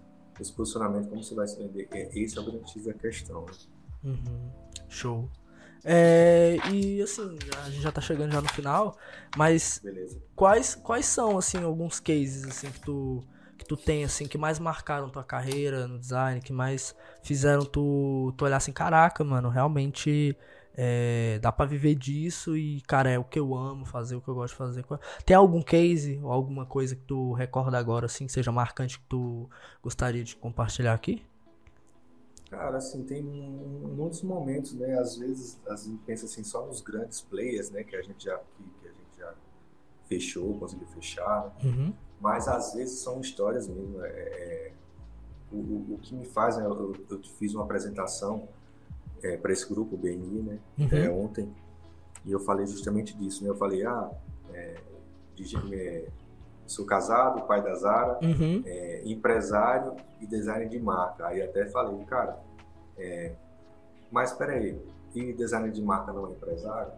esse 0.40 0.52
posicionamento, 0.54 1.08
como 1.10 1.22
você 1.22 1.34
vai 1.34 1.46
se 1.46 1.58
vender, 1.58 1.88
é, 1.90 2.18
esse 2.18 2.38
é 2.38 2.40
o 2.40 2.44
grande 2.46 2.70
X 2.70 2.86
da 2.86 2.94
questão. 2.94 3.44
Né? 3.44 3.52
Uhum. 4.04 4.50
Show. 4.88 5.28
É, 5.84 6.56
e 6.72 7.02
assim, 7.02 7.36
a 7.64 7.70
gente 7.70 7.82
já 7.82 7.90
tá 7.90 8.00
chegando 8.00 8.32
já 8.32 8.40
no 8.40 8.48
final, 8.48 8.96
mas 9.36 9.80
Beleza. 9.82 10.20
quais, 10.34 10.74
quais 10.76 11.06
são 11.06 11.36
assim 11.36 11.62
alguns 11.62 11.98
cases 11.98 12.44
assim 12.44 12.70
que 12.70 12.80
tu 12.80 13.22
que 13.58 13.64
tu 13.64 13.76
tem 13.76 14.04
assim 14.04 14.26
que 14.26 14.36
mais 14.38 14.58
marcaram 14.58 15.08
tua 15.08 15.24
carreira 15.24 15.86
no 15.86 15.98
design, 15.98 16.40
que 16.40 16.52
mais 16.52 16.94
fizeram 17.22 17.64
tu, 17.64 18.32
tu 18.36 18.44
olhar 18.44 18.56
assim, 18.56 18.72
caraca, 18.72 19.22
mano, 19.22 19.48
realmente 19.48 20.36
é, 20.74 21.38
dá 21.40 21.52
pra 21.52 21.64
viver 21.66 21.94
disso 21.94 22.56
e 22.56 22.80
cara, 22.82 23.10
é 23.10 23.18
o 23.18 23.24
que 23.24 23.38
eu 23.38 23.54
amo 23.54 23.84
fazer, 23.84 24.16
o 24.16 24.20
que 24.20 24.28
eu 24.28 24.34
gosto 24.34 24.52
de 24.54 24.58
fazer. 24.58 24.84
Tem 25.24 25.36
algum 25.36 25.62
case 25.62 26.18
ou 26.22 26.32
alguma 26.32 26.66
coisa 26.66 26.96
que 26.96 27.02
tu 27.02 27.32
recorda 27.34 27.78
agora 27.78 28.06
assim, 28.06 28.26
que 28.26 28.32
seja 28.32 28.50
marcante 28.50 28.98
que 28.98 29.04
tu 29.08 29.48
gostaria 29.82 30.24
de 30.24 30.34
compartilhar 30.36 30.94
aqui? 30.94 31.24
Cara, 32.52 32.76
assim, 32.76 33.02
tem 33.02 33.22
muitos 33.22 34.22
momentos, 34.22 34.74
né? 34.74 34.98
Às 34.98 35.16
vezes 35.16 35.58
a 35.66 35.74
gente 35.74 36.02
pensa 36.04 36.26
assim 36.26 36.44
só 36.44 36.66
nos 36.66 36.82
grandes 36.82 37.22
players, 37.22 37.70
né? 37.70 37.82
Que 37.82 37.96
a 37.96 38.02
gente 38.02 38.24
já, 38.26 38.36
que, 38.36 38.62
que 38.82 38.88
a 38.88 38.90
gente 38.90 39.18
já 39.18 39.34
fechou, 40.04 40.58
conseguiu 40.58 40.86
fechar. 40.88 41.50
Uhum. 41.64 41.94
Mas 42.20 42.46
às 42.48 42.74
vezes 42.74 42.98
são 42.98 43.22
histórias 43.22 43.66
mesmo. 43.66 44.04
é- 44.04 44.08
é- 44.10 44.72
o, 45.50 45.56
o, 45.56 45.94
o 45.94 45.98
que 46.02 46.14
me 46.14 46.26
faz, 46.26 46.58
né? 46.58 46.64
Eu, 46.66 46.94
eu 47.08 47.22
fiz 47.38 47.54
uma 47.54 47.64
apresentação 47.64 48.46
para 49.40 49.50
esse 49.52 49.66
grupo, 49.66 49.94
o 49.94 49.98
BNI, 49.98 50.42
né? 50.42 50.58
Uhum. 50.78 50.88
é, 50.92 51.10
ontem, 51.10 51.50
e 52.24 52.32
eu 52.32 52.40
falei 52.40 52.66
justamente 52.66 53.16
disso, 53.16 53.42
né? 53.44 53.48
Eu 53.48 53.54
falei, 53.56 53.82
ah, 53.86 54.10
é, 54.52 54.76
de- 55.36 55.74
é, 55.74 56.08
sou 56.66 56.84
casado, 56.86 57.42
pai 57.46 57.62
da 57.62 57.74
Zara, 57.74 58.18
Uhum. 58.22 58.62
é, 58.64 59.02
empresário 59.04 59.96
e 60.20 60.26
designer 60.26 60.68
de 60.68 60.78
marca. 60.80 61.26
Aí 61.26 61.42
até 61.42 61.66
falei, 61.66 62.04
cara, 62.04 62.38
é, 62.98 63.32
mas 64.10 64.32
peraí, 64.32 64.80
e 65.14 65.32
designer 65.32 65.70
de 65.70 65.82
marca 65.82 66.12
não 66.12 66.28
é 66.28 66.30
empresário? 66.32 66.92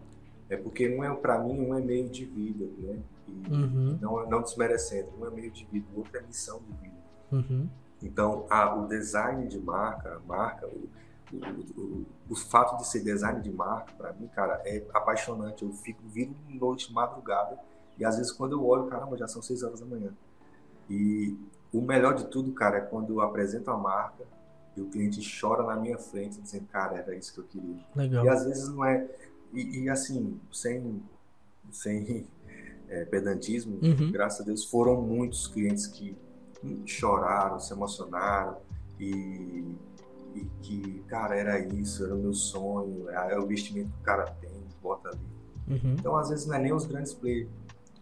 É 0.49 0.55
porque 0.55 0.87
um 0.95 1.03
é, 1.03 1.13
para 1.15 1.39
mim, 1.39 1.59
um 1.59 1.75
é 1.77 1.81
meio 1.81 2.07
de 2.09 2.25
vida, 2.25 2.65
né? 2.79 2.99
E 3.27 3.51
Uhum. 3.51 3.97
não, 3.99 4.29
não 4.29 4.41
desmerecendo, 4.41 5.09
um 5.19 5.25
é 5.25 5.29
meio 5.31 5.49
de 5.51 5.65
vida, 5.65 5.85
o 5.93 5.97
outro 5.97 6.17
é 6.17 6.21
missão 6.21 6.59
de 6.59 6.73
vida. 6.81 6.95
Uhum. 7.31 7.67
Então, 8.03 8.45
a- 8.49 8.75
o 8.75 8.87
design 8.87 9.47
de 9.47 9.59
marca, 9.59 10.21
marca, 10.27 10.67
o, 10.67 10.87
o, 11.33 11.81
o, 11.81 12.05
o 12.29 12.35
fato 12.35 12.77
de 12.77 12.85
ser 12.87 13.03
design 13.03 13.41
de 13.41 13.51
marca, 13.51 13.91
para 13.97 14.13
mim, 14.13 14.27
cara, 14.27 14.61
é 14.65 14.83
apaixonante. 14.93 15.63
Eu 15.63 15.71
fico, 15.71 16.03
viro 16.07 16.35
noite, 16.49 16.93
madrugada, 16.93 17.57
e 17.97 18.05
às 18.05 18.17
vezes 18.17 18.31
quando 18.31 18.53
eu 18.53 18.65
olho, 18.65 18.87
caramba, 18.87 19.17
já 19.17 19.27
são 19.27 19.41
seis 19.41 19.63
horas 19.63 19.79
da 19.79 19.85
manhã. 19.85 20.11
E 20.89 21.37
o 21.73 21.81
melhor 21.81 22.15
de 22.15 22.25
tudo, 22.27 22.51
cara, 22.53 22.77
é 22.77 22.81
quando 22.81 23.13
eu 23.13 23.21
apresento 23.21 23.69
a 23.71 23.77
marca 23.77 24.23
e 24.75 24.81
o 24.81 24.85
cliente 24.85 25.21
chora 25.39 25.63
na 25.63 25.75
minha 25.75 25.97
frente, 25.97 26.41
dizendo, 26.41 26.65
cara, 26.67 26.97
era 26.97 27.15
isso 27.15 27.33
que 27.33 27.39
eu 27.39 27.45
queria. 27.45 27.83
Legal. 27.95 28.25
E 28.25 28.29
às 28.29 28.45
vezes 28.45 28.69
não 28.69 28.83
é. 28.83 29.07
E, 29.53 29.83
e, 29.83 29.89
assim, 29.89 30.39
sem, 30.51 31.01
sem 31.71 32.27
é, 32.87 33.05
pedantismo, 33.05 33.79
Uhum. 33.81 34.11
graças 34.11 34.41
a 34.41 34.43
Deus, 34.43 34.65
foram 34.65 35.01
muitos 35.01 35.47
clientes 35.47 35.87
que 35.87 36.17
choraram, 36.85 37.59
se 37.59 37.71
emocionaram 37.73 38.57
e, 38.99 39.65
e 40.33 40.45
que, 40.61 41.03
cara, 41.07 41.35
era 41.35 41.59
isso, 41.59 42.03
era 42.03 42.15
o 42.15 42.17
meu 42.17 42.33
sonho, 42.33 43.09
é 43.09 43.37
o 43.37 43.45
vestimento 43.45 43.91
que 43.91 43.99
o 43.99 44.03
cara 44.03 44.25
tem, 44.41 44.65
bota 44.81 45.09
ali. 45.09 45.19
Uhum. 45.67 45.95
Então, 45.99 46.17
às 46.17 46.29
vezes, 46.29 46.45
não 46.45 46.55
é 46.55 46.59
nem 46.59 46.73
os 46.73 46.85
grandes 46.85 47.13
players. 47.13 47.49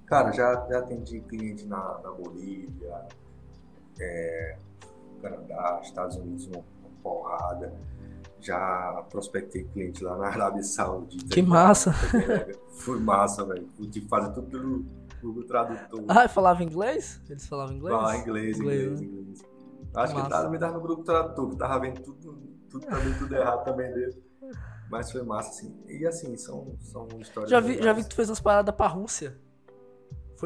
Cara, 0.06 0.32
já, 0.32 0.66
já 0.70 0.80
atendi 0.80 1.22
cliente 1.22 1.66
na, 1.66 2.00
na 2.04 2.12
Bolívia, 2.12 3.06
é, 4.00 4.58
Canadá, 5.22 5.80
Estados 5.82 6.18
Unidos, 6.18 6.48
uma, 6.48 6.58
uma 6.58 6.90
porrada. 7.02 7.74
Já 8.40 9.06
prospectei 9.10 9.64
cliente 9.64 10.04
lá 10.04 10.18
na 10.18 10.28
Arábia 10.28 10.62
Saudita. 10.64 11.34
Que 11.34 11.42
massa. 11.42 11.94
Foi 12.76 13.00
massa, 13.00 13.46
velho. 13.46 13.66
Que 13.90 14.02
fazer 14.02 14.34
tudo 14.34 14.48
pelo 14.50 14.86
Google 15.22 15.46
Tradutor. 15.46 16.04
Ah, 16.10 16.28
falava 16.28 16.62
inglês? 16.62 17.22
Eles 17.30 17.48
falavam 17.48 17.76
inglês? 17.76 17.96
Falar 17.96 18.18
inglês, 18.18 18.60
Inglês, 18.60 18.82
inglês, 18.82 19.02
né? 19.02 19.08
inglês. 19.08 19.54
Acho 19.96 20.14
Massa. 20.14 20.26
que 20.26 20.32
tava 20.32 20.50
me 20.50 20.58
dando 20.58 20.74
no 20.74 20.82
grupo 20.82 21.04
tradutor, 21.04 21.50
que 21.52 21.56
tava 21.56 21.80
vendo 21.80 22.02
tudo, 22.02 22.42
tudo 22.70 22.86
também, 22.86 23.14
tudo 23.14 23.36
errado 23.36 23.64
também 23.64 23.94
dele. 23.94 24.24
Mas 24.90 25.12
foi 25.12 25.24
massa, 25.24 25.50
assim. 25.50 25.76
E 25.88 26.06
assim, 26.06 26.36
são, 26.36 26.76
são 26.82 27.08
histórias. 27.20 27.50
Já 27.50 27.60
vi, 27.60 27.82
já 27.82 27.94
vi 27.94 28.04
que 28.04 28.10
tu 28.10 28.16
fez 28.16 28.30
umas 28.30 28.42
paradas 28.42 28.76
pra 28.76 28.88
Rússia. 28.88 29.40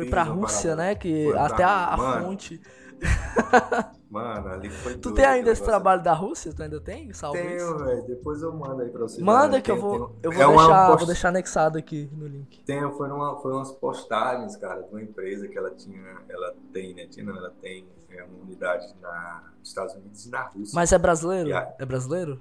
Foi 0.03 0.09
pra 0.09 0.23
uma 0.23 0.33
Rússia, 0.33 0.75
né? 0.75 0.95
Que 0.95 1.33
até 1.35 1.63
a, 1.63 1.85
a. 1.93 1.97
Mano, 1.97 2.25
fonte. 2.25 2.61
Mano, 4.09 4.47
ali 4.49 4.69
foi 4.69 4.97
Tu 4.97 5.11
tem 5.13 5.25
ainda 5.25 5.51
esse 5.51 5.61
trabalho 5.63 6.01
da 6.01 6.13
Rússia? 6.13 6.53
Tu 6.53 6.63
ainda 6.63 6.79
tem? 6.79 7.11
Salve? 7.13 7.39
Tenho, 7.39 7.77
velho. 7.77 8.03
Depois 8.07 8.41
eu 8.41 8.53
mando 8.53 8.81
aí 8.81 8.89
pra 8.89 9.01
você. 9.01 9.21
Manda 9.21 9.49
Mano, 9.49 9.61
que 9.61 9.69
eu 9.69 9.75
tem- 9.75 9.81
vou, 9.83 10.07
tem- 10.09 10.17
eu 10.23 10.31
vou 10.31 10.41
é 10.41 10.47
uma 10.47 10.55
deixar, 10.65 10.87
post- 10.87 10.97
vou 10.99 11.07
deixar 11.07 11.29
anexado 11.29 11.77
aqui 11.77 12.09
no 12.13 12.25
link. 12.25 12.63
Tem, 12.63 12.79
foi, 12.93 13.07
numa, 13.09 13.35
foi 13.41 13.51
umas 13.53 13.71
postagens, 13.73 14.55
cara, 14.55 14.81
de 14.81 14.89
uma 14.89 15.01
empresa 15.01 15.47
que 15.47 15.57
ela 15.57 15.71
tinha, 15.71 16.01
ela 16.29 16.55
tem, 16.71 16.93
né? 16.95 17.05
Tinha, 17.07 17.25
não, 17.25 17.35
ela 17.37 17.53
tem 17.61 17.85
é, 18.09 18.23
uma 18.23 18.41
unidade 18.43 18.87
na, 19.01 19.43
nos 19.59 19.67
Estados 19.69 19.93
Unidos 19.95 20.25
e 20.25 20.29
na 20.29 20.43
Rússia. 20.43 20.73
Mas 20.73 20.91
é 20.93 20.97
brasileiro? 20.97 21.49
Yeah. 21.49 21.75
É 21.77 21.85
brasileiro? 21.85 22.39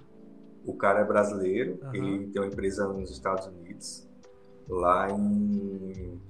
O 0.64 0.74
cara 0.74 1.00
é 1.00 1.04
brasileiro, 1.04 1.78
Aham. 1.82 1.94
ele 1.96 2.26
tem 2.28 2.40
uma 2.40 2.48
empresa 2.48 2.86
nos 2.86 3.10
Estados 3.10 3.46
Unidos, 3.46 4.08
lá 4.68 5.10
em 5.10 6.20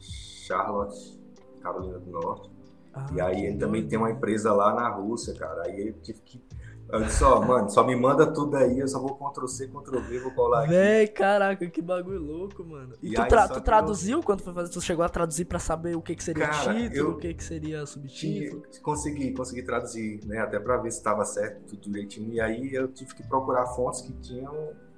Charlotte, 0.47 1.19
Carolina 1.61 1.99
do 1.99 2.11
Norte. 2.11 2.51
Ah, 2.95 3.07
e 3.13 3.21
aí 3.21 3.47
ele 3.47 3.59
também 3.59 3.87
tem 3.87 3.99
uma 3.99 4.11
empresa 4.11 4.53
lá 4.55 4.75
na 4.75 4.89
Rússia, 4.89 5.35
cara. 5.35 5.63
Aí 5.65 5.89
eu 5.89 5.93
tive 6.01 6.21
que. 6.23 6.43
Eu 6.89 7.03
disse, 7.03 7.23
ó, 7.25 7.41
mano, 7.45 7.69
só 7.69 7.85
me 7.85 7.97
manda 7.97 8.33
tudo 8.33 8.57
aí, 8.57 8.79
eu 8.79 8.87
só 8.87 9.01
vou 9.01 9.17
Ctrl-C, 9.17 9.67
Ctrl-V, 9.67 10.21
vou 10.21 10.31
colar 10.31 10.61
aqui. 10.61 10.69
Véi, 10.71 11.09
caraca, 11.09 11.69
que 11.69 11.83
bagulho 11.83 12.21
louco, 12.23 12.63
mano. 12.65 12.95
E, 13.03 13.11
E 13.11 13.15
tu, 13.15 13.27
tra- 13.27 13.49
tu 13.49 13.61
traduziu 13.61 14.23
quando 14.23 14.41
foi 14.41 14.55
fazer? 14.55 14.71
Tu 14.73 14.81
chegou 14.81 15.05
a 15.05 15.09
traduzir 15.09 15.47
pra 15.47 15.59
saber 15.59 15.97
o 15.97 16.01
que, 16.01 16.15
que 16.15 16.23
seria 16.23 16.47
Cara, 16.47 16.73
título, 16.75 16.97
eu 16.97 17.11
o 17.11 17.17
que, 17.19 17.35
que 17.35 17.43
seria 17.43 17.85
subtítulo? 17.87 18.63
Tinha- 18.71 18.83
consegui, 18.85 19.33
consegui 19.33 19.65
traduzir, 19.65 20.25
né? 20.27 20.39
Até 20.39 20.61
pra 20.61 20.77
ver 20.77 20.93
se 20.93 20.99
estava 20.99 21.25
certo, 21.25 21.65
tudo 21.67 21.81
direitinho. 21.91 22.33
E 22.33 22.41
aí 22.41 22.73
eu 22.73 22.87
tive 22.87 23.13
que 23.17 23.25
procurar 23.27 23.67
fontes 23.67 24.03
que 24.03 24.13
tinham 24.21 24.55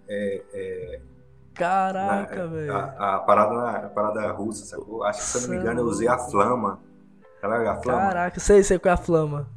é, 0.07 0.43
é, 0.53 1.01
Caraca, 1.59 2.37
na- 2.37 2.47
velho. 2.47 2.73
a, 2.75 3.17
a 3.17 3.19
parada 3.21 3.71
a 3.87 3.89
parada 3.89 4.33
russa, 4.33 4.65
sacou? 4.65 5.05
Acho 5.05 5.21
que 5.21 5.27
se 5.27 5.39
eu 5.39 5.43
não 5.43 5.49
me 5.51 5.57
engano 5.57 5.81
eu 5.81 5.85
usei 5.87 6.09
a 6.09 6.17
flama. 6.19 6.81
Ela 7.43 7.63
é 7.65 7.69
a 7.69 7.77
flama? 7.77 7.99
Caraca, 8.01 8.41
sei, 8.41 8.63
sei 8.63 8.79
qual 8.79 8.91
é 8.91 8.95
a 8.95 8.97
flama. 8.97 9.49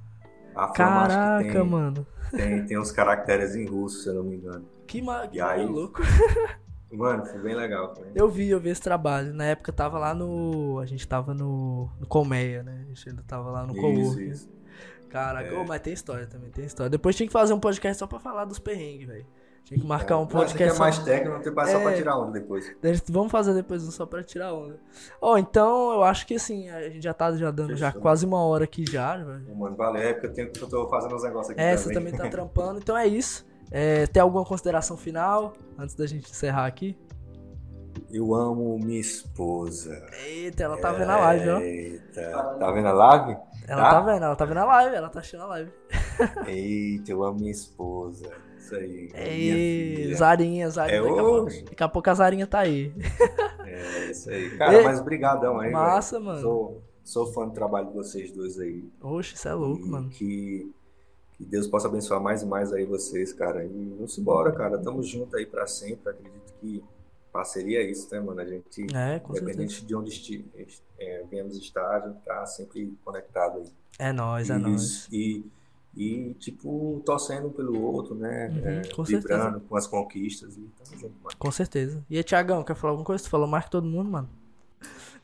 A 0.56 0.68
flama 0.68 0.74
Caraca, 1.08 1.36
acho 1.38 1.46
que 1.48 1.52
tem, 1.54 1.64
mano. 1.70 2.08
tem, 2.32 2.66
tem 2.66 2.78
uns 2.80 2.92
caracteres 2.92 3.56
em 3.56 3.66
russo, 3.66 4.04
se 4.04 4.10
eu 4.10 4.16
não 4.16 4.24
me 4.24 4.36
engano. 4.36 4.66
Que, 4.86 5.02
ma 5.02 5.28
que 5.28 5.40
aí? 5.40 5.66
louco. 5.66 6.02
Mano, 6.94 7.26
foi 7.26 7.40
bem 7.40 7.56
legal. 7.56 7.96
Foi. 7.96 8.06
Eu 8.14 8.28
vi, 8.28 8.50
eu 8.50 8.60
vi 8.60 8.68
esse 8.70 8.82
trabalho. 8.82 9.34
Na 9.34 9.46
época 9.46 9.70
eu 9.72 9.74
tava 9.74 9.98
lá 9.98 10.14
no. 10.14 10.78
A 10.78 10.86
gente 10.86 11.08
tava 11.08 11.34
no. 11.34 11.90
No 11.98 12.06
Colmeia, 12.06 12.64
né? 12.64 12.82
A 12.84 12.88
gente 12.90 13.08
ainda 13.08 13.24
tava 13.26 13.50
lá 13.50 13.66
no 13.66 13.74
Coworking. 13.74 14.34
Caraca, 15.10 15.48
É. 15.48 15.58
ô, 15.58 15.64
mas 15.64 15.80
tem 15.80 15.94
história 15.94 16.28
também, 16.28 16.50
tem 16.52 16.66
história. 16.66 16.90
Depois 16.90 17.16
tinha 17.16 17.26
que 17.28 17.32
fazer 17.32 17.54
um 17.54 17.60
podcast 17.62 17.98
só 17.98 18.08
pra 18.08 18.20
falar 18.20 18.44
dos 18.44 18.60
perrengues, 18.60 19.08
velho. 19.08 19.26
Tinha 19.64 19.80
que 19.80 19.86
marcar 19.88 20.18
um 20.18 20.24
isso 20.26 20.36
aqui 20.38 20.46
podcast 20.46 20.72
é 20.72 20.76
só. 20.76 20.80
mais 20.84 21.00
técnico, 21.00 21.36
não 21.36 21.42
tem 21.42 21.54
mais 21.54 21.70
só 21.70 21.78
É. 21.80 21.82
pra 21.84 21.94
tirar 21.94 22.18
onda 22.20 22.32
depois. 22.40 22.76
Vamos 23.10 23.32
fazer 23.32 23.54
depois 23.54 23.88
um 23.88 23.92
só 23.92 24.06
pra 24.06 24.22
tirar 24.24 24.54
onda. 24.54 24.78
Ó, 25.22 25.38
então 25.38 25.94
eu 25.94 26.04
acho 26.04 26.28
que 26.28 26.36
assim, 26.36 26.70
a 26.70 26.90
gente 26.90 27.02
já 27.04 27.14
tá 27.14 27.32
já 27.38 27.52
dando 27.52 27.76
já 27.78 27.92
quase 27.92 28.26
uma 28.26 28.44
hora 28.44 28.66
aqui 28.66 28.84
já, 28.90 29.16
velho. 29.18 29.56
Mano, 29.56 29.76
valeu. 29.78 30.02
É 30.02 30.14
porque 30.14 30.28
eu, 30.28 30.34
tenho, 30.34 30.52
eu 30.60 30.68
tô 30.68 30.90
fazendo 30.90 31.16
uns 31.16 31.24
negócios 31.24 31.52
aqui 31.52 31.62
É, 31.62 31.76
também. 31.76 31.78
você 31.78 31.94
também 31.94 32.14
tá 32.14 32.28
trampando. 32.30 32.80
Então 32.80 32.98
é 32.98 33.08
isso. 33.08 33.46
É, 33.72 34.06
tem 34.08 34.22
alguma 34.22 34.44
consideração 34.44 34.98
final 34.98 35.54
antes 35.78 35.96
da 35.96 36.06
gente 36.06 36.30
encerrar 36.30 36.66
aqui? 36.66 36.98
Eu 38.12 38.34
amo 38.36 38.78
minha 38.78 39.00
esposa. 39.00 40.06
Eita, 40.26 40.64
ela 40.64 40.78
tá 40.78 40.92
vendo 40.92 41.10
a 41.12 41.18
live, 41.18 41.50
ó. 41.50 41.60
Eita, 41.60 42.56
tá 42.60 42.72
vendo 42.72 42.88
a 42.88 42.92
live? 42.94 43.38
Ela 43.68 43.82
tá? 43.84 43.90
tá 43.92 44.02
vendo, 44.02 44.24
ela 44.26 44.36
tá 44.36 44.46
vendo 44.46 44.58
a 44.58 44.66
live, 44.66 44.96
ela 44.96 45.10
tá 45.10 45.20
assistindo 45.20 45.44
a 45.44 45.48
live. 45.48 45.72
Eita, 46.48 47.12
eu 47.12 47.24
amo 47.24 47.40
minha 47.40 47.52
esposa. 47.52 48.30
Isso 48.78 49.16
aí. 49.18 49.96
filha. 49.96 50.16
Zarinha, 50.16 50.70
Zarinha. 50.70 50.98
É 51.00 51.02
daqui, 51.02 51.14
a 51.20 51.22
pouco, 51.24 51.46
hoje. 51.46 51.64
daqui 51.64 51.84
a 51.84 51.90
pouco 51.90 52.10
a 52.10 52.14
Zarinha 52.14 52.48
tá 52.48 52.60
aí. 52.60 52.94
É 53.66 54.12
isso 54.12 54.30
aí. 54.30 54.50
Cara, 54.58 54.78
Ei, 54.78 54.84
mas 54.84 55.02
brigadão 55.02 55.60
aí, 55.60 55.72
Massa, 55.72 56.18
velho. 56.20 56.26
mano. 56.26 56.42
Sou, 56.42 56.82
sou 57.04 57.28
fã 57.34 57.48
do 57.48 57.54
trabalho 57.54 57.88
de 57.88 57.94
vocês 57.94 58.32
dois 58.32 58.60
aí. 58.60 58.84
Oxe, 59.02 59.36
isso 59.36 59.48
é 59.48 59.54
louco, 59.54 59.86
E 59.86 59.90
mano. 59.90 60.10
Que, 60.10 60.72
que 61.38 61.46
Deus 61.46 61.68
possa 61.68 61.88
abençoar 61.88 62.22
mais 62.22 62.42
e 62.42 62.46
mais 62.46 62.72
aí 62.74 62.86
vocês, 62.86 63.34
cara. 63.34 63.64
E 63.66 63.94
vamos 63.96 64.18
embora, 64.18 64.52
cara. 64.52 64.78
Tamo 64.78 65.02
junto 65.04 65.36
aí 65.36 65.46
pra 65.46 65.68
sempre. 65.68 66.10
Acredito 66.10 66.54
que 66.60 66.84
parceria 67.32 67.80
é 67.80 67.90
isso, 67.90 68.08
né, 68.12 68.20
mano? 68.20 68.42
A 68.42 68.46
gente, 68.46 68.88
É, 68.96 69.20
com 69.20 69.34
certeza. 69.34 69.52
independente 69.54 69.86
de 69.86 69.96
onde 69.96 70.10
esti, 70.10 70.46
é, 71.00 71.24
viemos 71.30 71.56
estar, 71.58 72.04
a 72.04 72.08
gente 72.10 72.20
tá 72.26 72.46
sempre 72.46 72.94
conectado 73.06 73.60
aí. 73.60 73.68
É 73.98 74.12
nóis, 74.12 74.50
é 74.50 74.56
E- 74.56 74.58
nóis. 74.60 75.08
E, 75.12 75.46
e, 75.96 76.34
tipo, 76.40 77.02
torcendo 77.06 77.48
um 77.48 77.52
pelo 77.52 77.82
outro, 77.82 78.16
né? 78.16 78.48
Uhum, 78.50 78.68
É, 78.68 78.82
com 78.96 79.04
vibrando 79.04 79.60
com 79.62 79.76
as 79.76 79.88
conquistas 79.88 80.58
e 80.58 80.62
tamo 80.62 81.00
junto, 81.00 81.16
mano. 81.22 81.36
Com 81.38 81.52
certeza. 81.52 82.04
E 82.10 82.18
aí, 82.18 82.24
Tiagão, 82.24 82.64
quer 82.64 82.76
falar 82.76 82.92
alguma 82.92 83.06
coisa? 83.06 83.24
Tu 83.24 83.30
falou 83.30 83.48
mais 83.48 83.66
que 83.66 83.72
todo 83.72 83.86
mundo, 83.86 84.10
mano. 84.10 84.30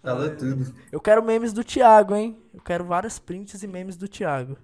Falou 0.02 0.36
tudo. 0.36 0.74
Eu 0.92 1.00
quero 1.02 1.24
memes 1.24 1.52
do 1.54 1.64
Thiago, 1.64 2.16
hein? 2.16 2.38
Eu 2.54 2.62
quero 2.62 2.86
vários 2.86 3.20
prints 3.20 3.62
e 3.64 3.68
memes 3.68 3.98
do 3.98 4.08
Thiago. 4.08 4.58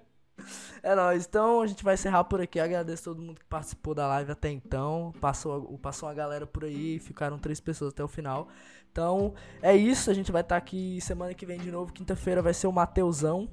é 0.83 0.95
nóis. 0.95 1.25
Então 1.25 1.61
a 1.61 1.67
gente 1.67 1.83
vai 1.83 1.93
encerrar 1.93 2.23
por 2.25 2.41
aqui. 2.41 2.59
Agradeço 2.59 3.05
todo 3.05 3.21
mundo 3.21 3.39
que 3.39 3.45
participou 3.45 3.93
da 3.95 4.07
live 4.07 4.31
até 4.31 4.49
então. 4.49 5.13
Passou, 5.21 5.77
passou 5.79 6.09
uma 6.09 6.15
galera 6.15 6.45
por 6.45 6.65
aí. 6.65 6.99
Ficaram 6.99 7.39
três 7.39 7.59
pessoas 7.59 7.93
até 7.93 8.03
o 8.03 8.07
final. 8.07 8.47
Então 8.91 9.33
é 9.61 9.75
isso. 9.75 10.09
A 10.09 10.13
gente 10.13 10.31
vai 10.31 10.41
estar 10.41 10.57
aqui 10.57 10.99
semana 11.01 11.33
que 11.33 11.45
vem 11.45 11.59
de 11.59 11.71
novo. 11.71 11.93
Quinta-feira 11.93 12.41
vai 12.41 12.53
ser 12.53 12.67
o 12.67 12.71
Mateusão. 12.71 13.49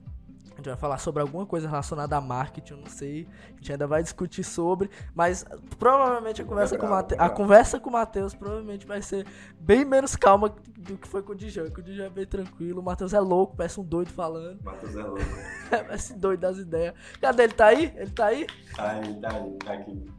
A 0.54 0.56
gente 0.56 0.68
vai 0.68 0.76
falar 0.76 0.98
sobre 0.98 1.20
alguma 1.20 1.44
coisa 1.44 1.68
relacionada 1.68 2.16
a 2.16 2.20
marketing, 2.20 2.74
eu 2.74 2.78
não 2.78 2.86
sei. 2.86 3.28
A 3.48 3.56
gente 3.56 3.72
ainda 3.72 3.86
vai 3.86 4.02
discutir 4.02 4.44
sobre, 4.44 4.88
mas 5.14 5.44
provavelmente 5.78 6.40
a 6.40 6.44
conversa, 6.44 6.78
com, 6.78 6.86
o 6.86 6.90
Mate... 6.90 7.14
a 7.18 7.28
conversa 7.28 7.80
com 7.80 7.90
o 7.90 7.92
Matheus 7.92 8.34
provavelmente 8.34 8.86
vai 8.86 9.02
ser 9.02 9.26
bem 9.58 9.84
menos 9.84 10.14
calma 10.14 10.54
do 10.78 10.96
que 10.96 11.08
foi 11.08 11.22
com 11.22 11.32
o 11.32 11.34
Dijan, 11.34 11.70
que 11.70 11.80
o 11.80 11.82
Dijan 11.82 12.04
é 12.04 12.10
bem 12.10 12.26
tranquilo. 12.26 12.80
O 12.80 12.84
Matheus 12.84 13.12
é 13.12 13.20
louco, 13.20 13.56
parece 13.56 13.80
um 13.80 13.84
doido 13.84 14.10
falando. 14.10 14.62
Matheus 14.62 14.96
é 14.96 15.02
louco. 15.04 15.24
parece 15.70 16.14
doido 16.14 16.40
das 16.40 16.58
ideias. 16.58 16.94
Cadê 17.20 17.42
ele? 17.44 17.52
Tá 17.52 17.66
aí? 17.66 17.92
Ele 17.96 18.10
tá 18.10 18.26
aí? 18.26 18.46
Tá 18.76 18.90
aí, 18.90 19.20
tá 19.20 19.28
aí, 19.34 19.58
tá 19.58 19.72
aqui. 19.72 20.13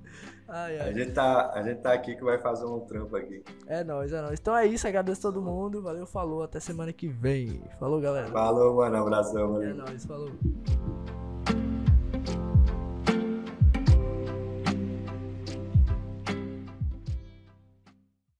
Ai, 0.48 0.80
A 0.80 0.84
ai. 0.86 0.94
gente, 0.94 1.12
tá, 1.12 1.52
a 1.54 1.64
gente 1.64 1.80
tá 1.82 1.92
aqui 1.94 2.16
que 2.16 2.24
vai 2.24 2.38
fazer 2.40 2.66
um 2.66 2.80
trampo 2.82 3.16
aqui. 3.16 3.44
É 3.66 3.84
nóis, 3.84 4.14
é 4.14 4.22
nóis. 4.22 4.40
Então 4.40 4.56
é 4.56 4.66
isso, 4.66 4.88
agradeço 4.88 5.22
todo 5.22 5.42
mundo. 5.42 5.82
Valeu, 5.82 6.06
falou. 6.06 6.44
Até 6.44 6.60
semana 6.60 6.94
que 6.94 7.08
vem. 7.08 7.62
Falou, 7.80 8.00
galera. 8.00 8.28
Falou, 8.28 8.76
mano. 8.76 8.98
Abração, 8.98 9.62
É 9.62 9.68
mano. 9.68 9.76
nóis, 9.86 10.06
falou. 10.06 10.30